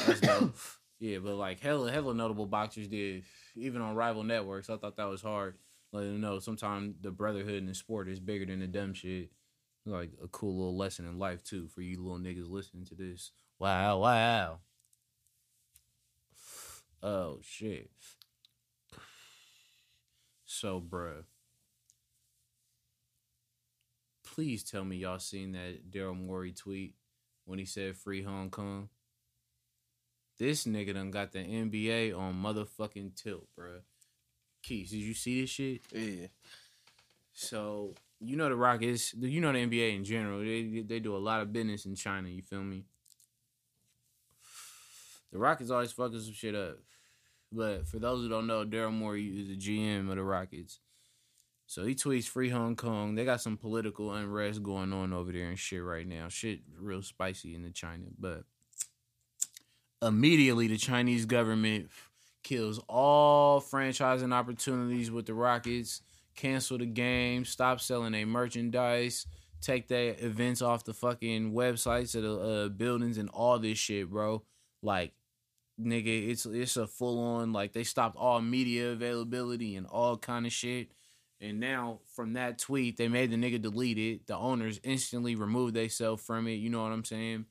That's 0.07 0.21
dope. 0.21 0.57
Yeah, 1.01 1.19
but 1.19 1.35
like 1.35 1.59
hella 1.59 1.91
hella 1.91 2.15
notable 2.15 2.47
boxers 2.47 2.87
did, 2.87 3.25
even 3.57 3.83
on 3.83 3.97
rival 3.97 4.23
networks. 4.23 4.71
I 4.71 4.77
thought 4.77 4.97
that 4.99 5.09
was 5.09 5.21
hard. 5.23 5.57
Let 5.93 6.03
them 6.03 6.21
know 6.21 6.39
sometimes 6.39 6.95
the 7.01 7.11
brotherhood 7.11 7.55
in 7.55 7.67
the 7.67 7.75
sport 7.75 8.09
is 8.09 8.21
bigger 8.21 8.47
than 8.47 8.61
the 8.61 8.69
dumb 8.69 8.95
shit. 8.95 9.31
Like 9.85 10.11
a 10.23 10.29
cool 10.29 10.57
little 10.57 10.77
lesson 10.77 11.07
in 11.07 11.19
life 11.19 11.43
too 11.43 11.67
for 11.67 11.83
you 11.83 12.01
little 12.01 12.21
niggas 12.21 12.49
listening 12.49 12.85
to 12.87 12.95
this. 12.95 13.33
Wow, 13.59 13.99
wow. 13.99 14.61
Oh 17.03 17.41
shit. 17.43 17.91
So, 20.45 20.81
bruh. 20.81 21.25
Please 24.23 24.63
tell 24.63 24.85
me 24.85 24.97
y'all 24.97 25.19
seen 25.19 25.53
that 25.53 25.91
Daryl 25.91 26.19
Morey 26.19 26.53
tweet 26.53 26.95
when 27.45 27.59
he 27.59 27.65
said 27.65 27.97
free 27.97 28.23
Hong 28.23 28.51
Kong. 28.51 28.89
This 30.39 30.65
nigga 30.65 30.95
done 30.95 31.11
got 31.11 31.33
the 31.33 31.41
NBA 31.41 32.17
on 32.17 32.35
motherfucking 32.35 33.15
tilt, 33.17 33.49
bruh. 33.59 33.81
Keith, 34.63 34.91
did 34.91 34.99
you 34.99 35.15
see 35.15 35.41
this 35.41 35.51
shit? 35.51 35.83
Yeah. 35.93 36.29
So 37.33 37.95
you 38.21 38.37
know 38.37 38.49
the 38.49 38.57
Rockets, 38.57 39.15
you 39.15 39.41
know 39.41 39.53
the 39.53 39.59
NBA 39.59 39.97
in 39.97 40.05
general. 40.05 40.41
They 40.41 40.85
they 40.87 41.01
do 41.01 41.17
a 41.17 41.19
lot 41.19 41.41
of 41.41 41.53
business 41.53 41.85
in 41.85 41.97
China. 41.97 42.29
You 42.29 42.43
feel 42.43 42.63
me? 42.63 42.85
The 45.33 45.39
Rockets 45.39 45.71
always 45.71 45.93
fucking 45.93 46.21
some 46.21 46.35
shit 46.35 46.55
up. 46.55 46.79
But 47.53 47.87
for 47.87 47.99
those 47.99 48.23
who 48.23 48.29
don't 48.29 48.47
know, 48.47 48.65
Daryl 48.65 48.93
Morey 48.93 49.27
is 49.27 49.49
the 49.49 49.57
GM 49.57 50.09
of 50.09 50.17
the 50.17 50.23
Rockets. 50.23 50.81
So 51.67 51.85
he 51.85 51.95
tweets 51.95 52.25
free 52.25 52.51
Hong 52.51 52.77
Kong. 52.77 53.15
They 53.15 53.25
got 53.25 53.41
some 53.41 53.57
political 53.57 54.13
unrest 54.13 54.63
going 54.63 54.93
on 54.93 55.13
over 55.13 55.33
there 55.33 55.49
and 55.49 55.59
shit 55.59 55.83
right 55.83 56.07
now. 56.07 56.29
Shit 56.29 56.61
real 56.79 57.03
spicy 57.03 57.55
in 57.55 57.63
the 57.63 57.71
China. 57.71 58.05
But 58.19 58.45
immediately 60.03 60.67
the 60.67 60.77
Chinese 60.77 61.27
government 61.27 61.89
kills 62.43 62.81
all 62.89 63.61
franchising 63.61 64.35
opportunities 64.35 65.11
with 65.11 65.27
the 65.27 65.35
Rockets, 65.35 66.03
cancel 66.35 66.79
the 66.79 66.87
game, 66.87 67.45
stop 67.45 67.81
selling 67.81 68.13
their 68.13 68.27
merchandise, 68.27 69.27
take 69.61 69.89
their 69.89 70.17
events 70.19 70.61
off 70.61 70.85
the 70.85 70.93
fucking 70.93 71.53
websites 71.53 72.15
of 72.15 72.23
the 72.23 72.39
uh, 72.39 72.69
buildings 72.69 73.17
and 73.17 73.31
all 73.31 73.59
this 73.59 73.79
shit, 73.79 74.11
bro. 74.11 74.43
Like, 74.83 75.13
nigga, 75.81 76.31
it's 76.31 76.47
it's 76.47 76.77
a 76.77 76.87
full 76.87 77.19
on 77.19 77.53
like 77.53 77.73
they 77.73 77.85
stopped 77.85 78.17
all 78.17 78.41
media 78.41 78.91
availability 78.91 79.77
and 79.77 79.87
all 79.87 80.17
kind 80.17 80.47
of 80.47 80.53
shit. 80.53 80.89
And 81.41 81.59
now 81.59 82.01
from 82.15 82.35
that 82.35 82.59
tweet, 82.59 82.97
they 82.97 83.09
made 83.09 83.31
the 83.31 83.37
nigga 83.37 83.61
delete 83.61 83.99
it. 83.99 84.27
The 84.29 84.37
owners 84.37 84.81
instantly 84.85 85.35
removed 85.35 85.75
themselves 85.75 86.23
from 86.23 86.47
it. 86.47 86.55
You 86.55 86.71
know 86.71 86.83
what 86.83 86.93
I'm 86.93 87.05
saying? 87.05 87.47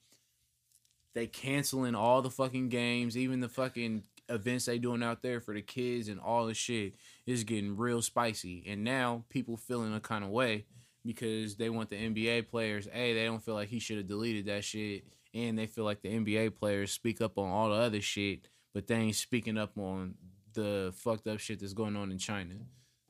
They 1.13 1.27
canceling 1.27 1.93
all 1.93 2.21
the 2.21 2.29
fucking 2.29 2.69
games, 2.69 3.17
even 3.17 3.41
the 3.41 3.49
fucking 3.49 4.03
events 4.29 4.65
they 4.65 4.77
doing 4.77 5.03
out 5.03 5.21
there 5.21 5.41
for 5.41 5.53
the 5.53 5.61
kids 5.61 6.07
and 6.07 6.21
all 6.21 6.45
the 6.45 6.53
shit 6.53 6.95
is 7.25 7.43
getting 7.43 7.75
real 7.75 8.01
spicy. 8.01 8.63
And 8.65 8.85
now 8.85 9.25
people 9.29 9.57
feeling 9.57 9.93
a 9.93 9.99
kind 9.99 10.23
of 10.23 10.29
way 10.29 10.65
because 11.05 11.55
they 11.55 11.69
want 11.69 11.89
the 11.89 11.97
NBA 11.97 12.49
players. 12.49 12.87
A, 12.93 13.13
they 13.13 13.25
don't 13.25 13.43
feel 13.43 13.55
like 13.55 13.69
he 13.69 13.79
should 13.79 13.97
have 13.97 14.07
deleted 14.07 14.45
that 14.45 14.63
shit, 14.63 15.03
and 15.33 15.57
they 15.57 15.65
feel 15.65 15.83
like 15.83 16.01
the 16.01 16.09
NBA 16.09 16.55
players 16.55 16.91
speak 16.91 17.21
up 17.21 17.37
on 17.37 17.49
all 17.49 17.69
the 17.69 17.75
other 17.75 18.01
shit, 18.01 18.47
but 18.73 18.87
they 18.87 18.95
ain't 18.95 19.15
speaking 19.15 19.57
up 19.57 19.77
on 19.77 20.15
the 20.53 20.93
fucked 20.95 21.27
up 21.27 21.39
shit 21.39 21.59
that's 21.59 21.73
going 21.73 21.95
on 21.95 22.11
in 22.11 22.17
China. 22.17 22.55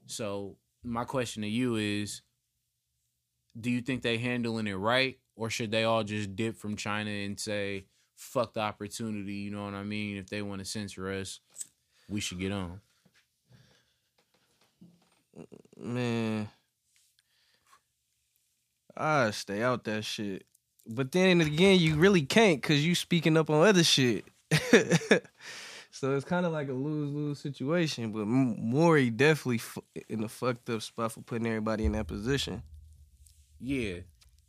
So 0.05 0.57
my 0.84 1.03
question 1.03 1.41
to 1.43 1.47
you 1.47 1.76
is 1.76 2.22
do 3.59 3.69
you 3.69 3.82
think 3.82 4.01
they 4.01 4.17
handling 4.17 4.67
it 4.67 4.76
right 4.76 5.17
or 5.36 5.49
should 5.49 5.72
they 5.72 5.84
all 5.84 6.03
just 6.03 6.36
dip 6.36 6.55
from 6.57 6.76
China 6.76 7.09
and 7.09 7.39
say 7.39 7.86
fuck 8.15 8.53
the 8.53 8.59
opportunity, 8.59 9.34
you 9.34 9.51
know 9.51 9.65
what 9.65 9.74
I 9.74 9.84
mean? 9.84 10.17
If 10.17 10.30
they 10.30 10.41
want 10.41 10.59
to 10.59 10.65
censor 10.65 11.09
us, 11.11 11.39
we 12.07 12.19
should 12.19 12.39
get 12.39 12.51
on. 12.51 12.80
Man. 15.78 16.49
I 18.95 19.32
stay 19.32 19.63
out 19.63 19.84
that 19.86 20.03
shit. 20.05 20.45
But 20.88 21.11
then 21.11 21.41
again, 21.41 21.79
you 21.79 21.95
really 21.95 22.23
can't 22.23 22.61
because 22.61 22.86
you 22.86 22.95
speaking 22.95 23.38
up 23.38 23.49
on 23.49 23.67
other 23.67 23.84
shit. 23.84 24.25
so 25.91 26.15
it's 26.15 26.25
kind 26.25 26.45
of 26.45 26.51
like 26.51 26.69
a 26.69 26.73
lose 26.73 27.11
lose 27.11 27.39
situation. 27.39 28.11
But 28.11 28.25
Morey 28.25 29.09
definitely 29.09 29.59
fu- 29.59 29.84
in 30.09 30.23
a 30.23 30.27
fucked 30.27 30.69
up 30.69 30.82
spot 30.82 31.11
for 31.11 31.21
putting 31.21 31.47
everybody 31.47 31.86
in 31.86 31.91
that 31.93 32.07
position. 32.07 32.63
Yeah. 33.59 33.97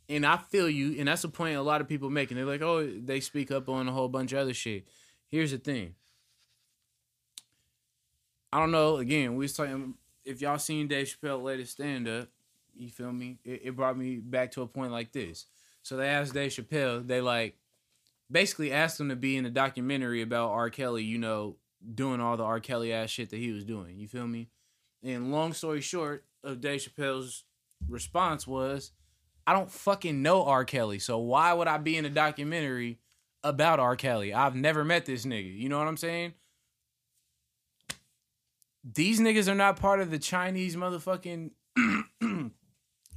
And 0.09 0.25
I 0.25 0.37
feel 0.37 0.69
you, 0.69 0.99
and 0.99 1.07
that's 1.07 1.23
a 1.23 1.29
point 1.29 1.55
a 1.55 1.61
lot 1.61 1.81
of 1.81 1.87
people 1.87 2.09
making. 2.09 2.35
They're 2.35 2.45
like, 2.45 2.61
oh, 2.61 2.85
they 2.85 3.19
speak 3.19 3.51
up 3.51 3.69
on 3.69 3.87
a 3.87 3.91
whole 3.91 4.09
bunch 4.09 4.33
of 4.33 4.39
other 4.39 4.53
shit. 4.53 4.87
Here's 5.27 5.51
the 5.51 5.57
thing. 5.57 5.95
I 8.51 8.59
don't 8.59 8.71
know. 8.71 8.97
Again, 8.97 9.35
we 9.35 9.45
was 9.45 9.53
talking. 9.53 9.95
If 10.25 10.41
y'all 10.41 10.59
seen 10.59 10.87
Dave 10.87 11.07
Chappelle 11.07 11.41
latest 11.41 11.73
stand 11.73 12.07
up, 12.07 12.29
you 12.75 12.89
feel 12.89 13.11
me? 13.11 13.39
It, 13.43 13.61
it 13.65 13.75
brought 13.75 13.97
me 13.97 14.17
back 14.17 14.51
to 14.51 14.61
a 14.61 14.67
point 14.67 14.91
like 14.91 15.11
this. 15.11 15.47
So 15.83 15.97
they 15.97 16.07
asked 16.07 16.33
Dave 16.33 16.51
Chappelle. 16.51 17.05
They 17.05 17.21
like 17.21 17.57
basically 18.31 18.71
asked 18.71 18.99
him 18.99 19.09
to 19.09 19.15
be 19.15 19.37
in 19.37 19.45
a 19.45 19.49
documentary 19.49 20.21
about 20.21 20.51
R. 20.51 20.69
Kelly. 20.69 21.03
You 21.03 21.17
know, 21.17 21.57
doing 21.93 22.19
all 22.19 22.37
the 22.37 22.43
R. 22.43 22.59
Kelly 22.59 22.91
ass 22.91 23.09
shit 23.09 23.29
that 23.29 23.37
he 23.37 23.51
was 23.51 23.63
doing. 23.63 23.99
You 23.99 24.07
feel 24.07 24.27
me? 24.27 24.49
And 25.03 25.31
long 25.31 25.53
story 25.53 25.81
short, 25.81 26.25
of 26.43 26.61
Dave 26.61 26.79
Chappelle's 26.79 27.43
response 27.87 28.47
was, 28.47 28.91
I 29.45 29.53
don't 29.53 29.69
fucking 29.69 30.21
know 30.21 30.45
R. 30.45 30.63
Kelly, 30.63 30.99
so 30.99 31.17
why 31.17 31.51
would 31.51 31.67
I 31.67 31.77
be 31.77 31.97
in 31.97 32.05
a 32.05 32.09
documentary 32.09 32.99
about 33.43 33.79
R. 33.79 33.95
Kelly. 33.95 34.33
I've 34.33 34.55
never 34.55 34.83
met 34.83 35.05
this 35.05 35.25
nigga. 35.25 35.55
You 35.55 35.69
know 35.69 35.77
what 35.77 35.87
I'm 35.87 35.97
saying? 35.97 36.33
These 38.83 39.19
niggas 39.19 39.47
are 39.47 39.55
not 39.55 39.79
part 39.79 39.99
of 39.99 40.11
the 40.11 40.19
Chinese 40.19 40.75
motherfucking 40.75 41.51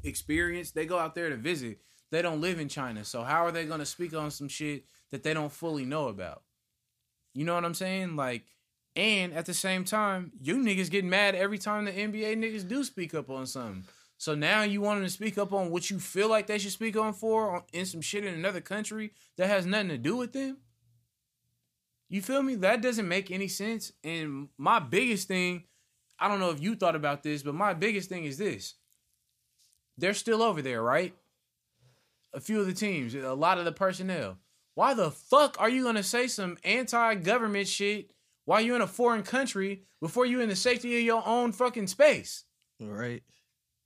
experience. 0.05 0.71
They 0.73 0.87
go 0.87 0.99
out 0.99 1.15
there 1.15 1.31
to 1.31 1.37
visit. 1.37 1.79
They 2.11 2.23
don't 2.23 2.41
live 2.41 2.61
in 2.61 2.69
China. 2.69 3.05
So 3.05 3.23
how 3.23 3.45
are 3.45 3.53
they 3.53 3.65
going 3.65 3.81
to 3.81 3.87
speak 3.87 4.15
on 4.15 4.31
some 4.31 4.49
shit 4.49 4.85
that 5.11 5.23
they 5.23 5.35
don't 5.35 5.53
fully 5.53 5.85
know 5.85 6.09
about? 6.09 6.43
You 7.35 7.45
know 7.45 7.55
what 7.55 7.65
I'm 7.65 7.75
saying? 7.75 8.17
Like, 8.17 8.45
and 8.95 9.35
at 9.35 9.47
the 9.47 9.55
same 9.55 9.85
time, 9.85 10.33
you 10.41 10.57
niggas 10.57 10.91
get 10.91 11.05
mad 11.05 11.35
every 11.35 11.59
time 11.59 11.85
the 11.85 11.93
NBA 11.93 12.37
niggas 12.37 12.67
do 12.67 12.83
speak 12.83 13.15
up 13.15 13.29
on 13.29 13.47
something. 13.47 13.85
So 14.19 14.35
now 14.35 14.63
you 14.63 14.81
want 14.81 14.99
them 14.99 15.07
to 15.07 15.13
speak 15.13 15.37
up 15.37 15.53
on 15.53 15.71
what 15.71 15.91
you 15.91 15.99
feel 15.99 16.31
like 16.31 16.47
they 16.47 16.59
should 16.59 16.73
speak 16.73 16.97
on 16.97 17.13
for 17.13 17.65
in 17.73 17.85
some 17.85 18.01
shit 18.01 18.25
in 18.25 18.33
another 18.33 18.63
country 18.63 19.13
that 19.37 19.49
has 19.49 19.67
nothing 19.67 19.89
to 19.89 19.99
do 19.99 20.17
with 20.17 20.33
them. 20.33 20.57
You 22.09 22.23
feel 22.23 22.43
me? 22.43 22.55
That 22.55 22.81
doesn't 22.81 23.09
make 23.09 23.31
any 23.31 23.49
sense. 23.49 23.93
And 24.03 24.49
my 24.57 24.79
biggest 24.79 25.29
thing, 25.29 25.65
I 26.19 26.29
don't 26.29 26.41
know 26.41 26.51
if 26.51 26.63
you 26.63 26.75
thought 26.77 26.97
about 26.97 27.23
this, 27.23 27.43
but 27.43 27.55
my 27.55 27.75
biggest 27.75 28.09
thing 28.09 28.25
is 28.25 28.39
this. 28.39 28.75
They're 29.99 30.15
still 30.15 30.43
over 30.43 30.63
there, 30.63 30.83
right? 30.83 31.15
A 32.37 32.41
few 32.41 32.61
of 32.61 32.67
the 32.67 32.75
teams, 32.75 33.15
a 33.15 33.33
lot 33.33 33.57
of 33.57 33.65
the 33.65 33.73
personnel. 33.73 34.37
Why 34.75 34.93
the 34.93 35.11
fuck 35.11 35.57
are 35.59 35.71
you 35.71 35.83
gonna 35.85 36.03
say 36.03 36.27
some 36.27 36.59
anti-government 36.65 37.67
shit 37.67 38.11
while 38.45 38.61
you're 38.61 38.77
in 38.77 38.83
a 38.83 38.87
foreign 38.87 39.23
country 39.23 39.85
before 40.03 40.27
you're 40.27 40.43
in 40.43 40.51
the 40.51 40.55
safety 40.55 40.95
of 40.99 41.03
your 41.03 41.27
own 41.27 41.53
fucking 41.53 41.87
space? 41.87 42.45
Right. 42.79 43.23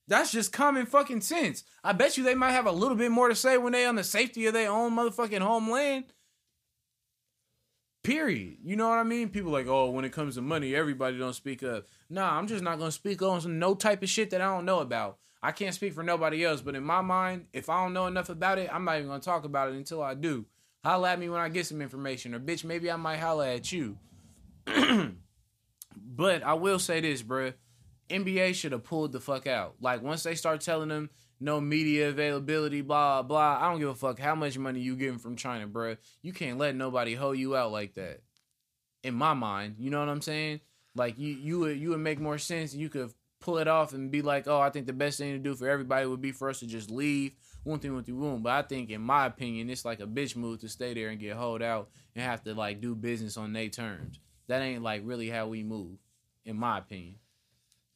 That's 0.08 0.32
just 0.32 0.52
common 0.52 0.86
fucking 0.86 1.20
sense. 1.20 1.62
I 1.84 1.92
bet 1.92 2.18
you 2.18 2.24
they 2.24 2.34
might 2.34 2.50
have 2.50 2.66
a 2.66 2.72
little 2.72 2.96
bit 2.96 3.12
more 3.12 3.28
to 3.28 3.36
say 3.36 3.56
when 3.56 3.72
they 3.72 3.86
on 3.86 3.94
the 3.94 4.02
safety 4.02 4.46
of 4.46 4.52
their 4.52 4.68
own 4.68 4.96
motherfucking 4.96 5.42
homeland. 5.42 6.06
Period. 8.02 8.56
You 8.64 8.74
know 8.74 8.88
what 8.88 8.98
I 8.98 9.04
mean? 9.04 9.28
People 9.28 9.52
like, 9.52 9.68
oh, 9.68 9.90
when 9.90 10.04
it 10.04 10.12
comes 10.12 10.34
to 10.34 10.42
money, 10.42 10.74
everybody 10.74 11.16
don't 11.16 11.34
speak 11.34 11.62
up. 11.62 11.86
Nah, 12.08 12.36
I'm 12.36 12.48
just 12.48 12.64
not 12.64 12.80
gonna 12.80 12.90
speak 12.90 13.22
on 13.22 13.40
some 13.40 13.60
no 13.60 13.76
type 13.76 14.02
of 14.02 14.08
shit 14.08 14.30
that 14.30 14.40
I 14.40 14.46
don't 14.46 14.64
know 14.64 14.80
about. 14.80 15.18
I 15.42 15.52
can't 15.52 15.74
speak 15.74 15.94
for 15.94 16.02
nobody 16.02 16.44
else, 16.44 16.60
but 16.60 16.74
in 16.74 16.84
my 16.84 17.00
mind, 17.00 17.46
if 17.52 17.70
I 17.70 17.82
don't 17.82 17.94
know 17.94 18.06
enough 18.06 18.28
about 18.28 18.58
it, 18.58 18.68
I'm 18.72 18.84
not 18.84 18.96
even 18.96 19.08
gonna 19.08 19.20
talk 19.20 19.44
about 19.44 19.70
it 19.70 19.74
until 19.74 20.02
I 20.02 20.14
do. 20.14 20.44
Holla 20.84 21.12
at 21.12 21.18
me 21.18 21.28
when 21.28 21.40
I 21.40 21.48
get 21.48 21.66
some 21.66 21.80
information, 21.80 22.34
or 22.34 22.40
bitch, 22.40 22.64
maybe 22.64 22.90
I 22.90 22.96
might 22.96 23.18
holla 23.18 23.54
at 23.54 23.72
you. 23.72 23.98
but 25.94 26.42
I 26.42 26.54
will 26.54 26.78
say 26.78 27.00
this, 27.00 27.22
bruh. 27.22 27.54
NBA 28.10 28.54
should 28.54 28.72
have 28.72 28.84
pulled 28.84 29.12
the 29.12 29.20
fuck 29.20 29.46
out. 29.46 29.76
Like 29.80 30.02
once 30.02 30.24
they 30.24 30.34
start 30.34 30.60
telling 30.60 30.88
them 30.88 31.10
no 31.38 31.60
media 31.60 32.08
availability, 32.08 32.82
blah 32.82 33.22
blah. 33.22 33.58
I 33.60 33.70
don't 33.70 33.80
give 33.80 33.88
a 33.88 33.94
fuck 33.94 34.18
how 34.18 34.34
much 34.34 34.58
money 34.58 34.80
you 34.80 34.96
getting 34.96 35.18
from 35.18 35.36
China, 35.36 35.66
bruh. 35.66 35.96
You 36.22 36.32
can't 36.32 36.58
let 36.58 36.74
nobody 36.74 37.14
hoe 37.14 37.32
you 37.32 37.56
out 37.56 37.72
like 37.72 37.94
that. 37.94 38.22
In 39.02 39.14
my 39.14 39.32
mind, 39.32 39.76
you 39.78 39.90
know 39.90 40.00
what 40.00 40.08
I'm 40.10 40.20
saying? 40.20 40.60
Like 40.94 41.18
you, 41.18 41.32
you 41.34 41.58
would, 41.60 41.78
you 41.78 41.90
would 41.90 42.00
make 42.00 42.20
more 42.20 42.36
sense. 42.36 42.74
You 42.74 42.88
could 42.90 43.12
pull 43.40 43.58
it 43.58 43.68
off 43.68 43.92
and 43.92 44.10
be 44.10 44.22
like, 44.22 44.46
oh, 44.46 44.60
I 44.60 44.70
think 44.70 44.86
the 44.86 44.92
best 44.92 45.18
thing 45.18 45.32
to 45.32 45.38
do 45.38 45.54
for 45.54 45.68
everybody 45.68 46.06
would 46.06 46.20
be 46.20 46.32
for 46.32 46.50
us 46.50 46.60
to 46.60 46.66
just 46.66 46.90
leave 46.90 47.32
one 47.64 47.78
thing 47.78 47.94
with 47.94 48.06
the 48.06 48.12
room. 48.12 48.42
But 48.42 48.52
I 48.52 48.62
think, 48.62 48.90
in 48.90 49.00
my 49.00 49.26
opinion, 49.26 49.70
it's 49.70 49.84
like 49.84 50.00
a 50.00 50.06
bitch 50.06 50.36
move 50.36 50.60
to 50.60 50.68
stay 50.68 50.94
there 50.94 51.08
and 51.08 51.18
get 51.18 51.36
hold 51.36 51.62
out 51.62 51.90
and 52.14 52.24
have 52.24 52.42
to 52.44 52.54
like 52.54 52.80
do 52.80 52.94
business 52.94 53.36
on 53.36 53.52
their 53.52 53.68
terms. 53.68 54.20
That 54.48 54.62
ain't 54.62 54.82
like 54.82 55.02
really 55.04 55.28
how 55.28 55.48
we 55.48 55.62
move, 55.62 55.98
in 56.44 56.56
my 56.56 56.78
opinion. 56.78 57.16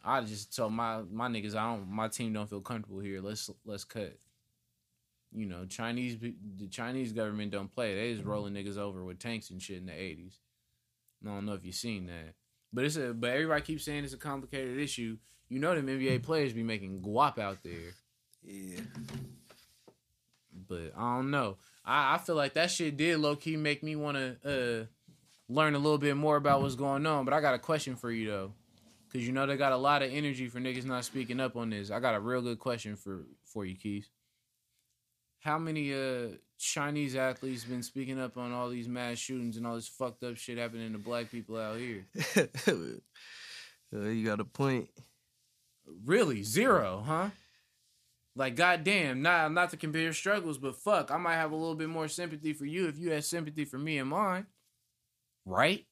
I 0.05 0.21
just 0.21 0.55
told 0.55 0.73
my 0.73 1.03
my 1.11 1.29
niggas 1.29 1.57
I 1.57 1.75
don't 1.75 1.91
my 1.91 2.09
team 2.09 2.33
don't 2.33 2.49
feel 2.49 2.61
comfortable 2.61 3.01
here. 3.01 3.21
Let's 3.21 3.51
let's 3.65 3.85
cut. 3.85 4.19
You 5.33 5.47
know, 5.47 5.65
Chinese 5.65 6.17
the 6.21 6.69
Chinese 6.69 7.13
government 7.13 7.53
don't 7.53 7.75
play. 7.75 7.95
They 7.95 8.11
just 8.11 8.21
mm-hmm. 8.21 8.31
rolling 8.31 8.55
niggas 8.55 8.77
over 8.77 9.03
with 9.03 9.19
tanks 9.19 9.51
and 9.51 9.61
shit 9.61 9.79
in 9.79 9.87
the 9.87 9.93
eighties. 9.93 10.39
I 11.25 11.29
don't 11.29 11.47
know 11.47 11.55
if 11.55 11.65
you've 11.65 11.75
seen 11.75 12.07
that, 12.07 12.35
but 12.73 12.85
it's 12.85 12.97
a 12.97 13.15
but 13.15 13.31
everybody 13.31 13.63
keeps 13.63 13.85
saying 13.85 14.05
it's 14.05 14.13
a 14.13 14.19
complicated 14.19 14.79
issue. 14.79 15.17
You 15.55 15.61
know 15.61 15.73
them 15.73 15.87
NBA 15.87 16.25
players 16.25 16.53
be 16.53 16.65
making 16.65 17.01
guap 17.01 17.39
out 17.39 17.59
there. 17.63 17.95
Yeah. 18.43 18.81
But 20.69 20.95
I 20.97 21.15
don't 21.15 21.31
know. 21.31 21.59
I, 21.85 22.17
I 22.17 22.19
feel 22.19 22.35
like 22.35 22.55
that 22.55 22.73
shit 22.73 22.97
did 22.97 23.21
low 23.21 23.37
key 23.37 23.57
make 23.57 23.81
me 23.85 23.95
want 23.95 24.17
to 24.17 24.37
uh, 24.45 24.85
learn 25.49 25.77
a 25.77 25.79
little 25.79 25.99
bit 25.99 26.17
more 26.17 26.35
about 26.35 26.61
what's 26.61 26.75
going 26.75 27.07
on. 27.07 27.25
But 27.25 27.35
I 27.35 27.41
got 27.41 27.55
a 27.55 27.61
question 27.61 27.95
for 27.95 28.11
you 28.11 28.29
though. 28.29 28.53
Cause 29.13 29.23
you 29.23 29.31
know 29.31 29.47
they 29.47 29.57
got 29.57 29.71
a 29.71 29.77
lot 29.77 30.03
of 30.03 30.13
energy 30.13 30.49
for 30.49 30.59
niggas 30.59 30.87
not 30.87 31.05
speaking 31.05 31.39
up 31.39 31.55
on 31.55 31.71
this. 31.71 31.93
I 31.93 32.01
got 32.01 32.17
a 32.17 32.21
real 32.21 32.43
good 32.43 32.59
question 32.59 32.97
for 32.97 33.23
for 33.45 33.65
you, 33.65 33.77
Keith. 33.77 34.09
How 35.39 35.61
many 35.61 35.95
uh 35.95 36.31
Chinese 36.59 37.15
athletes 37.15 37.63
been 37.63 37.85
speaking 37.85 38.19
up 38.19 38.37
on 38.37 38.51
all 38.51 38.71
these 38.71 38.89
mass 38.89 39.19
shootings 39.19 39.57
and 39.57 39.69
all 39.69 39.77
this 39.77 39.87
fucked 39.87 40.25
up 40.25 40.37
shit 40.37 40.59
happening 40.59 40.91
to 40.95 40.99
black 40.99 41.31
people 41.31 41.57
out 41.57 41.79
here? 41.79 42.07
You 43.93 44.25
got 44.25 44.41
a 44.41 44.45
point. 44.45 44.89
Really, 46.05 46.43
zero, 46.43 47.03
huh? 47.07 47.31
Like 48.37 48.57
goddamn, 48.57 49.23
not 49.23 49.53
not 49.53 49.71
to 49.71 49.77
compare 49.77 50.13
struggles, 50.13 50.59
but 50.59 50.77
fuck, 50.77 51.11
I 51.11 51.17
might 51.19 51.37
have 51.37 51.53
a 51.53 51.57
little 51.57 51.77
bit 51.77 51.89
more 51.89 52.09
sympathy 52.09 52.53
for 52.53 52.67
you 52.67 52.89
if 52.89 52.99
you 52.99 53.11
had 53.11 53.25
sympathy 53.25 53.65
for 53.65 53.79
me 53.79 53.99
and 53.99 54.11
mine, 54.11 54.47
right? 55.45 55.85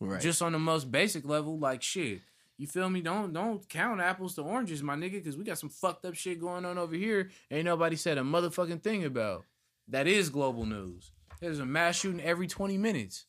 Right. 0.00 0.20
Just 0.20 0.42
on 0.42 0.52
the 0.52 0.58
most 0.58 0.90
basic 0.90 1.24
level, 1.26 1.58
like 1.58 1.82
shit. 1.82 2.20
You 2.58 2.66
feel 2.66 2.90
me? 2.90 3.00
Don't 3.00 3.32
don't 3.32 3.66
count 3.70 4.02
apples 4.02 4.34
to 4.34 4.42
oranges, 4.42 4.82
my 4.82 4.94
nigga, 4.94 5.12
because 5.12 5.36
we 5.36 5.44
got 5.44 5.58
some 5.58 5.70
fucked 5.70 6.04
up 6.04 6.14
shit 6.14 6.40
going 6.40 6.66
on 6.66 6.76
over 6.76 6.94
here. 6.94 7.30
Ain't 7.50 7.64
nobody 7.64 7.96
said 7.96 8.18
a 8.18 8.22
motherfucking 8.22 8.82
thing 8.82 9.04
about. 9.04 9.46
That 9.88 10.06
is 10.06 10.28
global 10.28 10.66
news. 10.66 11.10
There's 11.40 11.58
a 11.58 11.64
mass 11.64 11.98
shooting 11.98 12.20
every 12.20 12.46
20 12.46 12.76
minutes. 12.76 13.24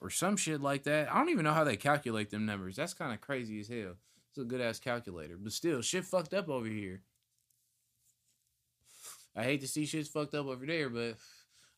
Or 0.00 0.10
some 0.10 0.36
shit 0.36 0.60
like 0.60 0.84
that. 0.84 1.10
I 1.12 1.18
don't 1.18 1.30
even 1.30 1.44
know 1.44 1.54
how 1.54 1.64
they 1.64 1.76
calculate 1.76 2.30
them 2.30 2.44
numbers. 2.46 2.76
That's 2.76 2.94
kind 2.94 3.12
of 3.12 3.20
crazy 3.20 3.60
as 3.60 3.68
hell. 3.68 3.94
It's 4.30 4.38
a 4.38 4.44
good 4.44 4.60
ass 4.60 4.78
calculator. 4.78 5.36
But 5.38 5.52
still, 5.52 5.80
shit 5.80 6.04
fucked 6.04 6.34
up 6.34 6.48
over 6.48 6.66
here. 6.66 7.00
I 9.34 9.44
hate 9.44 9.60
to 9.60 9.68
see 9.68 9.84
shit's 9.84 10.08
fucked 10.08 10.34
up 10.34 10.46
over 10.46 10.64
there, 10.64 10.88
but 10.88 11.16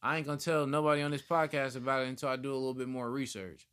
I 0.00 0.16
ain't 0.16 0.26
gonna 0.26 0.38
tell 0.38 0.66
nobody 0.66 1.02
on 1.02 1.10
this 1.10 1.22
podcast 1.22 1.74
about 1.74 2.02
it 2.02 2.08
until 2.08 2.28
I 2.28 2.36
do 2.36 2.52
a 2.52 2.54
little 2.54 2.74
bit 2.74 2.88
more 2.88 3.10
research. 3.10 3.66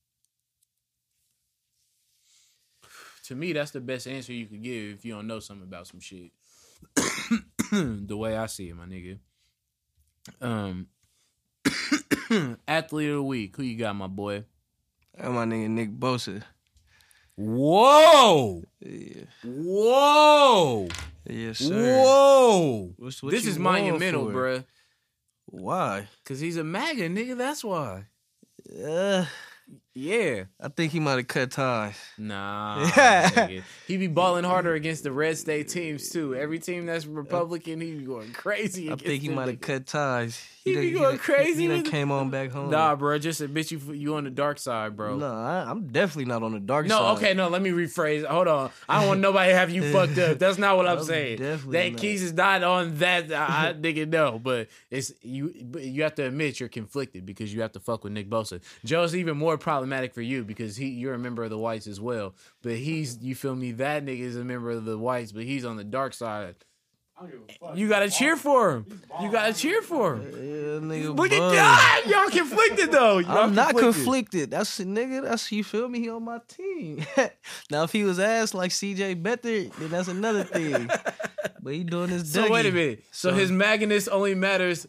To 3.26 3.36
me, 3.36 3.54
that's 3.54 3.72
the 3.72 3.82
best 3.82 4.08
answer 4.08 4.34
you 4.34 4.48
could 4.48 4.64
give 4.64 4.93
if 4.93 5.06
you 5.06 5.14
don't 5.14 5.28
know 5.28 5.39
something 5.39 5.68
about 5.68 5.88
some 5.88 6.00
shit. 6.00 6.32
the 7.72 8.18
way 8.18 8.38
I 8.38 8.48
see 8.48 8.70
it, 8.70 8.76
my 8.76 8.86
nigga. 8.86 9.20
Um, 10.41 10.88
athlete 12.67 13.09
of 13.09 13.15
the 13.15 13.23
week, 13.23 13.55
who 13.55 13.63
you 13.63 13.78
got, 13.78 13.95
my 13.95 14.07
boy? 14.07 14.43
That 15.17 15.32
my 15.32 15.45
nigga 15.45 15.69
Nick 15.69 15.91
Bosa. 15.97 16.43
Whoa, 17.38 18.63
Yeah. 18.80 19.23
whoa, 19.43 20.88
Yes, 21.28 21.57
sir. 21.59 22.01
whoa! 22.01 22.93
What's, 22.97 23.21
what 23.21 23.32
This 23.32 23.45
is 23.45 23.59
monumental, 23.59 24.28
bruh. 24.28 24.63
Why? 25.47 26.07
Cause 26.23 26.39
he's 26.39 26.55
a 26.57 26.63
MAGA 26.63 27.09
nigga. 27.09 27.38
That's 27.38 27.63
why. 27.63 28.05
Uh, 28.84 29.26
Yeah. 29.98 30.43
I 30.60 30.68
think 30.68 30.91
he 30.91 31.00
might 31.00 31.16
have 31.18 31.28
cut 31.28 31.52
ties. 31.52 31.96
Nah, 32.18 32.84
nigga. 32.86 33.64
he 33.88 33.96
be 33.98 34.08
balling 34.08 34.43
harder 34.43 34.74
against 34.74 35.04
the 35.04 35.12
red 35.12 35.38
state 35.38 35.70
teams 35.70 36.10
too. 36.10 36.36
Every 36.36 36.60
team 36.60 36.86
that's 36.86 37.06
Republican, 37.06 37.80
he 37.80 37.93
be 37.96 38.04
going 38.04 38.34
crazy. 38.34 38.91
I 38.91 38.96
think 38.98 39.22
he 39.22 39.30
might 39.30 39.48
have 39.48 39.62
cut 39.62 39.86
ties. 39.88 40.46
He 40.66 40.74
done- 40.74 40.82
be 40.84 40.91
going 40.91 41.04
done- 41.12 41.18
crazy 41.20 41.62
He 41.64 41.68
done 41.70 41.84
with- 41.84 41.91
came 41.91 42.12
on 42.12 42.30
back 42.30 42.52
home. 42.52 42.72
Nah, 42.72 42.96
bro, 42.96 43.18
just 43.20 43.39
admit 43.39 43.72
you 43.72 43.80
you 43.93 44.16
on 44.16 44.24
the 44.26 44.32
dark 44.32 44.58
side, 44.60 44.98
bro. 44.98 45.16
No, 45.16 45.32
I, 45.32 45.64
I'm 45.70 45.88
definitely 45.88 46.26
not 46.26 46.43
on 46.43 46.52
the 46.54 46.60
dark 46.60 46.88
No, 46.88 46.98
side. 46.98 47.18
okay, 47.18 47.34
no. 47.34 47.48
Let 47.48 47.62
me 47.62 47.70
rephrase. 47.70 48.26
Hold 48.26 48.48
on. 48.50 48.72
I 48.89 49.00
don't 49.00 49.08
want 49.08 49.20
nobody 49.22 49.52
to 49.52 49.58
have 49.58 49.70
you 49.70 49.91
fucked 49.93 50.18
up. 50.18 50.39
That's 50.39 50.58
not 50.58 50.76
what 50.76 50.88
I'm, 50.88 50.98
I'm 50.98 51.04
saying. 51.06 51.38
definitely 51.38 51.72
That 51.78 51.91
not. 51.93 52.02
Keys 52.02 52.24
is 52.24 52.34
not 52.34 52.64
on 52.64 52.98
that. 52.98 53.32
I, 53.32 53.70
I 53.70 53.74
nigga 53.74 54.10
no, 54.10 54.39
but 54.39 54.68
it's 54.91 55.14
you. 55.22 55.54
But 55.64 55.84
you 55.84 56.04
have 56.04 56.16
to 56.16 56.24
admit 56.26 56.60
you're 56.60 56.68
conflicted 56.68 57.26
because 57.26 57.54
you 57.54 57.62
have 57.62 57.72
to 57.74 57.80
fuck 57.80 58.04
with 58.04 58.12
Nick 58.14 58.30
Bosa. 58.30 58.60
Joe's 58.84 59.16
even 59.16 59.38
more 59.38 59.58
problematic 59.86 60.13
for 60.13 60.21
you 60.21 60.43
because 60.43 60.75
he 60.75 60.88
you're 60.89 61.13
a 61.13 61.19
member 61.19 61.43
of 61.43 61.49
the 61.49 61.57
whites 61.57 61.88
as 61.88 61.99
well. 62.01 62.33
But 62.61 62.73
he's 62.73 63.17
you 63.21 63.36
feel 63.36 63.55
me. 63.55 63.73
That 63.73 64.05
nigga 64.05 64.19
is 64.19 64.36
a 64.36 64.43
member 64.43 64.71
of 64.71 64.86
the 64.86 64.97
whites, 64.97 65.31
but 65.31 65.43
he's 65.43 65.65
on 65.65 65.77
the 65.77 65.83
dark 65.83 66.13
side. 66.13 66.55
I 67.17 67.21
don't 67.21 67.31
give 67.31 67.41
a 67.47 67.67
fuck. 67.67 67.77
You 67.77 67.88
gotta 67.88 68.05
He's 68.05 68.17
cheer 68.17 68.36
balling. 68.36 68.83
for 68.83 68.93
him. 68.93 69.01
You 69.21 69.31
gotta 69.31 69.53
cheer 69.53 69.81
for 69.81 70.15
him. 70.15 70.21
Yeah, 70.33 70.79
nigga. 70.81 71.15
Look 71.17 71.31
at 71.31 71.39
bum. 71.39 71.53
God, 71.55 72.05
y'all 72.07 72.29
conflicted 72.29 72.91
though. 72.91 73.19
Y'all 73.19 73.38
I'm 73.38 73.55
not 73.55 73.77
conflicted. 73.77 74.51
That's 74.51 74.79
nigga. 74.79 75.23
That's 75.23 75.49
you 75.51 75.63
feel 75.63 75.88
me. 75.88 75.99
He 76.01 76.09
on 76.09 76.23
my 76.25 76.39
team. 76.47 77.05
now, 77.71 77.83
if 77.83 77.91
he 77.93 78.03
was 78.03 78.19
ass 78.19 78.53
like 78.53 78.71
C.J. 78.71 79.15
Beathard, 79.15 79.73
then 79.75 79.89
that's 79.89 80.09
another 80.09 80.43
thing. 80.43 80.89
but 81.61 81.73
he 81.73 81.83
doing 81.86 82.09
his. 82.09 82.31
So 82.33 82.51
wait 82.51 82.65
a 82.65 82.71
minute. 82.71 83.05
So, 83.11 83.29
So- 83.29 83.36
his 83.36 83.51
magnus 83.51 84.07
only 84.09 84.36
matters 84.36 84.86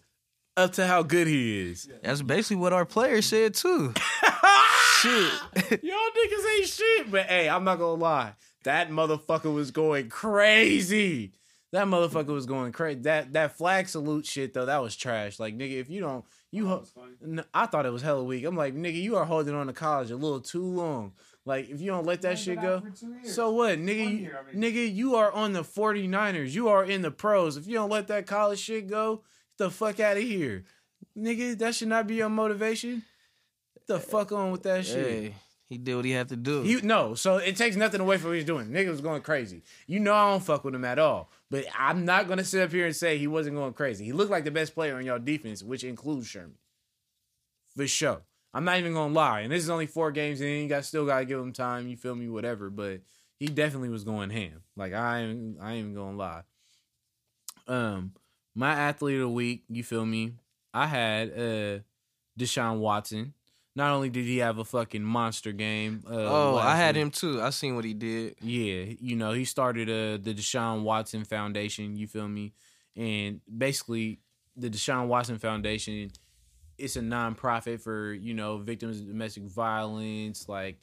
up 0.56 0.72
to 0.72 0.86
how 0.86 1.02
good 1.04 1.26
he 1.28 1.70
is. 1.70 1.88
That's 2.02 2.22
basically 2.22 2.56
what 2.56 2.72
our 2.72 2.86
player 2.86 3.20
said 3.22 3.54
too. 3.54 3.92
Shit. 5.00 5.82
Y'all 5.82 5.94
niggas 5.98 6.58
ain't 6.58 6.66
shit. 6.68 7.10
But 7.10 7.26
hey, 7.26 7.48
I'm 7.48 7.64
not 7.64 7.78
gonna 7.78 8.00
lie. 8.00 8.32
That 8.64 8.90
motherfucker 8.90 9.52
was 9.54 9.70
going 9.70 10.08
crazy. 10.08 11.32
That 11.72 11.86
motherfucker 11.86 12.28
was 12.28 12.46
going 12.46 12.72
crazy. 12.72 13.00
That 13.00 13.32
that 13.34 13.56
flag 13.56 13.88
salute 13.88 14.26
shit 14.26 14.54
though, 14.54 14.66
that 14.66 14.82
was 14.82 14.96
trash. 14.96 15.38
Like 15.38 15.56
nigga, 15.56 15.78
if 15.80 15.90
you 15.90 16.00
don't, 16.00 16.24
you 16.50 16.64
That 16.64 16.68
ho- 16.70 16.78
was 16.78 16.90
funny. 16.90 17.66
Thought 17.66 17.86
it 17.86 17.92
was 17.92 18.02
hella 18.02 18.24
weak. 18.24 18.44
I'm 18.44 18.56
like, 18.56 18.74
nigga, 18.74 19.00
you 19.00 19.16
are 19.16 19.24
holding 19.24 19.54
on 19.54 19.66
to 19.66 19.72
college 19.72 20.10
a 20.10 20.16
little 20.16 20.40
too 20.40 20.64
long. 20.64 21.12
Like 21.44 21.68
if 21.68 21.80
you 21.80 21.90
don't 21.90 22.06
let 22.06 22.22
that 22.22 22.38
shit 22.38 22.60
go, 22.60 22.76
out 22.76 22.84
for 22.84 22.90
two 22.90 23.12
years. 23.14 23.34
so 23.34 23.50
what, 23.50 23.78
nigga? 23.78 23.98
You, 24.10 24.16
year, 24.16 24.40
I 24.40 24.52
mean. 24.56 24.62
nigga, 24.62 24.94
you 24.94 25.16
are 25.16 25.30
on 25.32 25.52
the 25.52 25.62
49ers. 25.62 26.52
You 26.52 26.68
are 26.68 26.84
in 26.84 27.02
the 27.02 27.10
pros. 27.10 27.56
If 27.56 27.66
you 27.66 27.74
don't 27.74 27.90
let 27.90 28.08
that 28.08 28.26
college 28.26 28.58
shit 28.58 28.88
go, 28.88 29.22
get 29.58 29.58
the 29.58 29.70
fuck 29.70 30.00
out 30.00 30.16
of 30.16 30.22
here, 30.22 30.64
nigga. 31.16 31.58
That 31.58 31.74
should 31.74 31.88
not 31.88 32.06
be 32.06 32.16
your 32.16 32.28
motivation. 32.28 33.04
The 33.88 34.00
fuck 34.00 34.32
on 34.32 34.50
with 34.50 34.62
that 34.64 34.84
shit. 34.84 35.06
Hey, 35.06 35.34
he 35.68 35.78
did 35.78 35.96
what 35.96 36.04
he 36.04 36.12
had 36.12 36.28
to 36.28 36.36
do. 36.36 36.62
He 36.62 36.80
no, 36.82 37.14
so 37.14 37.36
it 37.38 37.56
takes 37.56 37.76
nothing 37.76 38.00
away 38.00 38.18
from 38.18 38.30
what 38.30 38.36
he's 38.36 38.44
doing. 38.44 38.68
Nigga 38.68 38.88
was 38.88 39.00
going 39.00 39.22
crazy. 39.22 39.62
You 39.86 40.00
know 40.00 40.14
I 40.14 40.30
don't 40.30 40.42
fuck 40.42 40.64
with 40.64 40.74
him 40.74 40.84
at 40.84 40.98
all. 40.98 41.30
But 41.50 41.64
I'm 41.76 42.04
not 42.04 42.28
gonna 42.28 42.44
sit 42.44 42.62
up 42.62 42.72
here 42.72 42.86
and 42.86 42.94
say 42.94 43.18
he 43.18 43.26
wasn't 43.26 43.56
going 43.56 43.72
crazy. 43.72 44.04
He 44.04 44.12
looked 44.12 44.30
like 44.30 44.44
the 44.44 44.50
best 44.50 44.74
player 44.74 44.96
on 44.96 45.04
your 45.04 45.18
defense, 45.18 45.62
which 45.62 45.84
includes 45.84 46.26
Sherman. 46.26 46.56
For 47.76 47.86
sure. 47.86 48.22
I'm 48.54 48.64
not 48.64 48.78
even 48.78 48.94
gonna 48.94 49.12
lie. 49.12 49.40
And 49.40 49.52
this 49.52 49.62
is 49.62 49.70
only 49.70 49.86
four 49.86 50.12
games 50.12 50.40
in. 50.40 50.62
You 50.62 50.68
got 50.68 50.84
still 50.84 51.04
gotta 51.04 51.24
give 51.24 51.38
him 51.38 51.52
time, 51.52 51.88
you 51.88 51.96
feel 51.96 52.14
me, 52.14 52.28
whatever. 52.28 52.70
But 52.70 53.00
he 53.38 53.46
definitely 53.46 53.90
was 53.90 54.04
going 54.04 54.30
ham. 54.30 54.62
Like 54.76 54.92
I 54.92 55.20
ain't 55.20 55.58
I 55.60 55.72
ain't 55.72 55.80
even 55.80 55.94
gonna 55.94 56.16
lie. 56.16 56.42
Um 57.66 58.12
my 58.54 58.72
athlete 58.72 59.16
of 59.16 59.22
the 59.22 59.28
week, 59.28 59.64
you 59.68 59.82
feel 59.82 60.06
me? 60.06 60.32
I 60.72 60.86
had 60.86 61.30
uh 61.30 61.78
Deshaun 62.38 62.78
Watson. 62.78 63.34
Not 63.76 63.92
only 63.92 64.08
did 64.08 64.24
he 64.24 64.38
have 64.38 64.56
a 64.56 64.64
fucking 64.64 65.02
monster 65.02 65.52
game. 65.52 66.02
Uh, 66.08 66.14
oh, 66.14 66.56
I 66.56 66.76
had 66.76 66.96
week- 66.96 67.02
him 67.02 67.10
too. 67.10 67.42
I 67.42 67.50
seen 67.50 67.76
what 67.76 67.84
he 67.84 67.92
did. 67.92 68.36
yeah, 68.40 68.94
you 68.98 69.16
know, 69.16 69.32
he 69.32 69.44
started 69.44 69.90
uh, 69.90 70.16
the 70.20 70.34
Deshaun 70.34 70.82
Watson 70.82 71.24
Foundation, 71.24 71.94
you 71.94 72.06
feel 72.06 72.26
me? 72.26 72.54
And 72.96 73.42
basically, 73.54 74.20
the 74.56 74.70
Deshaun 74.70 75.08
Watson 75.08 75.38
Foundation, 75.38 76.10
it's 76.78 76.96
a 76.96 77.02
nonprofit 77.02 77.82
for, 77.82 78.14
you 78.14 78.32
know, 78.32 78.56
victims 78.56 78.98
of 78.98 79.08
domestic 79.08 79.42
violence, 79.42 80.48
like 80.48 80.78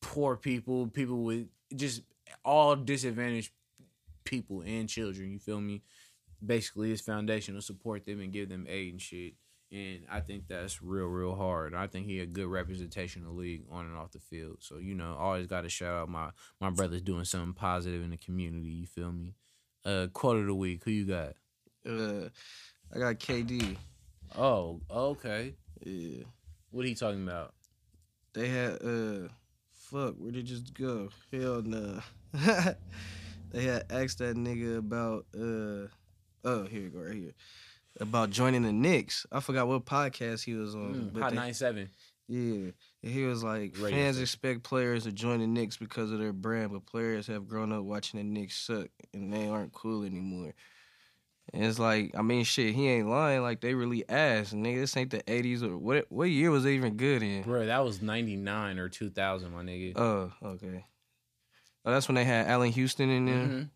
poor 0.00 0.36
people, 0.36 0.88
people 0.88 1.22
with 1.22 1.46
just 1.76 2.02
all 2.44 2.74
disadvantaged 2.74 3.52
people 4.24 4.62
and 4.62 4.88
children, 4.88 5.30
you 5.30 5.38
feel 5.38 5.60
me? 5.60 5.82
Basically, 6.44 6.90
his 6.90 7.00
foundation 7.00 7.54
will 7.54 7.62
support 7.62 8.04
them 8.04 8.20
and 8.20 8.32
give 8.32 8.48
them 8.48 8.66
aid 8.68 8.92
and 8.92 9.00
shit. 9.00 9.34
And 9.70 10.00
I 10.10 10.20
think 10.20 10.44
that's 10.48 10.80
real, 10.82 11.06
real 11.06 11.34
hard. 11.34 11.74
I 11.74 11.86
think 11.88 12.06
he 12.06 12.20
a 12.20 12.26
good 12.26 12.46
representation 12.46 13.22
of 13.22 13.28
the 13.28 13.34
league 13.34 13.64
on 13.70 13.84
and 13.84 13.96
off 13.96 14.12
the 14.12 14.18
field. 14.18 14.58
So, 14.60 14.78
you 14.78 14.94
know, 14.94 15.14
always 15.18 15.46
got 15.46 15.62
to 15.62 15.68
shout 15.68 15.94
out 15.94 16.08
my 16.08 16.30
my 16.60 16.70
brother's 16.70 17.02
doing 17.02 17.24
something 17.24 17.52
positive 17.52 18.02
in 18.02 18.10
the 18.10 18.16
community. 18.16 18.68
You 18.68 18.86
feel 18.86 19.12
me? 19.12 19.34
Uh, 19.84 20.06
quote 20.12 20.38
of 20.38 20.46
the 20.46 20.54
week. 20.54 20.84
Who 20.84 20.90
you 20.90 21.04
got? 21.04 21.34
Uh, 21.86 22.28
I 22.94 22.98
got 22.98 23.16
KD. 23.18 23.76
Oh, 24.36 24.80
okay. 24.90 25.54
Yeah, 25.84 26.24
What 26.70 26.86
he 26.86 26.94
talking 26.94 27.22
about? 27.26 27.54
they 28.34 28.48
had 28.48 28.74
uh, 28.82 29.28
fuck, 29.72 30.14
where 30.18 30.30
did 30.32 30.40
it 30.40 30.42
just 30.44 30.74
go? 30.74 31.08
Hell 31.32 31.62
no. 31.62 32.00
they 33.50 33.64
had 33.64 33.84
asked 33.90 34.18
that 34.18 34.36
nigga 34.36 34.78
about 34.78 35.24
uh, 35.34 35.88
oh 36.44 36.64
here 36.64 36.82
we 36.82 36.88
go 36.88 37.00
right 37.00 37.16
here 37.16 37.32
about 38.00 38.30
joining 38.30 38.62
the 38.62 38.72
Knicks. 38.72 39.26
I 39.32 39.40
forgot 39.40 39.68
what 39.68 39.84
podcast 39.84 40.44
he 40.44 40.54
was 40.54 40.74
on. 40.74 40.94
Mm, 40.94 41.12
but 41.12 41.22
Hot 41.22 41.34
ninety 41.34 41.54
seven. 41.54 41.88
Yeah, 42.30 42.72
and 43.02 43.12
he 43.12 43.24
was 43.24 43.42
like, 43.42 43.74
fans 43.74 44.20
expect 44.20 44.62
players 44.62 45.04
to 45.04 45.12
join 45.12 45.40
the 45.40 45.46
Knicks 45.46 45.78
because 45.78 46.12
of 46.12 46.18
their 46.18 46.34
brand, 46.34 46.72
but 46.72 46.84
players 46.84 47.26
have 47.28 47.48
grown 47.48 47.72
up 47.72 47.84
watching 47.84 48.18
the 48.18 48.24
Knicks 48.24 48.56
suck, 48.56 48.88
and 49.14 49.32
they 49.32 49.48
aren't 49.48 49.72
cool 49.72 50.02
anymore. 50.04 50.52
And 51.54 51.64
it's 51.64 51.78
like, 51.78 52.14
I 52.14 52.20
mean, 52.20 52.44
shit, 52.44 52.74
he 52.74 52.86
ain't 52.88 53.08
lying. 53.08 53.40
Like 53.40 53.62
they 53.62 53.72
really 53.72 54.06
asked, 54.10 54.54
nigga. 54.54 54.80
This 54.80 54.94
ain't 54.98 55.10
the 55.10 55.22
'80s 55.22 55.62
or 55.62 55.78
what? 55.78 56.04
What 56.10 56.24
year 56.24 56.50
was 56.50 56.66
it 56.66 56.72
even 56.72 56.98
good 56.98 57.22
in? 57.22 57.44
Bro, 57.44 57.64
that 57.66 57.82
was 57.82 58.02
ninety 58.02 58.36
nine 58.36 58.78
or 58.78 58.90
two 58.90 59.08
thousand, 59.08 59.52
my 59.52 59.62
nigga. 59.62 59.96
Oh, 59.96 60.30
okay. 60.42 60.84
Oh, 61.86 61.92
that's 61.92 62.06
when 62.08 62.16
they 62.16 62.24
had 62.24 62.46
Allan 62.48 62.72
Houston 62.72 63.08
in 63.08 63.24
there. 63.24 63.34
Mhm. 63.46 63.70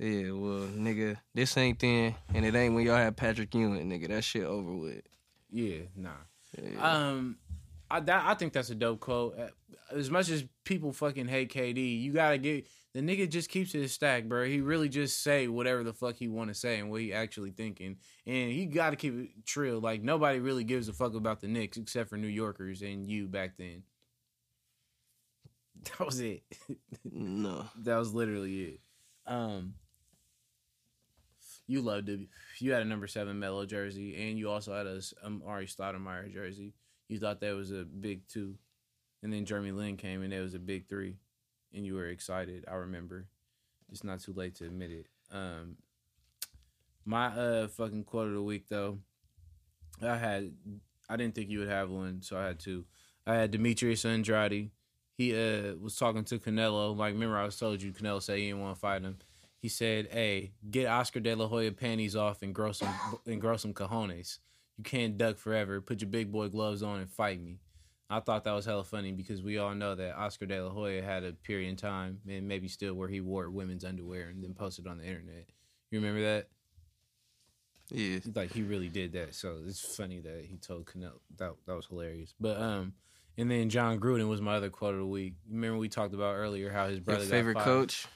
Yeah, 0.00 0.30
well, 0.30 0.66
nigga, 0.78 1.18
this 1.34 1.58
ain't 1.58 1.78
then, 1.78 2.14
and 2.32 2.46
it 2.46 2.54
ain't 2.54 2.74
when 2.74 2.86
y'all 2.86 2.96
had 2.96 3.18
Patrick 3.18 3.54
Ewing, 3.54 3.90
nigga. 3.90 4.08
That 4.08 4.24
shit 4.24 4.44
over 4.44 4.74
with. 4.74 5.02
Yeah, 5.50 5.80
nah. 5.94 6.12
Yeah. 6.58 6.80
Um, 6.80 7.36
I 7.90 8.00
that, 8.00 8.24
I 8.24 8.32
think 8.32 8.54
that's 8.54 8.70
a 8.70 8.74
dope 8.74 9.00
quote. 9.00 9.38
As 9.92 10.10
much 10.10 10.30
as 10.30 10.42
people 10.64 10.94
fucking 10.94 11.28
hate 11.28 11.52
KD, 11.52 12.00
you 12.00 12.14
gotta 12.14 12.38
get 12.38 12.66
the 12.94 13.00
nigga 13.00 13.28
just 13.28 13.50
keeps 13.50 13.72
his 13.72 13.92
stack, 13.92 14.24
bro. 14.24 14.46
He 14.46 14.62
really 14.62 14.88
just 14.88 15.22
say 15.22 15.48
whatever 15.48 15.84
the 15.84 15.92
fuck 15.92 16.16
he 16.16 16.28
want 16.28 16.48
to 16.48 16.54
say 16.54 16.78
and 16.78 16.90
what 16.90 17.02
he 17.02 17.12
actually 17.12 17.50
thinking, 17.50 17.96
and 18.26 18.52
he 18.52 18.64
got 18.64 18.90
to 18.90 18.96
keep 18.96 19.14
it 19.14 19.44
trill. 19.44 19.80
Like 19.80 20.02
nobody 20.02 20.38
really 20.38 20.64
gives 20.64 20.88
a 20.88 20.94
fuck 20.94 21.14
about 21.14 21.42
the 21.42 21.48
Knicks 21.48 21.76
except 21.76 22.08
for 22.08 22.16
New 22.16 22.26
Yorkers 22.26 22.80
and 22.80 23.06
you 23.06 23.28
back 23.28 23.58
then. 23.58 23.82
That 25.82 26.04
was 26.04 26.20
it. 26.20 26.42
no. 27.10 27.64
that 27.84 27.96
was 27.96 28.12
literally 28.12 28.64
it. 28.64 28.80
Um, 29.26 29.72
you 31.70 31.80
loved 31.80 32.08
it. 32.08 32.20
You 32.58 32.72
had 32.72 32.82
a 32.82 32.86
number 32.86 33.06
seven 33.06 33.38
Melo 33.38 33.64
jersey, 33.64 34.28
and 34.28 34.38
you 34.38 34.50
also 34.50 34.74
had 34.74 34.86
a 34.86 35.00
um, 35.22 35.42
Ari 35.46 35.66
Stoudemire 35.66 36.32
jersey. 36.32 36.74
You 37.08 37.18
thought 37.18 37.40
that 37.40 37.54
was 37.54 37.70
a 37.70 37.84
big 37.84 38.26
two, 38.28 38.56
and 39.22 39.32
then 39.32 39.44
Jeremy 39.44 39.72
Lin 39.72 39.96
came, 39.96 40.22
and 40.22 40.32
it 40.32 40.40
was 40.40 40.54
a 40.54 40.58
big 40.58 40.88
three, 40.88 41.16
and 41.74 41.86
you 41.86 41.94
were 41.94 42.08
excited. 42.08 42.64
I 42.68 42.74
remember. 42.74 43.26
It's 43.90 44.04
not 44.04 44.20
too 44.20 44.32
late 44.32 44.54
to 44.56 44.66
admit 44.66 44.90
it. 44.90 45.06
Um, 45.32 45.76
my 47.04 47.26
uh 47.26 47.68
fucking 47.68 48.04
quote 48.04 48.28
of 48.28 48.34
the 48.34 48.42
week 48.42 48.68
though, 48.68 48.98
I 50.02 50.16
had. 50.16 50.52
I 51.08 51.16
didn't 51.16 51.34
think 51.34 51.50
you 51.50 51.60
would 51.60 51.68
have 51.68 51.90
one, 51.90 52.22
so 52.22 52.36
I 52.36 52.46
had 52.46 52.58
two. 52.58 52.84
I 53.26 53.34
had 53.34 53.50
Demetrius 53.50 54.04
Andrade 54.04 54.70
he 55.20 55.34
uh 55.36 55.74
was 55.74 55.96
talking 55.96 56.24
to 56.24 56.38
Canelo. 56.38 56.96
Like, 56.96 57.12
remember 57.12 57.36
I 57.36 57.46
told 57.50 57.82
you 57.82 57.92
Canelo 57.92 58.22
said 58.22 58.38
he 58.38 58.46
didn't 58.46 58.62
want 58.62 58.74
to 58.74 58.80
fight 58.80 59.02
him. 59.02 59.18
He 59.60 59.68
said, 59.68 60.08
"Hey, 60.10 60.52
get 60.70 60.86
Oscar 60.86 61.20
De 61.20 61.34
La 61.34 61.46
Hoya 61.46 61.72
panties 61.72 62.16
off 62.16 62.42
and 62.42 62.54
grow 62.54 62.72
some 62.72 62.94
and 63.26 63.40
grow 63.40 63.56
some 63.56 63.74
cojones. 63.74 64.38
You 64.78 64.84
can't 64.84 65.18
duck 65.18 65.38
forever. 65.38 65.80
Put 65.80 66.00
your 66.00 66.10
big 66.10 66.32
boy 66.32 66.48
gloves 66.48 66.82
on 66.82 67.00
and 67.00 67.10
fight 67.10 67.40
me." 67.40 67.60
I 68.12 68.18
thought 68.18 68.42
that 68.42 68.52
was 68.52 68.64
hella 68.64 68.82
funny 68.82 69.12
because 69.12 69.40
we 69.40 69.58
all 69.58 69.72
know 69.72 69.94
that 69.94 70.16
Oscar 70.16 70.44
De 70.46 70.60
La 70.60 70.70
Hoya 70.70 71.00
had 71.00 71.22
a 71.22 71.32
period 71.32 71.68
in 71.68 71.76
time 71.76 72.18
and 72.28 72.48
maybe 72.48 72.66
still 72.66 72.94
where 72.94 73.08
he 73.08 73.20
wore 73.20 73.48
women's 73.48 73.84
underwear 73.84 74.28
and 74.28 74.42
then 74.42 74.52
posted 74.52 74.88
on 74.88 74.98
the 74.98 75.04
internet. 75.04 75.46
You 75.92 76.00
remember 76.00 76.22
that? 76.22 76.48
Yeah. 77.92 78.18
like 78.34 78.52
he 78.52 78.62
really 78.62 78.88
did 78.88 79.12
that. 79.12 79.34
So 79.34 79.58
it's 79.64 79.80
funny 79.96 80.20
that 80.20 80.44
he 80.48 80.56
told 80.56 80.86
Canelo 80.86 81.20
that 81.38 81.52
that 81.66 81.74
was 81.76 81.86
hilarious. 81.86 82.34
But 82.40 82.60
um, 82.60 82.94
and 83.36 83.50
then 83.50 83.70
Jon 83.70 84.00
Gruden 84.00 84.28
was 84.28 84.40
my 84.40 84.56
other 84.56 84.70
quote 84.70 84.94
of 84.94 85.00
the 85.00 85.06
week. 85.06 85.34
Remember 85.48 85.78
we 85.78 85.88
talked 85.88 86.14
about 86.14 86.34
earlier 86.34 86.70
how 86.70 86.86
his 86.86 86.96
Your 86.96 87.04
brother 87.04 87.24
got 87.24 87.30
favorite 87.30 87.58
coach? 87.58 88.06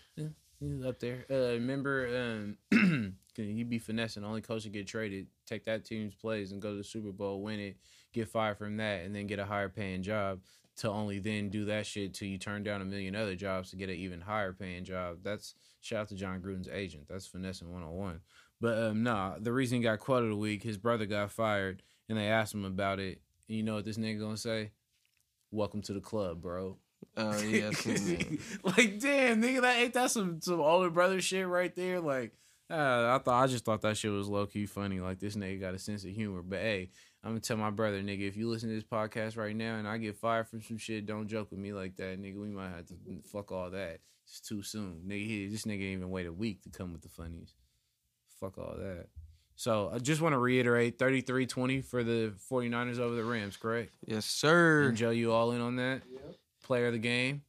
He 0.61 0.67
was 0.67 0.85
up 0.85 1.01
there. 1.01 1.27
Uh, 1.31 1.55
remember, 1.55 2.57
um, 2.73 3.17
he 3.37 3.65
be 3.65 3.79
finessing. 3.79 4.25
Only 4.25 4.41
coach 4.41 4.63
to 4.63 4.69
get 4.69 4.87
traded, 4.87 5.27
take 5.47 5.65
that 5.65 5.85
team's 5.85 6.15
plays 6.15 6.53
and 6.53 6.63
go 6.63 6.71
to 6.71 6.77
the 6.77 6.85
Super 6.85 7.13
Bowl, 7.13 7.43
win 7.43 7.61
it, 7.61 7.77
get 8.13 8.29
fired 8.29 8.59
from 8.59 8.77
that, 8.79 9.05
and 9.05 9.15
then 9.15 9.27
get 9.27 9.39
a 9.39 9.45
higher 9.45 9.69
paying 9.69 10.03
job. 10.03 10.41
To 10.79 10.91
only 10.91 11.21
then 11.21 11.51
do 11.51 11.67
that 11.67 11.87
shit 11.87 12.15
till 12.15 12.27
you 12.27 12.37
turn 12.37 12.65
down 12.65 12.83
a 12.83 12.85
million 12.85 13.15
other 13.15 13.37
jobs 13.37 13.71
to 13.71 13.77
get 13.77 13.89
an 13.91 13.95
even 13.95 14.21
higher 14.21 14.53
paying 14.53 14.85
job. 14.85 15.19
That's 15.23 15.55
shout 15.81 16.01
out 16.01 16.09
to 16.09 16.17
Jon 16.17 16.41
Gruden's 16.41 16.69
agent. 16.69 17.05
That's 17.09 17.29
finessing 17.29 17.73
one 17.73 17.85
on 17.85 17.93
one. 17.93 18.21
But 18.61 18.79
um, 18.79 19.05
nah, 19.05 19.35
the 19.39 19.53
reason 19.53 19.79
he 19.79 19.85
got 19.85 20.01
quote 20.01 20.25
of 20.25 20.31
the 20.31 20.37
week, 20.37 20.65
his 20.65 20.77
brother 20.77 21.07
got 21.07 21.31
fired, 21.31 21.83
and 22.09 22.19
they 22.19 22.27
asked 22.27 22.55
him 22.55 22.65
about 22.65 22.99
it. 22.99 23.21
And 23.49 23.57
you 23.57 23.63
know 23.63 23.75
what 23.75 23.85
this 23.85 23.99
nigga 23.99 24.19
gonna 24.19 24.37
say? 24.37 24.73
Welcome 25.53 25.83
to 25.83 25.93
the 25.93 26.01
club, 26.01 26.43
bro. 26.43 26.79
Oh 27.17 27.39
yeah, 27.43 27.69
I 27.69 27.73
seen 27.73 27.95
that. 27.95 28.39
like, 28.65 28.99
damn, 29.01 29.43
nigga, 29.43 29.63
that 29.63 29.79
ain't 29.79 29.95
that 29.95 30.11
some 30.11 30.41
some 30.41 30.61
older 30.61 30.91
brother 30.91 31.21
shit 31.21 31.47
right 31.47 31.75
there. 31.75 32.01
Like, 32.01 32.33
uh, 32.71 33.15
I 33.15 33.21
thought 33.25 33.45
I 33.45 33.47
just 33.47 33.65
thought 33.65 33.83
that 33.83 33.97
shit 33.97 34.11
was 34.11 34.29
low 34.29 34.47
key 34.47 34.67
funny. 34.67 35.01
Like, 35.01 35.19
this 35.19 35.37
nigga 35.37 35.61
got 35.61 35.75
a 35.75 35.79
sense 35.79 36.05
of 36.05 36.11
humor. 36.11 36.43
But 36.43 36.61
hey, 36.61 36.91
I'm 37.23 37.31
gonna 37.31 37.41
tell 37.41 37.57
my 37.57 37.71
brother, 37.71 38.03
nigga, 38.03 38.29
if 38.29 38.37
you 38.37 38.49
listen 38.49 38.69
to 38.69 38.75
this 38.75 38.85
podcast 38.85 39.37
right 39.37 39.57
now 39.57 39.77
and 39.77 39.89
I 39.89 39.99
get 39.99 40.17
fired 40.17 40.49
from 40.49 40.63
some 40.63 40.79
shit, 40.79 41.07
don't 41.07 41.29
joke 41.29 41.51
with 41.51 41.61
me 41.61 41.73
like 41.73 41.97
that, 41.97 42.21
nigga. 42.21 42.41
We 42.41 42.49
might 42.49 42.71
have 42.71 42.87
to 42.87 42.95
fuck 43.25 43.53
all 43.53 43.71
that. 43.71 44.01
It's 44.27 44.41
too 44.41 44.63
soon, 44.63 45.03
nigga. 45.07 45.27
He, 45.27 45.49
this 45.49 45.65
nigga 45.65 45.83
ain't 45.83 45.99
even 45.99 46.11
wait 46.11 46.27
a 46.27 46.33
week 46.33 46.63
to 46.63 46.71
come 46.71 46.93
with 46.93 47.03
the 47.03 47.09
funnies. 47.09 47.55
Fuck 48.41 48.59
all 48.59 48.75
that. 48.79 49.07
So 49.57 49.91
I 49.93 49.99
just 49.99 50.21
want 50.21 50.33
to 50.33 50.39
reiterate 50.39 50.99
33-20 50.99 51.85
for 51.85 52.03
the 52.03 52.35
49ers 52.51 52.99
over 52.99 53.15
the 53.15 53.25
Rams, 53.25 53.57
correct? 53.57 53.95
Yes, 54.05 54.25
sir. 54.25 54.89
And 54.89 54.97
Joe, 54.97 55.11
you 55.11 55.33
all 55.33 55.53
in 55.53 55.61
on 55.61 55.77
that? 55.77 56.03
Yep. 56.13 56.37
Player 56.65 56.87
of 56.87 56.95
the 56.95 56.99
game? 56.99 57.43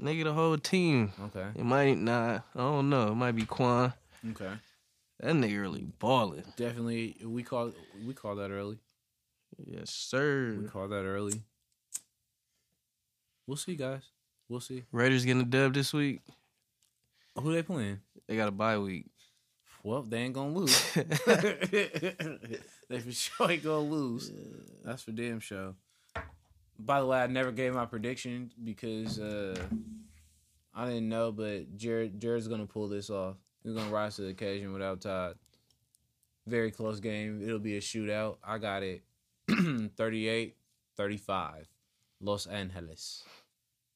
Nigga, 0.00 0.24
the 0.24 0.32
whole 0.32 0.58
team. 0.58 1.12
Okay. 1.24 1.46
It 1.56 1.64
might 1.64 1.98
not. 1.98 2.44
I 2.54 2.58
don't 2.58 2.90
know. 2.90 3.08
It 3.08 3.14
might 3.14 3.32
be 3.32 3.46
Quan. 3.46 3.92
Okay. 4.30 4.52
That 5.20 5.34
nigga 5.34 5.60
really 5.60 5.86
balling. 5.98 6.44
Definitely, 6.56 7.16
we 7.24 7.42
call 7.42 7.72
we 8.06 8.14
call 8.14 8.36
that 8.36 8.50
early. 8.50 8.78
Yes, 9.64 9.90
sir. 9.90 10.56
We 10.60 10.68
call 10.68 10.86
that 10.88 11.04
early. 11.04 11.42
We'll 13.46 13.56
see, 13.56 13.74
guys. 13.74 14.02
We'll 14.48 14.60
see. 14.60 14.84
Raiders 14.92 15.24
getting 15.24 15.42
a 15.42 15.46
dub 15.46 15.74
this 15.74 15.92
week. 15.92 16.20
Who 17.34 17.52
they 17.52 17.62
playing? 17.62 18.00
They 18.28 18.36
got 18.36 18.48
a 18.48 18.52
bye 18.52 18.78
week. 18.78 19.06
well, 19.82 20.02
they 20.02 20.18
ain't 20.18 20.34
gonna 20.34 20.52
lose. 20.52 20.80
they 20.94 21.04
for 23.00 23.10
sure 23.10 23.50
ain't 23.50 23.64
gonna 23.64 23.80
lose. 23.80 24.30
That's 24.84 25.02
for 25.02 25.12
damn 25.12 25.40
sure. 25.40 25.74
By 26.78 27.00
the 27.00 27.06
way, 27.06 27.20
I 27.20 27.26
never 27.26 27.50
gave 27.50 27.74
my 27.74 27.86
prediction 27.86 28.52
because 28.62 29.18
uh, 29.18 29.56
I 30.74 30.86
didn't 30.86 31.08
know, 31.08 31.32
but 31.32 31.76
Jared 31.76 32.20
Jared's 32.20 32.48
gonna 32.48 32.66
pull 32.66 32.88
this 32.88 33.10
off. 33.10 33.36
He's 33.64 33.74
gonna 33.74 33.90
rise 33.90 34.16
to 34.16 34.22
the 34.22 34.28
occasion 34.28 34.72
without 34.72 35.00
Todd. 35.00 35.36
Very 36.46 36.70
close 36.70 37.00
game. 37.00 37.42
It'll 37.42 37.58
be 37.58 37.76
a 37.76 37.80
shootout. 37.80 38.36
I 38.42 38.58
got 38.58 38.82
it 38.82 39.02
38 39.96 40.56
35. 40.96 41.68
Los 42.20 42.46
Angeles. 42.46 43.24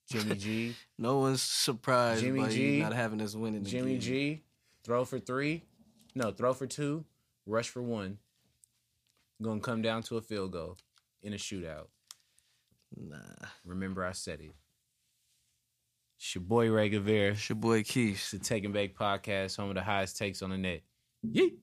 Jimmy 0.08 0.36
G. 0.36 0.76
No 0.98 1.18
one's 1.18 1.42
surprised 1.42 2.20
Jimmy 2.22 2.40
by 2.40 2.48
G, 2.48 2.80
not 2.80 2.92
having 2.92 3.20
us 3.20 3.34
winning. 3.34 3.64
Jimmy 3.64 3.92
again. 3.92 4.00
G. 4.00 4.42
Throw 4.84 5.04
for 5.04 5.18
three. 5.18 5.64
No, 6.14 6.30
throw 6.30 6.52
for 6.52 6.66
two. 6.66 7.04
Rush 7.46 7.68
for 7.68 7.82
one. 7.82 8.18
Gonna 9.40 9.60
come 9.60 9.82
down 9.82 10.02
to 10.04 10.16
a 10.16 10.20
field 10.20 10.52
goal 10.52 10.76
in 11.22 11.32
a 11.32 11.36
shootout. 11.36 11.86
Nah. 12.96 13.48
Remember, 13.64 14.04
I 14.04 14.12
said 14.12 14.40
it. 14.40 14.52
It's 16.18 16.34
your 16.34 16.42
boy 16.42 16.70
Ray 16.70 16.88
Guevara. 16.88 17.32
It's 17.32 17.48
your 17.48 17.56
boy 17.56 17.82
Keith. 17.82 18.14
It's 18.14 18.30
the 18.30 18.38
Taking 18.38 18.72
Back 18.72 18.94
Podcast, 18.94 19.56
home 19.56 19.70
of 19.70 19.74
the 19.74 19.82
highest 19.82 20.16
takes 20.16 20.42
on 20.42 20.50
the 20.50 20.58
net. 20.58 20.82
Yeet. 21.26 21.54